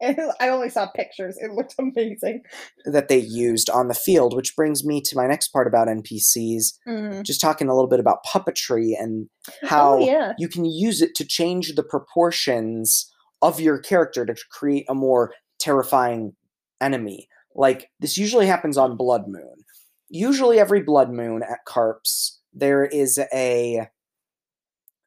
I 0.40 0.48
only 0.48 0.70
saw 0.70 0.86
pictures. 0.86 1.36
It 1.38 1.52
looked 1.52 1.74
amazing. 1.78 2.42
that 2.84 3.08
they 3.08 3.18
used 3.18 3.68
on 3.70 3.88
the 3.88 3.94
field, 3.94 4.34
which 4.34 4.54
brings 4.54 4.84
me 4.84 5.00
to 5.02 5.16
my 5.16 5.26
next 5.26 5.48
part 5.48 5.66
about 5.66 5.88
NPCs. 5.88 6.74
Mm. 6.86 7.22
Just 7.24 7.40
talking 7.40 7.68
a 7.68 7.74
little 7.74 7.88
bit 7.88 8.00
about 8.00 8.24
puppetry 8.24 8.92
and 8.98 9.28
how 9.64 9.94
oh 9.94 10.06
yeah. 10.06 10.32
you 10.38 10.48
can 10.48 10.64
use 10.64 11.02
it 11.02 11.14
to 11.16 11.24
change 11.24 11.74
the 11.74 11.82
proportions 11.82 13.12
of 13.42 13.60
your 13.60 13.78
character 13.78 14.26
to 14.26 14.34
create 14.50 14.84
a 14.88 14.94
more 14.94 15.32
terrifying 15.58 16.34
enemy. 16.80 17.28
Like 17.54 17.90
this 18.00 18.16
usually 18.16 18.46
happens 18.46 18.76
on 18.78 18.96
Blood 18.96 19.24
Moon. 19.26 19.64
Usually 20.08 20.58
every 20.58 20.82
Blood 20.82 21.10
Moon 21.10 21.42
at 21.42 21.64
Carps, 21.66 22.40
there 22.52 22.84
is 22.84 23.18
a 23.32 23.88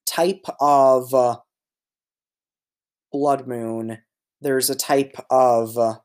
type 0.05 0.45
of 0.59 1.13
uh, 1.13 1.37
Blood 3.11 3.47
Moon. 3.47 3.99
There's 4.41 4.69
a 4.69 4.75
type 4.75 5.15
of 5.29 5.77
uh, 5.77 5.95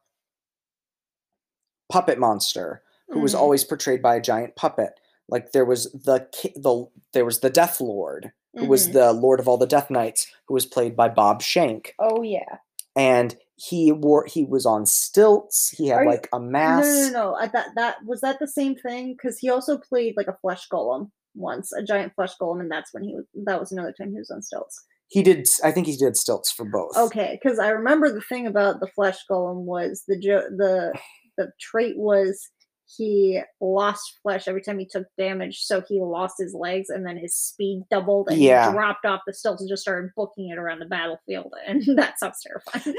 puppet 1.91 2.19
monster 2.19 2.83
who 3.09 3.21
was 3.21 3.35
Mhm. 3.35 3.39
always 3.39 3.65
portrayed 3.65 4.03
by 4.03 4.17
a 4.17 4.21
giant 4.21 4.57
puppet. 4.57 4.99
Like 5.29 5.53
there 5.53 5.65
was 5.65 5.85
the 5.93 6.29
the 6.57 6.87
there 7.13 7.25
was 7.25 7.41
the 7.41 7.51
Death 7.51 7.81
Lord, 7.81 8.33
who 8.55 8.67
was 8.67 8.89
Mhm. 8.89 8.93
the 8.93 9.13
Lord 9.13 9.41
of 9.41 9.49
all 9.49 9.57
the 9.59 9.67
Death 9.67 9.91
Knights, 9.91 10.27
who 10.47 10.55
was 10.55 10.67
played 10.67 10.97
by 10.97 11.09
Bob 11.09 11.43
Shank, 11.43 11.95
Oh 11.99 12.23
yeah. 12.23 12.59
and 12.95 13.39
he 13.57 13.91
wore 13.91 14.25
he 14.27 14.45
was 14.45 14.67
on 14.67 14.85
stilts. 14.87 15.71
He 15.71 15.89
had 15.89 15.99
Are 15.99 16.05
you- 16.05 16.11
like 16.11 16.29
a 16.33 16.41
mask. 16.41 17.13
no, 17.13 17.21
no, 17.21 17.31
no. 17.31 17.35
I 17.37 17.49
thought 17.49 17.69
that 17.77 18.05
was 18.05 18.21
that 18.21 18.39
the 18.39 18.49
same 18.49 18.77
thing 18.77 19.13
because 19.15 19.39
he 19.39 19.49
also 19.51 19.79
played 19.79 20.17
like 20.17 20.29
a 20.29 20.37
flesh 20.43 20.69
golem 20.69 21.11
once, 21.35 21.73
a 21.73 21.83
giant 21.83 22.15
flesh 22.15 22.37
golem, 22.39 22.61
and 22.61 22.71
that's 22.71 22.93
when 22.93 23.03
he 23.05 23.15
was. 23.15 23.25
That 23.35 23.59
was 23.61 23.73
another 23.73 23.93
time 23.93 24.13
he 24.13 24.19
was 24.19 24.31
on 24.31 24.43
stilts. 24.43 24.85
He 25.09 25.23
did. 25.23 25.47
I 25.63 25.71
think 25.71 25.87
he 25.87 25.97
did 25.97 26.17
stilts 26.17 26.51
for 26.53 26.65
both. 26.65 26.97
Okay, 26.97 27.39
because 27.41 27.59
I 27.59 27.69
remember 27.69 28.13
the 28.13 28.21
thing 28.23 28.47
about 28.47 28.81
the 28.81 28.89
flesh 28.89 29.19
golem 29.31 29.65
was 29.65 30.03
the 30.09 30.19
jo- 30.19 30.49
the 30.57 30.93
the 31.39 31.51
trait 31.61 31.97
was 31.97 32.49
he 32.89 33.41
lost 33.61 34.19
flesh 34.23 34.47
every 34.47 34.63
time 34.63 34.79
he 34.79 34.87
took 34.87 35.07
damage, 35.19 35.59
so 35.63 35.83
he 35.89 36.01
lost 36.01 36.35
his 36.39 36.55
legs, 36.55 36.89
and 36.89 37.05
then 37.07 37.17
his 37.17 37.35
speed 37.35 37.83
doubled, 37.91 38.29
and 38.31 38.41
Yeah. 38.41 38.67
he 38.69 38.73
dropped 38.73 39.05
off 39.05 39.21
the 39.27 39.35
stilts 39.35 39.61
and 39.61 39.69
just 39.69 39.83
started 39.83 40.11
booking 40.17 40.51
it 40.51 40.59
around 40.59 40.79
the 40.81 40.87
battlefield, 40.87 41.53
and 41.67 41.83
that 41.97 42.19
sounds 42.19 42.41
terrifying. 42.45 42.97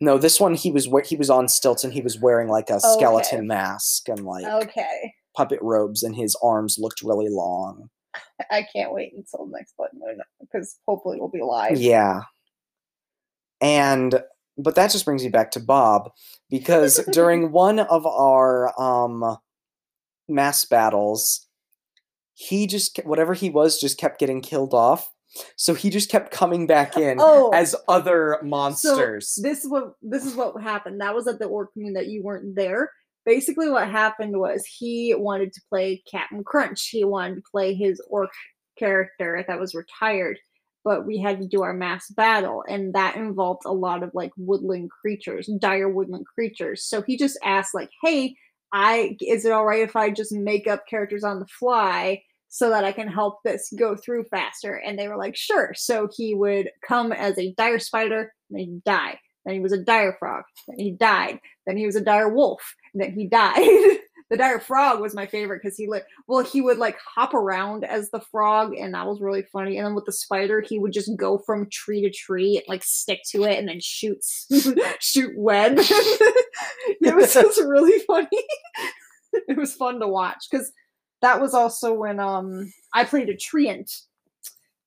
No, 0.00 0.18
this 0.18 0.40
one 0.40 0.54
he 0.54 0.70
was 0.72 0.88
he 1.06 1.16
was 1.16 1.30
on 1.30 1.46
stilts 1.48 1.84
and 1.84 1.92
he 1.92 2.00
was 2.00 2.18
wearing 2.20 2.48
like 2.48 2.68
a 2.70 2.74
Okay. 2.74 2.88
skeleton 2.96 3.46
mask 3.46 4.08
and 4.08 4.24
like 4.24 4.44
okay, 4.64 5.14
puppet 5.36 5.60
robes, 5.62 6.02
and 6.02 6.16
his 6.16 6.36
arms 6.42 6.76
looked 6.80 7.02
really 7.02 7.28
long. 7.28 7.90
I 8.50 8.66
can't 8.74 8.92
wait 8.92 9.12
until 9.16 9.46
next 9.46 9.76
Blood 9.76 9.90
Moon 9.94 10.18
because 10.40 10.78
hopefully 10.86 11.18
we'll 11.18 11.28
be 11.30 11.42
live. 11.42 11.78
Yeah. 11.80 12.22
And 13.60 14.22
but 14.56 14.74
that 14.74 14.90
just 14.90 15.04
brings 15.04 15.22
me 15.22 15.28
back 15.30 15.50
to 15.52 15.60
Bob 15.60 16.10
because 16.50 16.96
during 17.12 17.52
one 17.52 17.78
of 17.80 18.06
our 18.06 18.72
um 18.80 19.36
mass 20.28 20.64
battles 20.64 21.46
he 22.34 22.66
just 22.66 22.98
whatever 23.04 23.34
he 23.34 23.50
was 23.50 23.80
just 23.80 23.98
kept 23.98 24.20
getting 24.20 24.40
killed 24.40 24.72
off. 24.74 25.10
So 25.56 25.74
he 25.74 25.90
just 25.90 26.10
kept 26.10 26.30
coming 26.32 26.66
back 26.66 26.96
in 26.96 27.18
Oh. 27.20 27.50
as 27.50 27.74
other 27.88 28.38
monsters. 28.42 29.38
this 29.42 29.64
is 29.64 29.70
what 29.70 29.94
this 30.02 30.24
is 30.24 30.34
what 30.34 30.60
happened. 30.62 31.00
That 31.00 31.14
was 31.14 31.26
at 31.26 31.38
the 31.38 31.46
orc 31.46 31.70
moon 31.76 31.94
that 31.94 32.06
you 32.06 32.22
weren't 32.22 32.54
there. 32.54 32.90
Basically, 33.24 33.68
what 33.70 33.88
happened 33.90 34.38
was 34.38 34.64
he 34.66 35.14
wanted 35.14 35.52
to 35.52 35.60
play 35.68 36.02
Captain 36.10 36.42
Crunch. 36.44 36.88
He 36.88 37.04
wanted 37.04 37.36
to 37.36 37.50
play 37.50 37.74
his 37.74 38.00
orc 38.08 38.30
character 38.78 39.44
that 39.46 39.60
was 39.60 39.74
retired, 39.74 40.38
but 40.84 41.06
we 41.06 41.18
had 41.18 41.40
to 41.40 41.46
do 41.46 41.62
our 41.62 41.74
mass 41.74 42.08
battle, 42.10 42.64
and 42.68 42.94
that 42.94 43.16
involved 43.16 43.62
a 43.66 43.72
lot 43.72 44.02
of 44.02 44.10
like 44.14 44.32
woodland 44.36 44.90
creatures, 44.90 45.50
dire 45.60 45.88
woodland 45.88 46.26
creatures. 46.26 46.84
So 46.84 47.02
he 47.02 47.16
just 47.18 47.38
asked, 47.44 47.74
like, 47.74 47.90
"Hey, 48.02 48.34
I 48.72 49.16
is 49.20 49.44
it 49.44 49.52
all 49.52 49.66
right 49.66 49.82
if 49.82 49.96
I 49.96 50.10
just 50.10 50.32
make 50.32 50.66
up 50.66 50.86
characters 50.88 51.24
on 51.24 51.40
the 51.40 51.46
fly?" 51.46 52.22
So 52.50 52.70
that 52.70 52.84
I 52.84 52.92
can 52.92 53.08
help 53.08 53.42
this 53.44 53.70
go 53.78 53.94
through 53.94 54.24
faster. 54.30 54.76
And 54.76 54.98
they 54.98 55.06
were 55.08 55.18
like, 55.18 55.36
sure. 55.36 55.74
So 55.74 56.08
he 56.16 56.34
would 56.34 56.70
come 56.86 57.12
as 57.12 57.38
a 57.38 57.52
dire 57.58 57.78
spider, 57.78 58.32
and 58.50 58.58
he'd 58.58 58.84
die. 58.84 59.20
Then 59.44 59.54
he 59.54 59.60
was 59.60 59.72
a 59.72 59.82
dire 59.82 60.16
frog, 60.18 60.44
then 60.66 60.78
he 60.78 60.92
died. 60.92 61.40
Then 61.66 61.76
he 61.76 61.86
was 61.86 61.96
a 61.96 62.00
dire 62.00 62.28
wolf, 62.28 62.62
then 62.94 63.12
he 63.12 63.26
died. 63.26 63.56
the 64.30 64.36
dire 64.36 64.60
frog 64.60 65.00
was 65.00 65.14
my 65.14 65.26
favorite 65.26 65.62
because 65.62 65.76
he 65.76 65.88
like 65.88 66.04
well 66.26 66.44
he 66.44 66.60
would 66.60 66.76
like 66.76 66.98
hop 66.98 67.32
around 67.32 67.82
as 67.84 68.10
the 68.10 68.20
frog 68.20 68.74
and 68.76 68.92
that 68.92 69.06
was 69.06 69.22
really 69.22 69.42
funny 69.42 69.78
and 69.78 69.86
then 69.86 69.94
with 69.94 70.04
the 70.04 70.12
spider 70.12 70.60
he 70.60 70.78
would 70.78 70.92
just 70.92 71.10
go 71.16 71.38
from 71.38 71.66
tree 71.70 72.02
to 72.02 72.10
tree 72.10 72.56
and 72.56 72.64
like 72.68 72.84
stick 72.84 73.20
to 73.26 73.44
it 73.44 73.58
and 73.58 73.68
then 73.68 73.80
shoot 73.80 74.18
shoot 75.00 75.32
web. 75.36 75.78
It 77.00 77.14
was 77.14 77.32
just 77.32 77.60
really 77.60 77.98
funny. 78.00 78.26
It 79.32 79.56
was 79.56 79.74
fun 79.74 80.00
to 80.00 80.08
watch 80.08 80.46
because 80.50 80.72
that 81.22 81.40
was 81.40 81.54
also 81.54 81.92
when 81.92 82.20
um 82.20 82.72
i 82.94 83.04
played 83.04 83.28
a 83.28 83.36
treant 83.36 83.90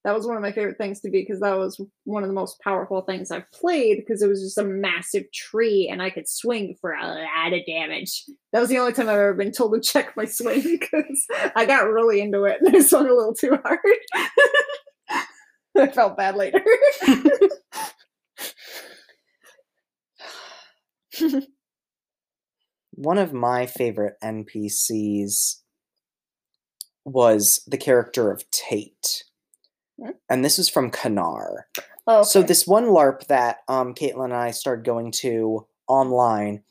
that 0.03 0.15
was 0.15 0.25
one 0.25 0.35
of 0.35 0.41
my 0.41 0.51
favorite 0.51 0.77
things 0.77 0.99
to 1.01 1.09
be 1.09 1.21
because 1.21 1.41
that 1.41 1.57
was 1.57 1.79
one 2.05 2.23
of 2.23 2.29
the 2.29 2.33
most 2.33 2.59
powerful 2.61 3.01
things 3.01 3.29
I've 3.29 3.49
played 3.51 3.97
because 3.97 4.23
it 4.23 4.27
was 4.27 4.41
just 4.41 4.57
a 4.57 4.63
massive 4.63 5.31
tree 5.31 5.87
and 5.91 6.01
I 6.01 6.09
could 6.09 6.27
swing 6.27 6.75
for 6.81 6.93
a 6.93 7.07
lot 7.07 7.53
of 7.53 7.65
damage. 7.67 8.23
That 8.51 8.61
was 8.61 8.69
the 8.69 8.79
only 8.79 8.93
time 8.93 9.09
I've 9.09 9.17
ever 9.17 9.35
been 9.35 9.51
told 9.51 9.73
to 9.73 9.79
check 9.79 10.17
my 10.17 10.25
swing 10.25 10.63
because 10.79 11.27
I 11.55 11.65
got 11.65 11.87
really 11.87 12.19
into 12.21 12.45
it 12.45 12.57
and 12.61 12.75
I 12.75 12.79
swung 12.79 13.07
a 13.07 13.13
little 13.13 13.35
too 13.35 13.59
hard. 13.63 13.79
I 15.77 15.87
felt 15.87 16.17
bad 16.17 16.35
later. 16.35 16.63
one 22.93 23.17
of 23.19 23.33
my 23.33 23.67
favorite 23.67 24.15
NPCs 24.23 25.57
was 27.05 27.63
the 27.67 27.77
character 27.77 28.31
of 28.31 28.49
Tate 28.51 29.23
and 30.29 30.43
this 30.45 30.57
is 30.59 30.69
from 30.69 30.91
Kanar. 30.91 31.63
Oh, 32.07 32.19
okay. 32.21 32.27
So 32.29 32.41
this 32.41 32.65
one 32.67 32.85
LARP 32.87 33.27
that 33.27 33.57
um, 33.67 33.93
Caitlin 33.93 34.25
and 34.25 34.33
I 34.33 34.51
started 34.51 34.85
going 34.85 35.11
to 35.23 35.65
online, 35.87 36.63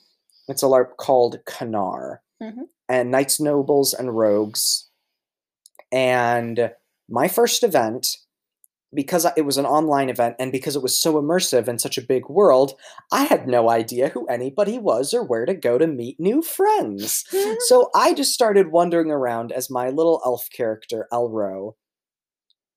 it's 0.49 0.63
a 0.63 0.67
LARP 0.67 0.97
called 0.97 1.39
Kanar, 1.47 2.19
Mhm. 2.43 2.69
and 2.89 3.11
Knights, 3.11 3.39
Nobles, 3.41 3.95
and 3.95 4.17
Rogues. 4.17 4.89
And 5.93 6.73
my 7.09 7.29
first 7.29 7.63
event, 7.63 8.17
because 8.93 9.27
it 9.37 9.43
was 9.45 9.57
an 9.59 9.67
online 9.67 10.09
event 10.09 10.37
and 10.41 10.51
because 10.51 10.75
it 10.75 10.83
was 10.83 10.99
so 11.01 11.15
immersive 11.15 11.69
and 11.69 11.81
such 11.81 11.97
a 11.97 12.03
big 12.03 12.29
world, 12.29 12.75
I 13.13 13.25
had 13.25 13.47
no 13.47 13.71
idea 13.71 14.09
who 14.09 14.27
anybody 14.27 14.79
was 14.79 15.15
or 15.15 15.23
where 15.23 15.47
to 15.47 15.55
go 15.55 15.79
to 15.79 15.87
meet 15.87 16.19
new 16.19 16.43
friends. 16.43 17.25
So 17.69 17.91
I 17.95 18.15
just 18.15 18.33
started 18.35 18.73
wandering 18.73 19.11
around 19.11 19.53
as 19.53 19.71
my 19.71 19.91
little 19.91 20.21
elf 20.25 20.49
character, 20.53 21.07
Elro. 21.13 21.75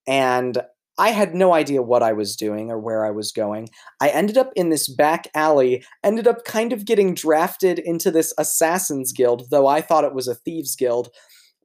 And 0.08 0.62
I 0.98 1.10
had 1.10 1.34
no 1.34 1.54
idea 1.54 1.82
what 1.82 2.04
I 2.04 2.14
was 2.14 2.36
doing 2.36 2.70
or 2.70 2.80
where 2.80 3.06
I 3.06 3.12
was 3.12 3.32
going. 3.32 3.70
I 4.00 4.10
ended 4.10 4.38
up 4.38 4.52
in 4.56 4.70
this 4.70 4.88
back 4.88 5.28
alley, 5.34 5.84
ended 6.04 6.28
up 6.28 6.46
kind 6.46 6.72
of 6.72 6.86
getting 6.86 7.16
drafted 7.16 7.80
into 7.80 8.12
this 8.12 8.34
Assassin's 8.38 9.12
Guild, 9.12 9.48
though 9.50 9.66
I 9.66 9.82
thought 9.82 10.04
it 10.04 10.14
was 10.14 10.28
a 10.28 10.36
Thieves 10.36 10.76
Guild, 10.76 11.10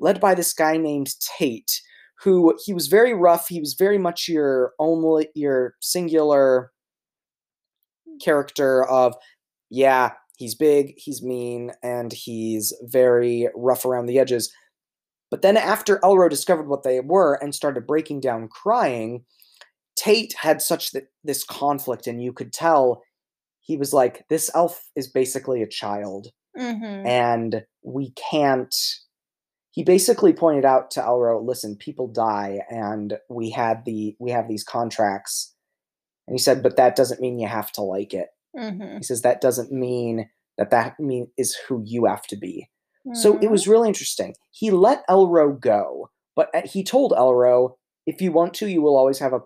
led 0.00 0.18
by 0.18 0.34
this 0.34 0.54
guy 0.54 0.78
named 0.78 1.10
Tate, 1.20 1.82
who 2.22 2.54
he 2.64 2.72
was 2.72 2.86
very 2.86 3.12
rough. 3.12 3.48
He 3.48 3.60
was 3.60 3.74
very 3.78 3.98
much 3.98 4.28
your 4.28 4.72
only, 4.78 5.28
your 5.34 5.74
singular 5.80 6.70
character 8.22 8.84
of, 8.84 9.14
yeah, 9.68 10.12
he's 10.38 10.54
big, 10.54 10.94
he's 10.96 11.22
mean, 11.22 11.72
and 11.82 12.12
he's 12.12 12.72
very 12.82 13.48
rough 13.54 13.84
around 13.84 14.06
the 14.06 14.18
edges. 14.18 14.50
But 15.30 15.42
then 15.42 15.56
after 15.56 15.98
Elro 15.98 16.30
discovered 16.30 16.68
what 16.68 16.82
they 16.82 17.00
were 17.00 17.34
and 17.34 17.54
started 17.54 17.86
breaking 17.86 18.20
down 18.20 18.48
crying, 18.48 19.24
Tate 19.96 20.34
had 20.38 20.62
such 20.62 20.92
th- 20.92 21.04
this 21.24 21.44
conflict, 21.44 22.06
and 22.06 22.22
you 22.22 22.32
could 22.32 22.52
tell 22.52 23.02
he 23.60 23.76
was 23.76 23.92
like, 23.92 24.26
"This 24.28 24.50
elf 24.54 24.88
is 24.96 25.08
basically 25.10 25.62
a 25.62 25.66
child, 25.68 26.28
Mhm. 26.56 27.06
and 27.06 27.66
we 27.82 28.12
can't." 28.12 28.74
He 29.70 29.84
basically 29.84 30.32
pointed 30.32 30.64
out 30.64 30.90
to 30.92 31.00
Elro, 31.00 31.44
"Listen, 31.44 31.76
people 31.76 32.08
die, 32.08 32.64
and 32.70 33.18
we 33.28 33.50
had 33.50 33.84
the 33.84 34.16
we 34.18 34.30
have 34.30 34.48
these 34.48 34.64
contracts." 34.64 35.54
And 36.26 36.34
he 36.34 36.38
said, 36.38 36.62
"But 36.62 36.76
that 36.76 36.96
doesn't 36.96 37.20
mean 37.20 37.38
you 37.38 37.48
have 37.48 37.70
to 37.72 37.82
like 37.82 38.14
it." 38.14 38.30
Mhm. 38.56 38.96
He 38.98 39.02
says 39.02 39.22
that 39.22 39.40
doesn't 39.40 39.70
mean 39.72 40.30
that 40.56 40.70
that 40.70 40.98
mean 40.98 41.30
is 41.36 41.54
who 41.54 41.82
you 41.84 42.06
have 42.06 42.26
to 42.28 42.36
be. 42.36 42.68
So 43.14 43.38
it 43.38 43.50
was 43.50 43.66
really 43.68 43.88
interesting. 43.88 44.34
He 44.50 44.70
let 44.70 45.06
Elro 45.08 45.58
go, 45.58 46.10
but 46.36 46.48
uh, 46.54 46.62
he 46.64 46.82
told 46.84 47.12
Elro, 47.12 47.76
if 48.06 48.20
you 48.20 48.32
want 48.32 48.54
to, 48.54 48.66
you 48.68 48.80
will 48.82 48.96
always 48.96 49.18
have 49.18 49.32
a 49.32 49.40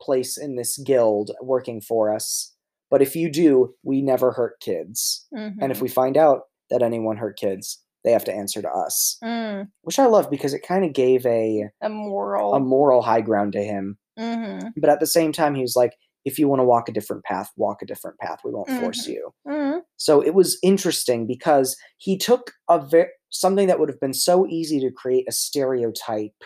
place 0.00 0.36
in 0.36 0.56
this 0.56 0.76
guild 0.78 1.30
working 1.42 1.80
for 1.80 2.12
us. 2.14 2.54
But 2.90 3.02
if 3.02 3.16
you 3.16 3.30
do, 3.30 3.74
we 3.82 4.02
never 4.02 4.32
hurt 4.32 4.60
kids. 4.60 5.26
And 5.32 5.72
if 5.72 5.78
Mhm. 5.78 5.82
we 5.82 5.88
find 5.88 6.16
out 6.16 6.42
that 6.70 6.82
anyone 6.82 7.16
hurt 7.16 7.38
kids, 7.38 7.82
they 8.04 8.12
have 8.12 8.24
to 8.24 8.32
answer 8.34 8.60
to 8.62 8.68
us. 8.70 9.18
Mm, 9.24 9.68
Which 9.82 9.98
I 9.98 10.06
love 10.06 10.28
because 10.30 10.52
it 10.54 10.60
kind 10.66 10.84
of 10.84 10.92
gave 10.92 11.24
a 11.26 11.70
a 11.80 11.88
moral. 11.88 12.54
a 12.54 12.60
moral 12.60 13.02
high 13.02 13.22
ground 13.22 13.52
to 13.54 13.62
him. 13.64 13.98
Mhm. 14.18 14.72
But 14.76 14.90
at 14.90 15.00
the 15.00 15.06
same 15.06 15.32
time, 15.32 15.54
he 15.54 15.62
was 15.62 15.74
like, 15.76 15.94
if 16.24 16.38
you 16.38 16.48
want 16.48 16.60
to 16.60 16.64
walk 16.64 16.88
a 16.88 16.92
different 16.92 17.24
path, 17.24 17.50
walk 17.56 17.82
a 17.82 17.86
different 17.86 18.18
path. 18.18 18.40
We 18.44 18.50
won't 18.52 18.68
force 18.70 19.06
Mhm. 19.06 19.08
you. 19.08 19.34
Mhm. 19.46 19.82
So 19.96 20.20
it 20.22 20.34
was 20.34 20.58
interesting 20.62 21.26
because 21.26 21.76
he 21.98 22.16
took 22.16 22.52
a 22.68 22.84
ve- 22.86 23.06
something 23.30 23.66
that 23.68 23.78
would 23.78 23.88
have 23.88 24.00
been 24.00 24.14
so 24.14 24.46
easy 24.46 24.80
to 24.80 24.90
create 24.90 25.28
a 25.28 25.32
stereotype 25.32 26.42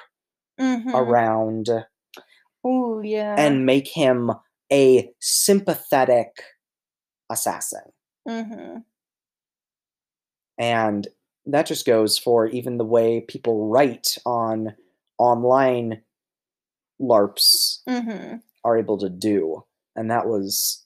Mhm. 0.61 0.95
around 0.95 1.69
Ooh, 2.67 3.01
yeah. 3.05 3.37
and 3.39 3.65
make 3.67 3.89
him 3.89 4.33
a 4.73 5.13
sympathetic 5.21 6.43
assassin. 7.31 7.83
Mhm. 8.27 8.85
And 10.59 11.09
that 11.47 11.67
just 11.67 11.87
goes 11.87 12.19
for 12.19 12.47
even 12.49 12.79
the 12.79 12.85
way 12.85 13.21
people 13.23 13.69
write 13.69 14.19
on 14.27 14.75
online 15.19 16.03
LARPs 17.01 17.83
Mhm. 17.89 18.43
are 18.65 18.77
able 18.79 18.99
to 18.99 19.09
do. 19.09 19.65
And 19.99 20.11
that 20.11 20.27
was 20.27 20.85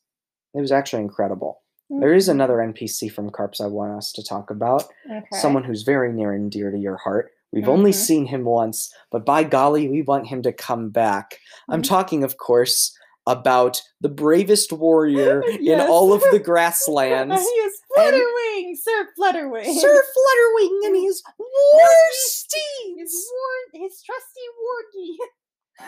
it 0.54 0.60
was 0.60 0.72
actually 0.72 1.02
incredible. 1.02 1.60
There 2.00 2.14
is 2.14 2.28
another 2.28 2.54
NPC 2.56 3.12
from 3.12 3.28
Carps 3.30 3.60
I 3.60 3.66
want 3.66 3.92
us 3.98 4.12
to 4.12 4.22
talk 4.24 4.50
about. 4.50 4.84
Okay. 5.10 5.20
someone 5.32 5.64
who's 5.64 5.82
very 5.82 6.10
near 6.12 6.32
and 6.32 6.50
dear 6.50 6.70
to 6.70 6.78
your 6.78 6.96
heart. 6.96 7.30
We've 7.52 7.68
only 7.68 7.90
Mhm. 7.90 7.94
seen 8.06 8.26
him 8.26 8.44
once, 8.46 8.90
but 9.10 9.26
by 9.26 9.44
golly, 9.44 9.88
we 9.88 10.00
want 10.00 10.28
him 10.28 10.40
to 10.42 10.52
come 10.52 10.88
back. 10.88 11.38
I'm 11.68 11.82
Mhm. 11.82 11.88
talking, 11.88 12.24
of 12.24 12.38
course, 12.38 12.96
about 13.26 13.82
the 14.00 14.08
bravest 14.08 14.72
warrior 14.72 15.42
in 15.72 15.80
all 15.80 16.14
of 16.14 16.22
the 16.30 16.38
grasslands, 16.48 17.40
he 17.42 17.48
is 17.68 17.74
Flutterwing, 17.94 18.74
Sir 18.76 19.08
Flutterwing. 19.18 19.74
Sir 19.78 20.02
Flutterwing 20.14 20.86
and 20.86 20.96
his 20.96 21.22
war 21.38 21.90
steeds, 22.24 22.98
his 23.00 23.30
war, 23.34 23.82
his 23.82 24.02
trusty 24.02 24.46
wargie. 24.64 25.16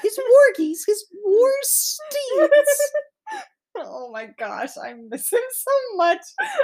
his 0.02 0.18
wargies, 0.18 0.78
his 0.86 1.06
war 1.24 1.50
steeds. 1.62 2.92
Oh 3.76 4.10
my 4.12 4.28
gosh, 4.38 4.70
I 4.82 4.94
miss 5.08 5.32
him 5.32 5.40
so 5.52 5.96
much. 5.96 6.20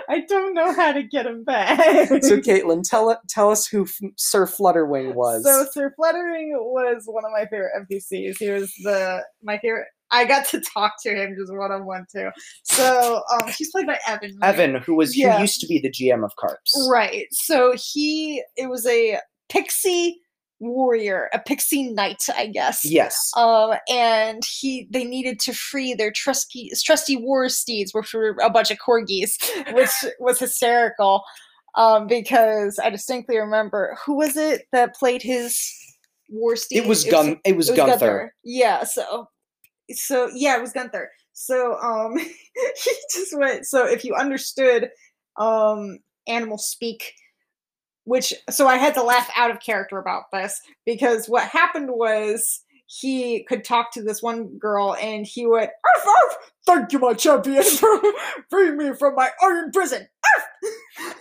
I 0.08 0.20
don't 0.20 0.54
know 0.54 0.72
how 0.72 0.92
to 0.92 1.02
get 1.02 1.26
him 1.26 1.44
back. 1.44 2.08
so, 2.08 2.16
Caitlin, 2.38 2.82
tell 2.88 3.20
tell 3.28 3.50
us 3.50 3.66
who 3.66 3.82
F- 3.84 4.10
Sir 4.16 4.46
Flutterwing 4.46 5.14
was. 5.14 5.44
So 5.44 5.66
Sir 5.72 5.92
Flutterwing 5.98 6.50
was 6.52 7.02
one 7.06 7.24
of 7.24 7.32
my 7.32 7.46
favorite 7.46 7.72
NPCs. 7.90 8.36
He 8.38 8.50
was 8.50 8.72
the 8.84 9.22
my 9.42 9.58
favorite. 9.58 9.86
I 10.12 10.24
got 10.24 10.44
to 10.48 10.60
talk 10.60 10.94
to 11.04 11.10
him 11.10 11.36
just 11.38 11.52
one 11.52 11.70
on 11.70 11.86
one 11.86 12.04
too. 12.12 12.30
So 12.64 13.22
um, 13.32 13.48
he's 13.56 13.70
played 13.70 13.86
by 13.86 13.98
Evan. 14.08 14.36
right? 14.42 14.48
Evan, 14.54 14.82
who 14.82 14.96
was 14.96 15.16
Yeah. 15.16 15.36
who 15.36 15.42
used 15.42 15.60
to 15.60 15.66
be 15.68 15.78
the 15.78 15.90
GM 15.90 16.24
of 16.24 16.34
Carps. 16.36 16.72
Right. 16.90 17.26
So 17.30 17.74
he 17.76 18.42
it 18.56 18.68
was 18.68 18.86
a 18.86 19.18
pixie 19.48 20.20
warrior, 20.60 21.28
a 21.32 21.38
pixie 21.38 21.90
knight, 21.90 22.24
I 22.34 22.46
guess. 22.46 22.84
Yes. 22.84 23.30
Um, 23.36 23.72
and 23.88 24.42
he 24.60 24.86
they 24.90 25.04
needed 25.04 25.40
to 25.40 25.52
free 25.52 25.94
their 25.94 26.12
trusty 26.12 26.70
trusty 26.84 27.16
war 27.16 27.48
steeds, 27.48 27.92
which 27.92 28.14
were 28.14 28.36
a 28.42 28.50
bunch 28.50 28.70
of 28.70 28.78
corgis, 28.78 29.32
which 29.72 29.90
was 30.20 30.38
hysterical. 30.38 31.22
Um, 31.76 32.08
because 32.08 32.80
I 32.82 32.90
distinctly 32.90 33.38
remember 33.38 33.96
who 34.04 34.16
was 34.16 34.36
it 34.36 34.62
that 34.72 34.94
played 34.94 35.22
his 35.22 35.72
war 36.28 36.56
steed? 36.56 36.78
It 36.78 36.88
was 36.88 37.04
Gun. 37.04 37.40
It 37.44 37.56
was, 37.56 37.68
it 37.68 37.72
was 37.72 37.78
Gunther. 37.78 38.34
Yeah, 38.44 38.84
so 38.84 39.28
so 39.90 40.30
yeah, 40.34 40.56
it 40.56 40.60
was 40.60 40.72
Gunther. 40.72 41.10
So 41.32 41.76
um 41.78 42.16
he 42.18 42.92
just 43.12 43.36
went 43.38 43.66
so 43.66 43.86
if 43.86 44.04
you 44.04 44.14
understood 44.14 44.90
um 45.36 45.98
animal 46.26 46.58
speak 46.58 47.12
which 48.10 48.34
so 48.50 48.66
I 48.66 48.76
had 48.76 48.94
to 48.94 49.04
laugh 49.04 49.30
out 49.36 49.52
of 49.52 49.60
character 49.60 49.96
about 49.96 50.24
this 50.32 50.60
because 50.84 51.28
what 51.28 51.44
happened 51.44 51.90
was 51.92 52.64
he 52.86 53.44
could 53.44 53.62
talk 53.62 53.92
to 53.92 54.02
this 54.02 54.20
one 54.20 54.58
girl 54.58 54.96
and 55.00 55.24
he 55.24 55.46
would 55.46 55.60
arf, 55.60 56.06
arf, 56.06 56.36
thank 56.66 56.92
you 56.92 56.98
my 56.98 57.14
champion 57.14 57.62
for 57.78 58.00
freeing 58.48 58.76
me 58.76 58.92
from 58.94 59.14
my 59.14 59.30
iron 59.40 59.70
prison 59.70 60.08
arf! 60.24 61.14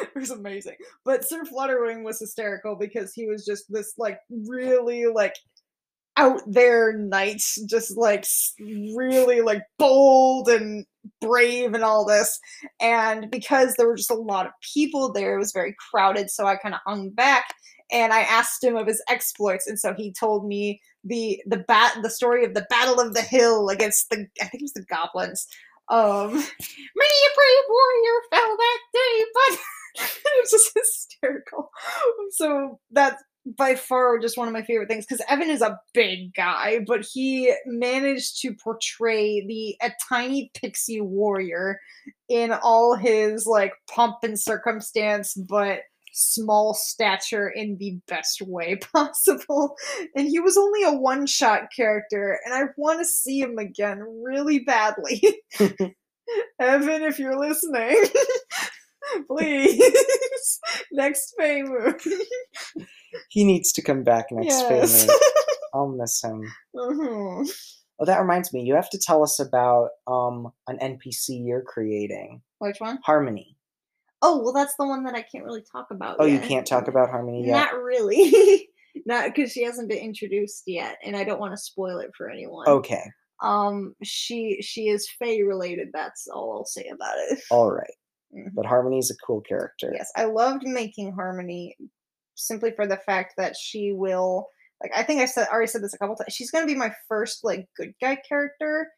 it 0.00 0.14
was 0.14 0.30
amazing 0.30 0.76
but 1.04 1.28
sir 1.28 1.42
flutterwing 1.42 2.04
was 2.04 2.20
hysterical 2.20 2.76
because 2.76 3.12
he 3.12 3.26
was 3.26 3.44
just 3.44 3.64
this 3.68 3.94
like 3.98 4.20
really 4.46 5.06
like 5.06 5.34
out 6.16 6.40
there 6.46 6.96
knight 6.96 7.42
just 7.66 7.96
like 7.96 8.24
really 8.94 9.40
like 9.40 9.62
bold 9.76 10.48
and 10.48 10.86
brave 11.20 11.74
and 11.74 11.84
all 11.84 12.04
this. 12.04 12.38
And 12.80 13.30
because 13.30 13.74
there 13.76 13.86
were 13.86 13.96
just 13.96 14.10
a 14.10 14.14
lot 14.14 14.46
of 14.46 14.52
people 14.74 15.12
there 15.12 15.34
it 15.34 15.38
was 15.38 15.52
very 15.52 15.74
crowded 15.90 16.30
so 16.30 16.46
i 16.46 16.56
kind 16.56 16.74
of 16.74 16.80
hung 16.86 17.10
back 17.10 17.54
and 17.90 18.12
i 18.12 18.20
asked 18.20 18.62
him 18.62 18.76
of 18.76 18.86
his 18.86 19.02
exploits 19.08 19.66
and 19.66 19.78
so 19.78 19.94
he 19.94 20.12
told 20.12 20.46
me 20.46 20.80
the 21.04 21.40
the 21.46 21.58
bat 21.58 21.96
the 22.02 22.10
story 22.10 22.44
of 22.44 22.54
the 22.54 22.66
battle 22.68 23.00
of 23.00 23.14
the 23.14 23.22
hill 23.22 23.68
against 23.68 24.10
the 24.10 24.26
i 24.40 24.46
think 24.46 24.62
it 24.62 24.62
was 24.62 24.72
the 24.72 24.84
goblins. 24.84 25.46
Um 25.88 26.28
many 26.32 26.38
a 26.38 27.32
brave 27.36 27.66
warrior 27.68 28.20
fell 28.30 28.56
that 28.56 28.78
day 28.92 29.24
but 29.34 29.58
it 30.00 30.42
was 30.42 30.50
just 30.50 30.72
hysterical. 30.74 31.70
So 32.32 32.78
that's 32.90 33.22
by 33.56 33.74
far 33.74 34.18
just 34.18 34.36
one 34.36 34.48
of 34.48 34.54
my 34.54 34.62
favorite 34.62 34.88
things 34.88 35.06
because 35.06 35.24
Evan 35.28 35.50
is 35.50 35.62
a 35.62 35.78
big 35.94 36.34
guy, 36.34 36.80
but 36.86 37.06
he 37.12 37.54
managed 37.66 38.40
to 38.42 38.54
portray 38.54 39.46
the 39.46 39.76
a 39.82 39.92
tiny 40.08 40.50
pixie 40.54 41.00
warrior 41.00 41.80
in 42.28 42.52
all 42.52 42.94
his 42.94 43.46
like 43.46 43.72
pomp 43.88 44.16
and 44.22 44.38
circumstance, 44.38 45.34
but 45.34 45.80
small 46.12 46.74
stature 46.74 47.48
in 47.48 47.76
the 47.78 47.98
best 48.08 48.42
way 48.42 48.76
possible. 48.94 49.76
And 50.14 50.26
he 50.28 50.40
was 50.40 50.56
only 50.56 50.82
a 50.82 50.92
one 50.92 51.26
shot 51.26 51.68
character, 51.74 52.38
and 52.44 52.54
I 52.54 52.64
want 52.76 52.98
to 53.00 53.04
see 53.04 53.40
him 53.40 53.58
again 53.58 54.02
really 54.22 54.60
badly. 54.60 55.22
Evan, 56.60 57.02
if 57.02 57.18
you're 57.18 57.38
listening, 57.38 58.04
please, 59.28 60.60
next 60.92 61.34
movie. 61.38 62.24
He 63.30 63.44
needs 63.44 63.72
to 63.72 63.82
come 63.82 64.02
back 64.04 64.26
next 64.30 64.60
Yes. 64.60 65.04
family. 65.06 65.14
I'll 65.74 65.88
miss 65.88 66.22
him. 66.22 66.42
Mhm. 66.74 67.50
Oh, 68.00 68.04
that 68.04 68.20
reminds 68.20 68.52
me. 68.52 68.62
You 68.62 68.74
have 68.74 68.90
to 68.90 68.98
tell 68.98 69.22
us 69.22 69.38
about 69.40 69.90
um 70.06 70.52
an 70.68 70.78
NPC 70.80 71.44
you're 71.46 71.62
creating. 71.62 72.42
Which 72.58 72.80
one? 72.80 72.98
Harmony. 73.04 73.56
Oh, 74.22 74.42
well, 74.42 74.52
that's 74.52 74.74
the 74.76 74.86
one 74.86 75.04
that 75.04 75.14
I 75.14 75.22
can't 75.22 75.44
really 75.44 75.62
talk 75.70 75.88
about. 75.92 76.16
Oh, 76.18 76.24
you 76.24 76.40
can't 76.40 76.66
talk 76.66 76.88
about 76.88 77.10
Harmony 77.10 77.46
yet. 77.46 77.52
Not 77.52 77.74
really. 77.80 78.68
Not 79.06 79.32
because 79.32 79.52
she 79.52 79.62
hasn't 79.62 79.88
been 79.88 79.98
introduced 79.98 80.64
yet, 80.66 80.96
and 81.04 81.16
I 81.16 81.22
don't 81.22 81.38
want 81.38 81.52
to 81.52 81.56
spoil 81.56 81.98
it 82.00 82.10
for 82.16 82.28
anyone. 82.28 82.66
Okay. 82.66 83.04
Um, 83.40 83.94
she 84.02 84.58
she 84.60 84.88
is 84.88 85.08
Faye 85.08 85.42
related. 85.42 85.90
That's 85.92 86.26
all 86.26 86.52
I'll 86.52 86.64
say 86.64 86.88
about 86.92 87.14
it. 87.30 87.38
All 87.50 87.70
right. 87.70 87.90
Mhm. 88.36 88.50
But 88.54 88.66
Harmony's 88.66 89.10
a 89.10 89.16
cool 89.26 89.40
character. 89.40 89.90
Yes, 89.94 90.10
I 90.14 90.24
loved 90.26 90.62
making 90.64 91.12
Harmony 91.12 91.74
simply 92.38 92.72
for 92.72 92.86
the 92.86 92.96
fact 92.96 93.34
that 93.36 93.56
she 93.56 93.92
will 93.92 94.48
like 94.82 94.92
I 94.96 95.02
think 95.02 95.20
I 95.20 95.26
said 95.26 95.48
already 95.48 95.66
said 95.66 95.82
this 95.82 95.94
a 95.94 95.98
couple 95.98 96.16
times. 96.16 96.34
She's 96.34 96.50
gonna 96.50 96.66
be 96.66 96.74
my 96.74 96.92
first 97.08 97.44
like 97.44 97.68
good 97.76 97.94
guy 98.00 98.16
character. 98.16 98.88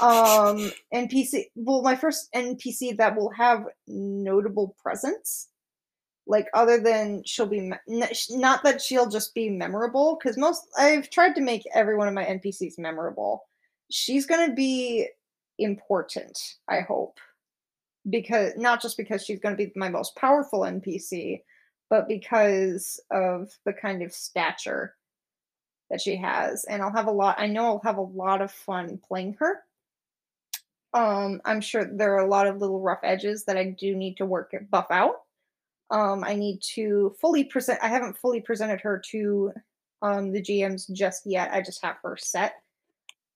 Um 0.00 0.70
NPC 0.94 1.46
well 1.54 1.82
my 1.82 1.96
first 1.96 2.28
NPC 2.34 2.96
that 2.98 3.16
will 3.16 3.30
have 3.30 3.64
notable 3.86 4.76
presence. 4.82 5.48
Like 6.26 6.48
other 6.52 6.78
than 6.78 7.22
she'll 7.24 7.46
be 7.46 7.72
not 8.30 8.62
that 8.62 8.82
she'll 8.82 9.08
just 9.08 9.34
be 9.34 9.48
memorable 9.48 10.16
cuz 10.16 10.36
most 10.36 10.68
I've 10.76 11.08
tried 11.10 11.34
to 11.36 11.40
make 11.40 11.62
every 11.74 11.96
one 11.96 12.08
of 12.08 12.14
my 12.14 12.24
NPCs 12.24 12.78
memorable. 12.78 13.44
She's 13.90 14.26
going 14.26 14.46
to 14.46 14.54
be 14.54 15.08
important, 15.58 16.38
I 16.68 16.80
hope 16.80 17.18
because 18.10 18.52
not 18.56 18.80
just 18.80 18.96
because 18.96 19.24
she's 19.24 19.40
going 19.40 19.56
to 19.56 19.64
be 19.64 19.72
my 19.76 19.88
most 19.88 20.16
powerful 20.16 20.60
NPC, 20.60 21.42
but 21.90 22.08
because 22.08 23.00
of 23.10 23.50
the 23.64 23.72
kind 23.72 24.02
of 24.02 24.12
stature 24.12 24.94
that 25.90 26.00
she 26.00 26.16
has. 26.16 26.64
And 26.64 26.82
I'll 26.82 26.92
have 26.92 27.06
a 27.06 27.12
lot, 27.12 27.36
I 27.38 27.46
know 27.46 27.64
I'll 27.64 27.82
have 27.84 27.98
a 27.98 28.02
lot 28.02 28.42
of 28.42 28.50
fun 28.50 28.98
playing 29.06 29.36
her. 29.38 29.64
Um, 30.94 31.40
I'm 31.44 31.60
sure 31.60 31.84
there 31.84 32.14
are 32.14 32.24
a 32.24 32.28
lot 32.28 32.46
of 32.46 32.58
little 32.58 32.80
rough 32.80 33.00
edges 33.02 33.44
that 33.44 33.56
I 33.56 33.70
do 33.78 33.94
need 33.94 34.16
to 34.18 34.26
work 34.26 34.54
buff 34.70 34.86
out. 34.90 35.22
Um, 35.90 36.24
I 36.24 36.34
need 36.34 36.60
to 36.74 37.14
fully 37.20 37.44
present, 37.44 37.78
I 37.82 37.88
haven't 37.88 38.18
fully 38.18 38.40
presented 38.40 38.80
her 38.80 39.00
to 39.10 39.52
um, 40.02 40.32
the 40.32 40.42
GMs 40.42 40.90
just 40.92 41.22
yet. 41.26 41.50
I 41.52 41.62
just 41.62 41.82
have 41.82 41.96
her 42.02 42.16
set. 42.18 42.54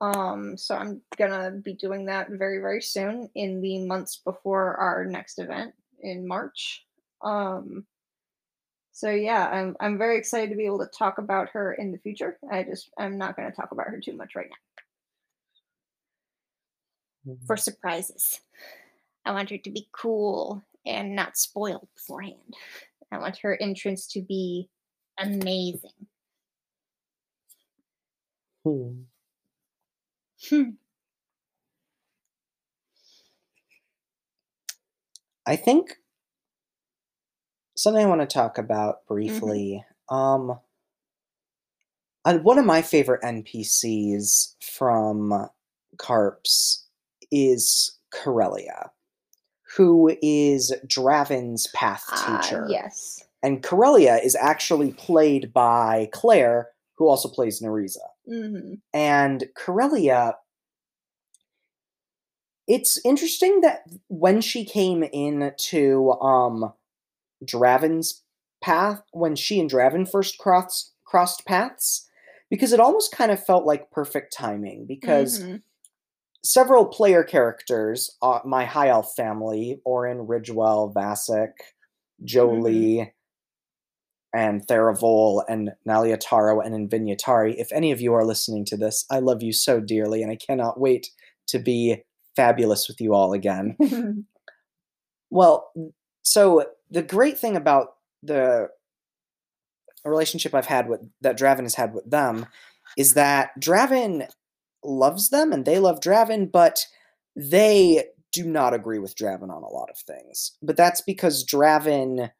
Um, 0.01 0.57
so 0.57 0.75
I'm 0.75 1.01
gonna 1.17 1.53
be 1.53 1.75
doing 1.75 2.07
that 2.07 2.29
very, 2.31 2.59
very 2.59 2.83
soon 2.83 3.31
in 3.35 3.61
the 3.61 3.87
months 3.87 4.17
before 4.17 4.75
our 4.77 5.05
next 5.05 5.39
event 5.39 5.75
in 6.01 6.27
March. 6.27 6.85
Um, 7.23 7.87
so 8.93 9.11
yeah, 9.11 9.49
I'm 9.49 9.76
I'm 9.80 9.99
very 9.99 10.18
excited 10.18 10.51
to 10.51 10.57
be 10.57 10.66
able 10.66 10.80
to 10.80 10.90
talk 10.97 11.18
about 11.18 11.49
her 11.51 11.72
in 11.74 11.93
the 11.93 11.99
future. 11.99 12.38
I 12.51 12.62
just 12.62 12.90
I'm 12.99 13.18
not 13.18 13.36
gonna 13.36 13.53
talk 13.53 13.72
about 13.72 13.88
her 13.88 14.01
too 14.01 14.14
much 14.14 14.34
right 14.36 14.49
now 17.26 17.36
for 17.47 17.57
surprises. 17.57 18.40
I 19.24 19.32
want 19.32 19.51
her 19.51 19.59
to 19.59 19.70
be 19.70 19.88
cool 19.93 20.62
and 20.84 21.14
not 21.14 21.36
spoiled 21.36 21.88
beforehand. 21.95 22.55
I 23.11 23.18
want 23.18 23.38
her 23.38 23.61
entrance 23.61 24.07
to 24.09 24.20
be 24.20 24.68
amazing. 25.18 25.90
Hmm. 28.64 29.03
Hmm. 30.49 30.70
I 35.47 35.57
think 35.57 35.97
something 37.83 38.05
I 38.05 38.09
want 38.09 38.20
to 38.20 38.26
talk 38.26 38.59
about 38.59 39.07
briefly. 39.07 39.85
Um, 40.09 40.59
uh, 42.24 42.39
one 42.39 42.59
of 42.59 42.64
my 42.64 42.83
favorite 42.83 43.22
NPCs 43.22 44.55
from 44.61 45.49
Carps 45.99 46.87
is 47.30 47.99
Corellia, 48.12 48.91
who 49.76 50.16
is 50.22 50.72
Draven's 50.87 51.66
path 51.74 52.05
Ah, 52.11 52.41
teacher. 52.41 52.66
yes. 52.68 53.24
And 53.43 53.62
Corellia 53.62 54.16
is 54.22 54.37
actually 54.37 54.93
played 54.93 55.53
by 55.53 56.09
Claire, 56.12 56.68
who 56.97 57.09
also 57.09 57.28
plays 57.28 57.61
Nareeza. 57.61 57.97
hmm 58.26 58.74
And 58.93 59.47
Corellia, 59.57 60.37
it's 62.68 63.01
interesting 63.05 63.62
that 63.62 63.83
when 64.09 64.41
she 64.41 64.64
came 64.64 65.03
into 65.03 66.12
um 66.20 66.72
Draven's 67.45 68.22
path, 68.62 69.03
when 69.12 69.36
she 69.36 69.61
and 69.61 69.70
Draven 69.70 70.09
first 70.11 70.38
crossed 70.38 70.93
crossed 71.05 71.45
paths, 71.45 72.09
because 72.49 72.72
it 72.72 72.80
almost 72.80 73.12
kind 73.12 73.30
of 73.30 73.45
felt 73.45 73.66
like 73.66 73.90
perfect 73.90 74.32
timing 74.32 74.86
because 74.86 75.40
Mhm. 75.40 75.62
several 76.45 76.86
player 76.86 77.22
characters, 77.22 78.16
uh, 78.22 78.40
my 78.45 78.64
High 78.64 78.88
Elf 78.88 79.14
family, 79.14 79.80
Orin, 79.84 80.26
Ridgewell, 80.26 80.93
Vassic, 80.95 81.53
Jolie, 82.24 83.12
and 84.34 84.66
Theravol, 84.66 85.45
and 85.49 85.72
Naliataro, 85.86 86.64
and 86.64 86.74
Invignatari. 86.74 87.55
If 87.59 87.70
any 87.72 87.93
of 87.93 88.01
you 88.01 88.14
are 88.14 88.24
listening 88.24 88.64
to 88.66 88.76
this, 88.78 89.05
I 89.11 89.18
love 89.18 89.43
you 89.43 89.53
so 89.53 89.78
dearly, 89.80 90.22
and 90.22 90.32
I 90.32 90.36
cannot 90.36 90.80
wait 90.80 91.11
to 91.49 91.59
be 91.59 92.03
fabulous 92.34 92.88
with 92.88 93.01
you 93.01 93.12
all 93.14 93.32
again. 93.34 93.76
Well, 95.30 95.72
so 96.22 96.66
the 96.93 97.03
great 97.03 97.38
thing 97.38 97.57
about 97.57 97.95
the 98.22 98.68
relationship 100.05 100.55
I've 100.55 100.66
had 100.66 100.88
with 100.88 101.01
that 101.22 101.38
Draven 101.38 101.62
has 101.62 101.74
had 101.74 101.95
with 101.95 102.09
them 102.09 102.47
is 102.97 103.14
that 103.14 103.51
Draven 103.59 104.28
loves 104.84 105.30
them 105.30 105.53
and 105.53 105.64
they 105.64 105.78
love 105.78 106.01
Draven, 106.01 106.51
but 106.53 106.86
they 107.34 108.05
do 108.32 108.45
not 108.45 108.74
agree 108.74 108.99
with 108.99 109.16
Draven 109.16 109.51
on 109.51 109.62
a 109.62 109.68
lot 109.68 109.88
of 109.90 109.99
things. 109.99 110.53
But 110.62 110.76
that's 110.76 111.01
because 111.01 111.47
Draven 111.47 112.30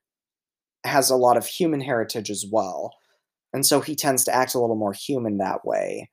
has 0.85 1.11
a 1.11 1.17
lot 1.17 1.37
of 1.37 1.47
human 1.47 1.81
heritage 1.81 2.31
as 2.31 2.45
well. 2.51 2.93
And 3.53 3.65
so 3.65 3.81
he 3.81 3.95
tends 3.95 4.25
to 4.25 4.35
act 4.35 4.55
a 4.55 4.59
little 4.59 4.77
more 4.77 4.93
human 4.93 5.39
that 5.39 5.65
way. 5.65 6.11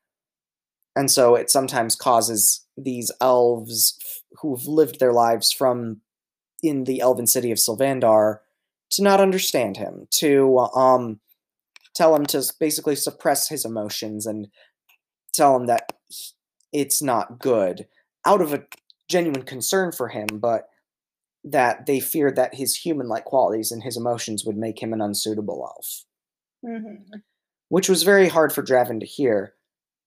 And 0.95 1.09
so 1.09 1.35
it 1.35 1.49
sometimes 1.49 1.95
causes 1.95 2.65
these 2.77 3.11
elves 3.21 3.97
who've 4.41 4.65
lived 4.65 4.99
their 4.99 5.13
lives 5.13 5.51
from 5.51 6.01
in 6.61 6.83
the 6.85 7.01
elven 7.01 7.27
city 7.27 7.51
of 7.51 7.59
Sylvandar 7.59 8.41
to 8.91 9.03
not 9.03 9.21
understand 9.21 9.77
him, 9.77 10.07
to 10.11 10.57
um 10.75 11.19
tell 11.95 12.15
him 12.15 12.25
to 12.27 12.43
basically 12.59 12.95
suppress 12.95 13.49
his 13.49 13.65
emotions 13.65 14.25
and 14.25 14.47
tell 15.33 15.55
him 15.55 15.65
that 15.65 15.93
it's 16.71 17.01
not 17.01 17.39
good 17.39 17.87
out 18.25 18.41
of 18.41 18.53
a 18.53 18.63
genuine 19.09 19.43
concern 19.43 19.91
for 19.91 20.07
him, 20.09 20.27
but 20.33 20.69
that 21.43 21.85
they 21.85 21.99
feared 21.99 22.35
that 22.35 22.55
his 22.55 22.75
human 22.75 23.07
like 23.07 23.25
qualities 23.25 23.71
and 23.71 23.81
his 23.83 23.97
emotions 23.97 24.43
would 24.45 24.57
make 24.57 24.81
him 24.81 24.93
an 24.93 25.01
unsuitable 25.01 25.63
elf. 25.65 26.05
Mhm. 26.65 27.23
which 27.69 27.87
was 27.87 28.03
very 28.03 28.27
hard 28.27 28.51
for 28.51 28.61
Draven 28.63 28.99
to 28.99 29.05
hear. 29.05 29.53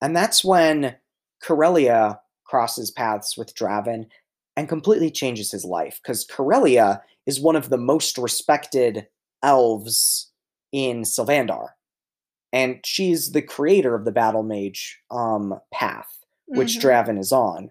And 0.03 0.15
that's 0.15 0.45
when 0.45 0.97
Corellia 1.41 2.21
crosses 2.45 2.91
paths 2.91 3.39
with 3.39 3.55
Draven 3.55 4.09
and 4.57 4.69
completely 4.69 5.11
changes 5.11 5.51
his 5.51 5.65
life 5.65 6.01
because 6.03 6.25
Corellia 6.25 7.03
is 7.27 7.41
one 7.41 7.57
of 7.57 7.69
the 7.71 7.79
most 7.79 8.19
respected 8.19 9.07
elves 9.43 10.31
in 10.73 11.05
Sylvandar. 11.05 11.77
And 12.53 12.81
she's 12.85 13.33
the 13.33 13.43
creator 13.43 13.95
of 13.95 14.05
the 14.05 14.13
Battle 14.13 14.43
Mage 14.43 15.01
um, 15.11 15.59
path, 15.73 16.09
which 16.47 16.79
Mhm. 16.79 16.83
Draven 16.83 17.19
is 17.19 17.33
on. 17.33 17.71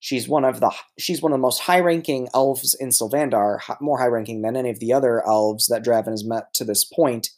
She's 0.00 0.28
one 0.28 0.44
of 0.44 0.60
the 0.60 0.72
she's 0.98 1.20
one 1.22 1.32
of 1.32 1.38
the 1.38 1.42
most 1.42 1.60
high-ranking 1.60 2.28
elves 2.34 2.74
in 2.74 2.90
Sylvandar, 2.90 3.60
more 3.80 3.98
high-ranking 3.98 4.40
than 4.42 4.56
any 4.56 4.70
of 4.70 4.80
the 4.80 4.92
other 4.92 5.24
elves 5.26 5.66
that 5.66 5.84
Draven 5.84 6.10
has 6.10 6.24
met 6.24 6.52
to 6.54 6.64
this 6.64 6.84
point. 6.84 7.30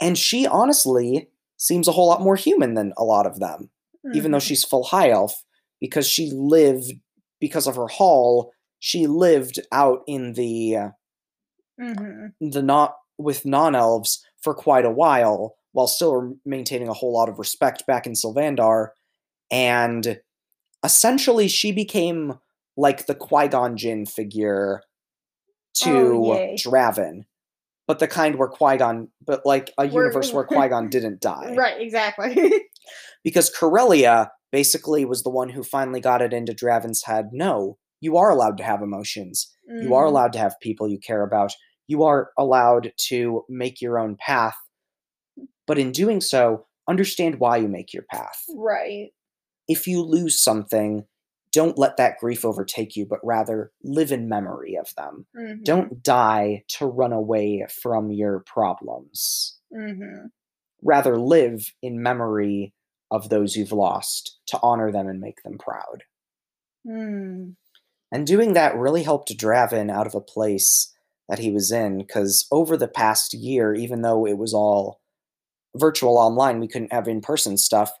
And 0.00 0.16
she 0.16 0.46
honestly 0.46 1.28
seems 1.56 1.86
a 1.88 1.92
whole 1.92 2.06
lot 2.08 2.22
more 2.22 2.36
human 2.36 2.74
than 2.74 2.92
a 2.96 3.04
lot 3.04 3.26
of 3.26 3.40
them 3.40 3.70
even 4.14 4.30
though 4.30 4.38
Mhm. 4.38 4.42
she's 4.42 4.64
full 4.64 4.84
high 4.84 5.10
elf, 5.10 5.44
because 5.80 6.06
she 6.08 6.30
lived 6.32 6.92
because 7.40 7.66
of 7.66 7.76
her 7.76 7.86
hall. 7.88 8.52
She 8.80 9.06
lived 9.06 9.60
out 9.72 10.02
in 10.06 10.32
the 10.34 10.76
uh, 10.76 10.88
Mhm. 11.80 12.32
the 12.40 12.62
not 12.62 12.96
with 13.18 13.44
non 13.46 13.74
elves 13.74 14.24
for 14.40 14.54
quite 14.54 14.84
a 14.84 14.90
while, 14.90 15.56
while 15.72 15.86
still 15.88 16.36
maintaining 16.44 16.88
a 16.88 16.92
whole 16.94 17.12
lot 17.12 17.28
of 17.28 17.38
respect 17.38 17.86
back 17.86 18.06
in 18.06 18.14
Sylvandar, 18.14 18.94
and 19.50 20.20
essentially 20.84 21.48
she 21.48 21.72
became 21.72 22.38
like 22.76 23.06
the 23.06 23.14
Qui 23.14 23.48
Gon 23.48 23.76
Jinn 23.76 24.06
figure 24.06 24.82
to 25.74 25.90
Oh. 25.90 26.54
Draven, 26.56 27.24
but 27.86 27.98
the 27.98 28.06
kind 28.08 28.36
where 28.36 28.48
Qui 28.48 28.76
Gon, 28.76 29.08
but 29.24 29.44
like 29.44 29.72
a 29.78 29.84
universe 29.86 30.32
where 30.32 30.44
Qui 30.44 30.68
Gon 30.68 30.88
didn't 30.88 31.20
die 31.20 31.54
Right, 31.56 31.80
exactly. 31.80 32.64
because 33.24 33.50
Corellia 33.50 34.30
basically 34.52 35.04
was 35.04 35.22
the 35.22 35.30
one 35.30 35.50
who 35.50 35.62
finally 35.62 36.00
got 36.00 36.22
it 36.22 36.32
into 36.32 36.54
Draven's 36.54 37.04
head. 37.04 37.30
No, 37.32 37.78
you 38.00 38.16
are 38.16 38.30
allowed 38.30 38.56
to 38.58 38.64
have 38.64 38.82
emotions. 38.82 39.54
You 39.82 39.94
are 39.94 40.04
Mhm. 40.04 40.08
allowed 40.08 40.32
to 40.34 40.38
have 40.38 40.58
people 40.60 40.88
you 40.88 40.98
care 40.98 41.22
about. 41.22 41.52
You 41.86 42.02
are 42.04 42.30
allowed 42.38 42.92
to 43.08 43.44
make 43.48 43.80
your 43.80 43.98
own 43.98 44.16
path. 44.16 44.56
But 45.66 45.78
in 45.78 45.92
doing 45.92 46.20
so, 46.20 46.66
understand 46.88 47.40
why 47.40 47.58
you 47.58 47.68
make 47.68 47.92
your 47.92 48.04
path. 48.10 48.44
Right. 48.54 49.10
If 49.68 49.86
you 49.86 50.02
lose 50.02 50.40
something, 50.40 51.06
don't 51.52 51.78
let 51.78 51.96
that 51.98 52.18
grief 52.18 52.44
overtake 52.44 52.96
you, 52.96 53.04
but 53.06 53.20
rather 53.22 53.72
live 53.82 54.12
in 54.12 54.28
memory 54.28 54.76
of 54.76 54.94
them. 54.96 55.26
Mhm. 55.36 55.64
Don't 55.64 56.02
die 56.02 56.64
to 56.68 56.86
run 56.86 57.12
away 57.12 57.66
from 57.70 58.10
your 58.10 58.40
problems. 58.40 59.58
Mhm. 59.72 60.30
Rather 60.82 61.18
live 61.18 61.74
in 61.82 62.02
memory 62.02 62.74
of 63.10 63.28
those 63.28 63.56
you've 63.56 63.72
lost 63.72 64.38
to 64.46 64.58
honor 64.62 64.92
them 64.92 65.08
and 65.08 65.20
make 65.20 65.42
them 65.42 65.58
proud. 65.58 66.04
Mm. 66.86 67.54
And 68.12 68.26
doing 68.26 68.54
that 68.54 68.76
really 68.76 69.02
helped 69.02 69.36
Draven 69.36 69.90
out 69.90 70.06
of 70.06 70.14
a 70.14 70.20
place 70.20 70.94
that 71.28 71.38
he 71.38 71.50
was 71.50 71.70
in 71.70 71.98
because 71.98 72.46
over 72.50 72.76
the 72.76 72.88
past 72.88 73.34
year, 73.34 73.74
even 73.74 74.02
though 74.02 74.26
it 74.26 74.38
was 74.38 74.54
all 74.54 75.00
virtual 75.76 76.16
online, 76.16 76.60
we 76.60 76.68
couldn't 76.68 76.92
have 76.92 77.06
in 77.08 77.20
person 77.20 77.56
stuff. 77.58 77.92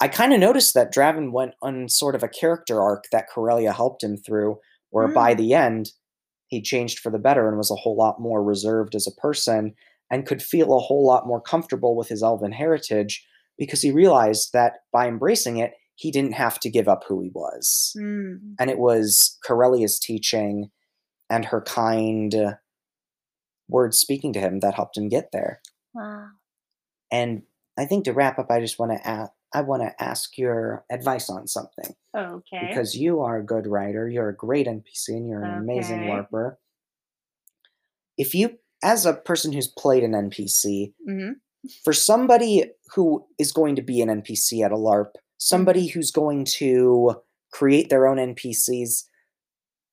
I 0.00 0.06
kind 0.06 0.32
of 0.32 0.38
noticed 0.38 0.74
that 0.74 0.94
Draven 0.94 1.32
went 1.32 1.54
on 1.60 1.88
sort 1.88 2.14
of 2.14 2.22
a 2.22 2.28
character 2.28 2.80
arc 2.80 3.06
that 3.10 3.28
Corellia 3.28 3.72
helped 3.72 4.02
him 4.04 4.16
through, 4.16 4.58
where 4.90 5.08
by 5.08 5.34
Mm. 5.34 5.38
the 5.38 5.54
end, 5.54 5.92
he 6.46 6.62
changed 6.62 7.00
for 7.00 7.10
the 7.10 7.18
better 7.18 7.48
and 7.48 7.58
was 7.58 7.70
a 7.70 7.76
whole 7.76 7.96
lot 7.96 8.20
more 8.20 8.42
reserved 8.42 8.94
as 8.94 9.06
a 9.06 9.20
person 9.20 9.74
and 10.10 10.26
could 10.26 10.42
feel 10.42 10.72
a 10.72 10.80
whole 10.80 11.04
lot 11.04 11.26
more 11.26 11.40
comfortable 11.40 11.96
with 11.96 12.08
his 12.08 12.22
elven 12.22 12.52
heritage 12.52 13.26
because 13.58 13.82
he 13.82 13.90
realized 13.90 14.52
that 14.52 14.78
by 14.92 15.08
embracing 15.08 15.58
it, 15.58 15.72
he 15.96 16.10
didn't 16.10 16.32
have 16.34 16.60
to 16.60 16.70
give 16.70 16.88
up 16.88 17.04
who 17.08 17.20
he 17.20 17.30
was 17.34 17.92
Mm. 17.98 18.54
and 18.58 18.70
it 18.70 18.78
was 18.78 19.36
Corellia's 19.44 19.98
teaching 19.98 20.70
and 21.28 21.44
her 21.46 21.60
kind 21.60 22.34
uh, 22.34 22.54
words 23.68 23.98
speaking 23.98 24.32
to 24.32 24.40
him 24.40 24.60
that 24.60 24.74
helped 24.74 24.96
him 24.96 25.08
get 25.08 25.30
there. 25.32 25.60
Wow. 25.94 26.28
And 27.10 27.42
I 27.78 27.84
think 27.86 28.04
to 28.04 28.12
wrap 28.12 28.38
up, 28.38 28.50
I 28.50 28.60
just 28.60 28.78
want 28.78 28.92
to 28.92 29.06
ask, 29.06 29.32
I 29.54 29.62
want 29.62 29.82
to 29.82 30.02
ask 30.02 30.36
your 30.38 30.84
advice 30.90 31.28
on 31.30 31.46
something 31.46 31.94
Okay. 32.16 32.58
because 32.60 32.94
you 32.94 33.20
are 33.20 33.38
a 33.38 33.44
good 33.44 33.66
writer, 33.66 34.08
you're 34.08 34.28
a 34.28 34.36
great 34.36 34.66
NPC, 34.66 35.08
and 35.08 35.28
you're 35.28 35.44
an 35.44 35.62
amazing 35.62 36.02
Okay. 36.02 36.08
LARPer. 36.10 36.56
If 38.16 38.34
you, 38.34 38.58
as 38.82 39.06
a 39.06 39.14
person 39.14 39.52
who's 39.52 39.68
played 39.68 40.02
an 40.04 40.12
NPC, 40.12 40.92
hmm 41.06 41.32
for 41.84 41.92
somebody 41.92 42.64
who 42.94 43.24
is 43.38 43.52
going 43.52 43.76
to 43.76 43.82
be 43.82 44.00
an 44.00 44.08
NPC 44.08 44.64
at 44.64 44.72
a 44.72 44.76
LARP, 44.76 45.10
somebody 45.38 45.88
who's 45.88 46.10
going 46.10 46.44
to 46.44 47.16
create 47.52 47.90
their 47.90 48.06
own 48.06 48.18
NPCs, 48.18 49.04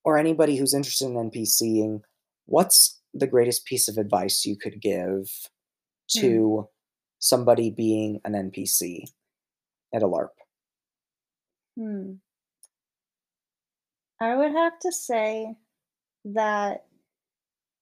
or 0.03 0.17
anybody 0.17 0.57
who's 0.57 0.73
interested 0.73 1.05
in 1.05 1.31
NPCing, 1.31 2.01
what's 2.45 3.01
the 3.13 3.27
greatest 3.27 3.65
piece 3.65 3.87
of 3.87 3.97
advice 3.97 4.45
you 4.45 4.55
could 4.55 4.81
give 4.81 5.29
to 6.09 6.69
somebody 7.19 7.71
being 7.71 8.19
an 8.23 8.33
NPC 8.33 9.05
at 9.93 10.03
a 10.03 10.07
LARP? 10.07 10.29
Hmm. 11.77 12.13
I 14.21 14.35
would 14.35 14.51
have 14.51 14.79
to 14.79 14.91
say 14.91 15.55
that 16.25 16.85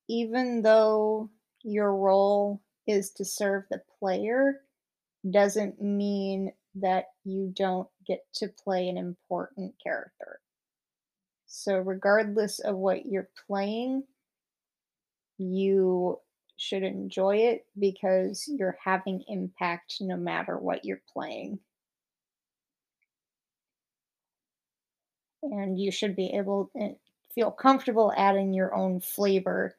even 0.10 0.62
though 0.62 1.30
your 1.64 1.96
role 1.96 2.62
is 2.88 3.12
to 3.12 3.26
serve 3.26 3.64
the 3.70 3.82
player, 4.00 4.62
doesn't 5.30 5.82
mean 5.82 6.52
that 6.76 7.06
you 7.24 7.52
don't 7.56 7.88
get 8.06 8.22
to 8.36 8.48
play 8.48 8.90
an 8.90 8.98
important 8.98 9.74
character. 9.82 10.40
So, 11.46 11.78
regardless 11.78 12.60
of 12.60 12.76
what 12.76 13.06
you're 13.06 13.30
playing, 13.48 14.04
you 15.38 16.20
should 16.58 16.84
enjoy 16.84 17.38
it 17.38 17.66
because 17.78 18.48
you're 18.48 18.78
having 18.84 19.24
impact 19.28 19.98
no 20.02 20.18
matter 20.18 20.58
what 20.58 20.86
you're 20.86 21.02
playing. 21.14 21.60
and 25.44 25.80
you 25.80 25.92
should 25.92 26.16
be 26.16 26.34
able 26.34 26.70
to 26.76 26.96
feel 27.36 27.52
comfortable 27.52 28.14
adding 28.16 28.54
your 28.54 28.74
own 28.74 29.00
flavor 29.00 29.76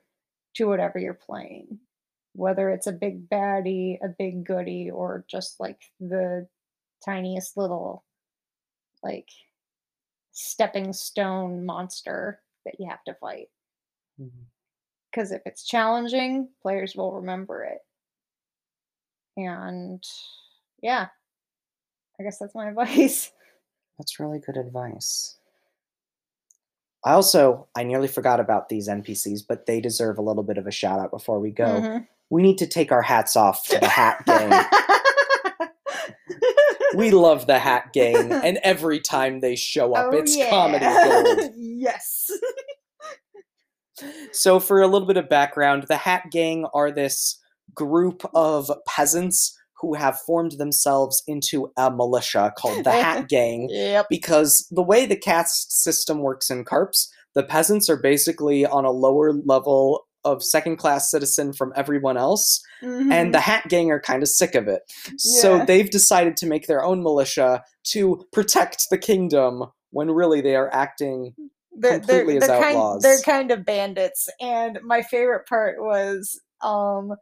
to 0.55 0.66
whatever 0.66 0.98
you're 0.98 1.14
playing 1.14 1.78
whether 2.35 2.70
it's 2.70 2.87
a 2.87 2.93
big 2.93 3.28
baddie 3.28 3.99
a 4.03 4.09
big 4.09 4.45
goodie 4.45 4.91
or 4.91 5.24
just 5.28 5.59
like 5.61 5.80
the 6.01 6.47
tiniest 7.05 7.57
little 7.57 8.05
like 9.03 9.28
stepping 10.32 10.93
stone 10.93 11.64
monster 11.64 12.41
that 12.64 12.74
you 12.78 12.89
have 12.89 13.03
to 13.05 13.14
fight 13.14 13.49
because 15.11 15.32
if 15.32 15.43
it's 15.47 15.64
challenging 15.64 16.49
players 16.62 16.95
will 16.97 17.12
remember 17.12 17.64
it 17.64 17.78
and 19.37 20.03
yeah 20.82 21.09
i 22.18 22.22
guess 22.22 22.39
that's 22.39 22.55
my 22.55 22.68
advice 22.70 23.32
That's 23.99 24.18
really 24.18 24.41
good 24.41 24.57
advice. 24.57 25.39
I 27.05 27.12
also, 27.12 27.68
I 27.74 27.85
nearly 27.85 28.09
forgot 28.09 28.41
about 28.41 28.68
these 28.68 28.89
NPCs, 28.89 29.43
but 29.47 29.66
they 29.66 29.80
deserve 29.80 30.18
a 30.18 30.22
little 30.22 30.43
bit 30.43 30.57
of 30.59 30.66
a 30.66 30.70
shout 30.70 30.99
out 30.99 31.11
before 31.11 31.39
we 31.39 31.51
go. 31.51 31.80
Mhm. 31.80 32.09
We 32.30 32.42
need 32.42 32.58
to 32.58 32.66
take 32.66 32.90
our 32.92 33.02
hats 33.02 33.36
off 33.36 33.66
to 33.68 33.78
the 33.78 33.88
Hat 33.88 34.24
Gang. 34.26 34.50
we 36.94 37.10
love 37.10 37.46
the 37.46 37.58
Hat 37.58 37.92
Gang, 37.92 38.32
and 38.44 38.58
every 38.62 39.00
time 39.00 39.40
they 39.40 39.56
show 39.56 39.94
up, 39.94 40.12
Oh, 40.12 40.16
it's 40.16 40.36
yeah. 40.36 40.50
comedy 40.50 40.84
gold. 41.38 41.52
yes. 41.56 42.30
So, 44.32 44.58
for 44.58 44.80
a 44.82 44.88
little 44.88 45.06
bit 45.06 45.16
of 45.16 45.28
background, 45.28 45.84
the 45.88 45.96
Hat 45.96 46.24
Gang 46.30 46.66
are 46.74 46.90
this 46.90 47.38
group 47.74 48.24
of 48.34 48.70
peasants 48.86 49.56
who 49.80 49.94
have 49.94 50.18
formed 50.20 50.52
themselves 50.52 51.22
into 51.26 51.70
a 51.76 51.90
militia 51.90 52.52
called 52.56 52.84
the 52.84 52.90
Hat 52.92 53.28
Gang 53.28 53.68
Yep. 53.70 54.06
because 54.08 54.66
the 54.70 54.82
way 54.82 55.04
the 55.06 55.16
caste 55.16 55.82
system 55.82 56.20
works 56.20 56.48
in 56.50 56.64
carps, 56.64 57.12
the 57.34 57.42
peasants 57.42 57.88
are 57.90 57.96
basically 58.00 58.64
on 58.64 58.84
a 58.84 58.90
lower 58.90 59.32
level 59.32 60.06
of 60.24 60.42
second 60.42 60.76
class 60.76 61.10
citizen 61.10 61.52
from 61.52 61.72
everyone 61.76 62.16
else, 62.16 62.62
and 62.82 63.34
the 63.34 63.40
Hat 63.40 63.68
Gang 63.68 63.90
are 63.90 64.00
kind 64.00 64.22
of 64.22 64.28
sick 64.28 64.54
of 64.54 64.68
it. 64.68 64.82
So 65.18 65.64
they've 65.64 65.90
decided 65.90 66.36
to 66.38 66.46
make 66.46 66.66
their 66.66 66.84
own 66.84 67.02
militia 67.02 67.62
to 67.92 68.24
protect 68.32 68.86
the 68.90 68.98
kingdom 68.98 69.64
when 69.90 70.10
really 70.10 70.40
they 70.40 70.56
are 70.56 70.72
acting 70.72 71.34
they're, 71.76 71.98
completely 71.98 72.38
they're, 72.38 72.42
as 72.42 72.48
they're 72.48 72.60
kind, 72.60 72.76
outlaws. 72.76 73.02
they're 73.02 73.20
kind 73.20 73.50
of 73.50 73.64
bandits. 73.64 74.28
And 74.40 74.78
my 74.82 75.02
favorite 75.02 75.46
part 75.46 75.76
was 75.80 76.40
um 76.60 77.14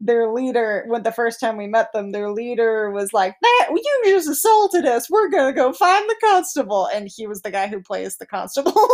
their 0.00 0.32
leader 0.32 0.84
when 0.88 1.02
the 1.02 1.12
first 1.12 1.40
time 1.40 1.56
we 1.56 1.66
met 1.66 1.92
them, 1.92 2.12
their 2.12 2.30
leader 2.30 2.90
was 2.90 3.12
like, 3.12 3.34
That 3.40 3.68
you 3.70 4.02
just 4.04 4.28
assaulted 4.28 4.84
us. 4.84 5.08
We're 5.10 5.30
gonna 5.30 5.52
go 5.52 5.72
find 5.72 6.08
the 6.08 6.16
constable. 6.20 6.86
And 6.86 7.08
he 7.14 7.26
was 7.26 7.42
the 7.42 7.50
guy 7.50 7.68
who 7.68 7.80
plays 7.80 8.16
the 8.16 8.26
constable. 8.26 8.74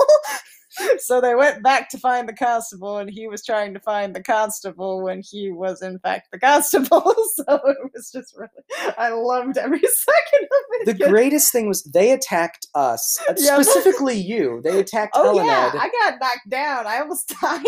so 0.99 1.21
they 1.21 1.35
went 1.35 1.63
back 1.63 1.89
to 1.91 1.99
find 1.99 2.29
the 2.29 2.33
constable, 2.33 2.99
and 2.99 3.11
he 3.11 3.27
was 3.27 3.45
trying 3.45 3.75
to 3.75 3.81
find 3.81 4.15
the 4.15 4.23
constable 4.23 5.03
when 5.03 5.23
he 5.23 5.51
was, 5.51 5.83
in 5.83 5.99
fact, 5.99 6.29
the 6.33 6.39
constable. 6.39 7.15
so 7.35 7.45
it 7.65 7.77
was 7.95 8.11
just 8.13 8.35
really, 8.37 8.95
I 8.99 9.11
loved 9.11 9.59
every 9.59 9.79
second 9.83 10.45
of 10.45 10.89
it. 10.89 10.99
The 10.99 11.09
greatest 11.09 11.53
thing 11.53 11.67
was 11.69 11.83
they 11.83 12.13
attacked 12.13 12.67
us, 12.75 13.19
Yeah, 13.37 13.61
specifically 13.61 14.17
you. 14.19 14.61
They 14.63 14.79
attacked 14.79 15.13
Oh 15.15 15.35
yeah, 15.43 15.73
I 15.75 15.89
got 15.89 16.21
knocked 16.21 16.49
down. 16.49 16.87
I 16.87 17.01
almost 17.01 17.33
died. 17.41 17.65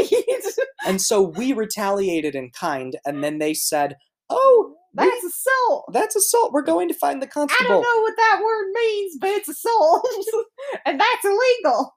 and 0.86 1.00
so 1.00 1.22
we 1.22 1.52
retaliated 1.52 2.34
in 2.34 2.50
kind. 2.50 2.96
And 3.04 3.22
then 3.24 3.38
they 3.38 3.54
said, 3.54 3.96
"Oh, 4.30 4.74
we- 4.96 5.04
That's 5.06 5.24
assault. 5.24 5.84
that's 5.92 6.16
assault. 6.16 6.52
We're 6.52 6.62
going 6.62 6.88
to 6.88 6.94
find 6.94 7.20
the 7.22 7.26
constable. 7.26 7.64
I 7.66 7.68
don't 7.68 7.82
know 7.82 8.02
what 8.02 8.14
that 8.16 8.40
word 8.44 8.66
means, 8.74 9.16
but 9.20 9.30
it's 9.30 9.48
assault, 9.48 10.06
and 10.86 11.00
that's 11.00 11.24
illegal. 11.24 11.94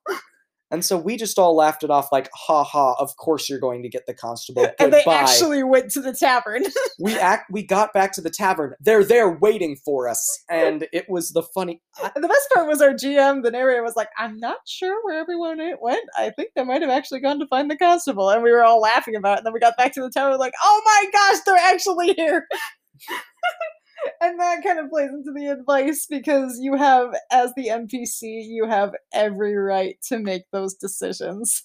And 0.71 0.83
so 0.83 0.97
we 0.97 1.15
just 1.15 1.37
all 1.37 1.55
laughed 1.55 1.83
it 1.83 1.91
off, 1.91 2.11
like, 2.11 2.29
"Ha 2.33 2.63
ha! 2.63 2.93
Of 2.97 3.15
course 3.17 3.47
you're 3.47 3.59
going 3.59 3.83
to 3.83 3.89
get 3.89 4.05
the 4.07 4.13
constable." 4.13 4.63
Goodbye. 4.63 4.75
And 4.85 4.93
they 4.93 5.03
actually 5.05 5.63
went 5.63 5.91
to 5.91 6.01
the 6.01 6.13
tavern. 6.13 6.63
we 6.99 7.17
act. 7.17 7.51
We 7.51 7.63
got 7.63 7.93
back 7.93 8.11
to 8.13 8.21
the 8.21 8.29
tavern. 8.29 8.73
They're 8.79 9.03
there 9.03 9.29
waiting 9.29 9.75
for 9.75 10.07
us, 10.07 10.43
and 10.49 10.87
it 10.91 11.05
was 11.09 11.31
the 11.31 11.43
funny. 11.43 11.81
And 12.15 12.23
the 12.23 12.27
best 12.27 12.49
part 12.53 12.67
was 12.67 12.81
our 12.81 12.93
GM, 12.93 13.43
the 13.43 13.51
narrator, 13.51 13.83
was 13.83 13.95
like, 13.95 14.09
"I'm 14.17 14.39
not 14.39 14.57
sure 14.65 15.03
where 15.03 15.19
everyone 15.19 15.59
went. 15.81 16.03
I 16.17 16.31
think 16.31 16.49
they 16.55 16.63
might 16.63 16.81
have 16.81 16.91
actually 16.91 17.19
gone 17.19 17.39
to 17.39 17.47
find 17.47 17.69
the 17.69 17.77
constable." 17.77 18.29
And 18.29 18.43
we 18.43 18.51
were 18.51 18.63
all 18.63 18.79
laughing 18.79 19.15
about 19.15 19.33
it. 19.33 19.37
And 19.39 19.45
then 19.45 19.53
we 19.53 19.59
got 19.59 19.77
back 19.77 19.93
to 19.93 20.01
the 20.01 20.09
tower, 20.09 20.37
like, 20.37 20.53
"Oh 20.63 20.81
my 20.85 21.05
gosh, 21.11 21.41
they're 21.45 21.55
actually 21.57 22.13
here!" 22.13 22.47
and 24.21 24.39
that 24.39 24.63
kind 24.63 24.79
of 24.79 24.89
plays 24.89 25.09
into 25.11 25.31
the 25.31 25.47
advice 25.47 26.05
because 26.09 26.59
you 26.61 26.75
have, 26.75 27.13
as 27.31 27.53
the 27.55 27.67
NPC, 27.67 28.45
you 28.47 28.67
have 28.67 28.93
every 29.13 29.55
right 29.55 29.97
to 30.07 30.19
make 30.19 30.43
those 30.51 30.73
decisions. 30.75 31.63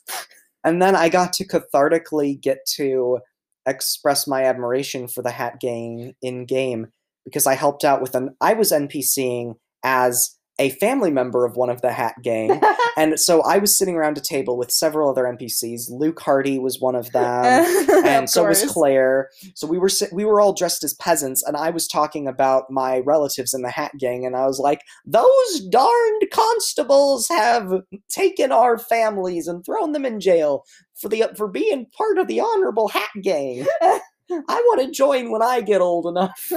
And 0.64 0.82
then 0.82 0.94
I 0.94 1.08
got 1.08 1.32
to 1.34 1.46
cathartically 1.46 2.40
get 2.40 2.58
to 2.76 3.20
express 3.66 4.26
my 4.26 4.44
admiration 4.44 5.08
for 5.08 5.22
the 5.22 5.30
Hat 5.30 5.60
Gang 5.60 6.14
in 6.20 6.44
game 6.44 6.88
because 7.24 7.46
I 7.46 7.54
helped 7.54 7.84
out 7.84 8.02
with 8.02 8.14
an. 8.14 8.36
I 8.40 8.52
was 8.54 8.72
NPCing 8.72 9.54
as 9.82 10.36
a 10.60 10.70
family 10.70 11.10
member 11.10 11.44
of 11.44 11.56
one 11.56 11.70
of 11.70 11.80
the 11.80 11.92
Hat 11.92 12.14
Gang. 12.22 12.60
And 12.96 13.18
so 13.18 13.40
I 13.42 13.58
was 13.58 13.78
sitting 13.78 13.94
around 13.94 14.18
a 14.18 14.20
table 14.20 14.58
with 14.58 14.70
several 14.70 15.08
other 15.08 15.22
NPCs. 15.22 15.90
Luke 15.90 16.20
Hardy 16.20 16.58
was 16.58 16.80
one 16.80 16.96
of 16.96 17.10
them. 17.12 17.44
and 18.04 18.24
Of 18.24 18.28
so 18.28 18.44
was. 18.44 18.64
Claire. 18.64 19.30
So 19.54 19.66
we 19.66 19.78
were 19.78 19.88
we 20.12 20.24
were 20.24 20.40
all 20.40 20.52
dressed 20.52 20.84
as 20.84 20.92
peasants, 20.94 21.42
and 21.42 21.56
I 21.56 21.70
was 21.70 21.86
talking 21.86 22.26
about 22.26 22.64
my 22.68 22.98
relatives 22.98 23.54
in 23.54 23.62
the 23.62 23.70
Hat 23.70 23.92
Gang, 23.98 24.26
and 24.26 24.36
I 24.36 24.44
was 24.46 24.58
like, 24.58 24.82
"Those 25.06 25.60
darned 25.70 26.24
constables 26.32 27.28
have 27.28 27.72
taken 28.10 28.52
our 28.52 28.76
families 28.76 29.46
and 29.46 29.64
thrown 29.64 29.92
them 29.92 30.04
in 30.04 30.20
jail 30.20 30.64
for 30.94 31.08
the 31.08 31.24
for 31.36 31.48
being 31.48 31.86
part 31.96 32.18
of 32.18 32.26
the 32.26 32.40
honorable 32.40 32.88
Hat 32.88 33.10
Gang. 33.22 33.66
I 33.80 34.00
want 34.30 34.80
to 34.82 34.90
join 34.90 35.30
when 35.30 35.42
I 35.42 35.60
get 35.62 35.80
old 35.80 36.06
enough." 36.06 36.52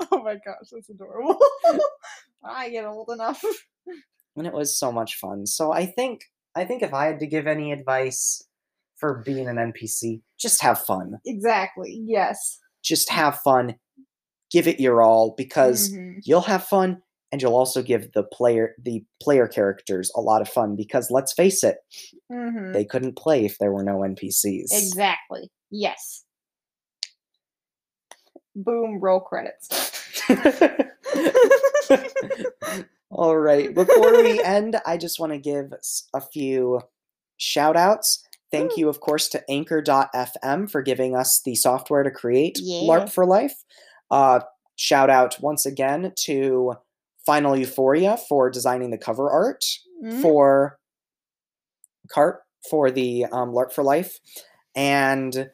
oh 0.12 0.22
my 0.22 0.34
gosh, 0.34 0.68
that's 0.72 0.88
adorable. 0.90 1.38
I 2.44 2.70
get 2.70 2.84
old 2.84 3.08
enough. 3.12 3.42
And 4.36 4.46
it 4.46 4.52
was 4.52 4.78
so 4.78 4.92
much 4.92 5.16
fun. 5.16 5.46
So 5.46 5.72
I 5.72 5.86
think 5.86 6.20
I 6.54 6.64
think 6.64 6.82
if 6.82 6.92
I 6.94 7.06
had 7.06 7.20
to 7.20 7.26
give 7.26 7.46
any 7.46 7.72
advice 7.72 8.42
for 8.96 9.22
being 9.24 9.48
an 9.48 9.56
NPC, 9.56 10.20
just 10.38 10.62
have 10.62 10.78
fun. 10.80 11.14
Exactly. 11.24 11.98
Yes. 12.06 12.58
Just 12.82 13.10
have 13.10 13.38
fun. 13.40 13.74
Give 14.50 14.66
it 14.68 14.80
your 14.80 15.02
all 15.02 15.34
because 15.36 15.90
Mhm. 15.92 16.20
you'll 16.24 16.40
have 16.42 16.64
fun 16.64 17.02
and 17.32 17.42
you'll 17.42 17.56
also 17.56 17.82
give 17.82 18.12
the 18.12 18.22
player 18.22 18.74
the 18.82 19.04
player 19.22 19.48
characters 19.48 20.10
a 20.14 20.20
lot 20.20 20.40
of 20.40 20.48
fun 20.48 20.76
because 20.76 21.10
let's 21.10 21.32
face 21.32 21.64
it 21.64 21.78
Mhm. 22.30 22.72
they 22.72 22.84
couldn't 22.84 23.16
play 23.16 23.44
if 23.44 23.58
there 23.58 23.72
were 23.72 23.82
no 23.82 23.98
npcs 24.02 24.68
Exactly. 24.72 25.50
Yes. 25.70 26.24
Boom. 28.56 28.98
Roll 29.00 29.20
credits. 29.20 29.68
all 33.10 33.36
right 33.36 33.72
before 33.74 34.22
we 34.22 34.42
end 34.42 34.76
i 34.84 34.96
just 34.96 35.20
want 35.20 35.32
to 35.32 35.38
give 35.38 35.72
a 36.14 36.20
few 36.20 36.80
shout 37.36 37.76
outs 37.76 38.24
thank 38.50 38.72
Woo. 38.72 38.76
you 38.78 38.88
of 38.88 38.98
course 39.00 39.28
to 39.28 39.42
anchor.fm 39.48 40.68
for 40.70 40.82
giving 40.82 41.14
us 41.14 41.40
the 41.44 41.54
software 41.54 42.02
to 42.02 42.10
create 42.10 42.58
Yeah. 42.60 42.80
larp 42.88 43.10
for 43.10 43.24
life 43.24 43.54
uh, 44.10 44.40
shout 44.74 45.08
out 45.10 45.36
once 45.40 45.64
again 45.66 46.12
to 46.24 46.74
final 47.24 47.56
euphoria 47.56 48.16
for 48.28 48.50
designing 48.50 48.90
the 48.90 48.98
cover 48.98 49.30
art 49.30 49.64
Mhm. 50.02 50.20
for 50.22 50.78
cart 52.10 52.42
for 52.68 52.90
the 52.90 53.26
um, 53.26 53.52
larp 53.52 53.72
for 53.72 53.84
life 53.84 54.18
and 54.74 55.50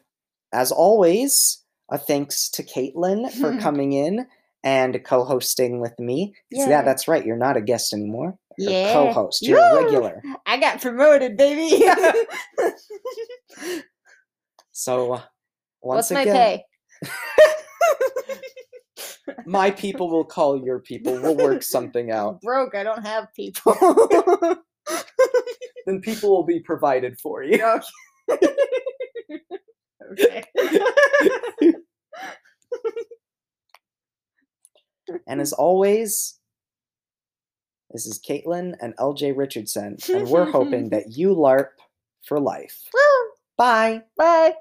as 0.51 0.71
always 0.71 1.62
a 1.91 1.97
thanks 1.97 2.49
to 2.51 2.63
caitlin 2.63 3.29
for 3.31 3.57
coming 3.61 3.93
in 3.93 4.25
and 4.63 5.03
co-hosting 5.03 5.79
with 5.81 5.97
me. 5.99 6.33
yeah 6.51 6.69
Yeah. 6.69 6.81
that's 6.83 7.07
right 7.07 7.25
you're 7.25 7.35
not 7.37 7.57
a 7.57 7.61
guest 7.61 7.93
anymore 7.93 8.37
you're 8.57 8.71
a 8.71 8.73
Yeah. 8.73 8.93
co-host 8.93 9.41
you're 9.41 9.59
a 9.59 9.83
regular 9.83 10.21
I 10.45 10.57
got 10.57 10.79
promoted, 10.81 11.35
baby. 11.37 11.83
so 14.71 15.13
uh, 15.13 15.21
once 15.81 16.09
What's 16.09 16.11
my 16.11 16.21
again 16.21 16.35
pay? 16.35 16.65
my 19.45 19.71
people 19.71 20.09
will 20.09 20.23
call 20.25 20.63
your 20.63 20.79
people 20.79 21.13
we'll 21.21 21.35
work 21.35 21.63
something 21.63 22.11
I'm 22.11 22.17
out 22.17 22.41
broke. 22.41 22.75
I 22.75 22.83
don't 22.83 23.05
have 23.05 23.27
people. 23.35 23.73
then 25.85 25.99
people 26.01 26.29
will 26.29 26.43
be 26.45 26.59
provided 26.61 27.19
for 27.19 27.43
you 27.43 27.61
okay. 28.29 28.47
Okay. 30.11 30.43
And 35.27 35.41
as 35.41 35.53
always, 35.53 36.39
this 37.91 38.05
is 38.05 38.19
Caitlin 38.19 38.75
and 38.81 38.95
LJ 38.97 39.37
Richardson, 39.37 39.97
and 40.11 40.29
we're 40.29 40.49
hoping 40.49 40.89
that 40.91 41.15
you 41.15 41.35
LARP 41.35 41.69
for 42.25 42.39
life. 42.39 42.83
Bye. 43.57 44.01
Bye. 44.17 44.53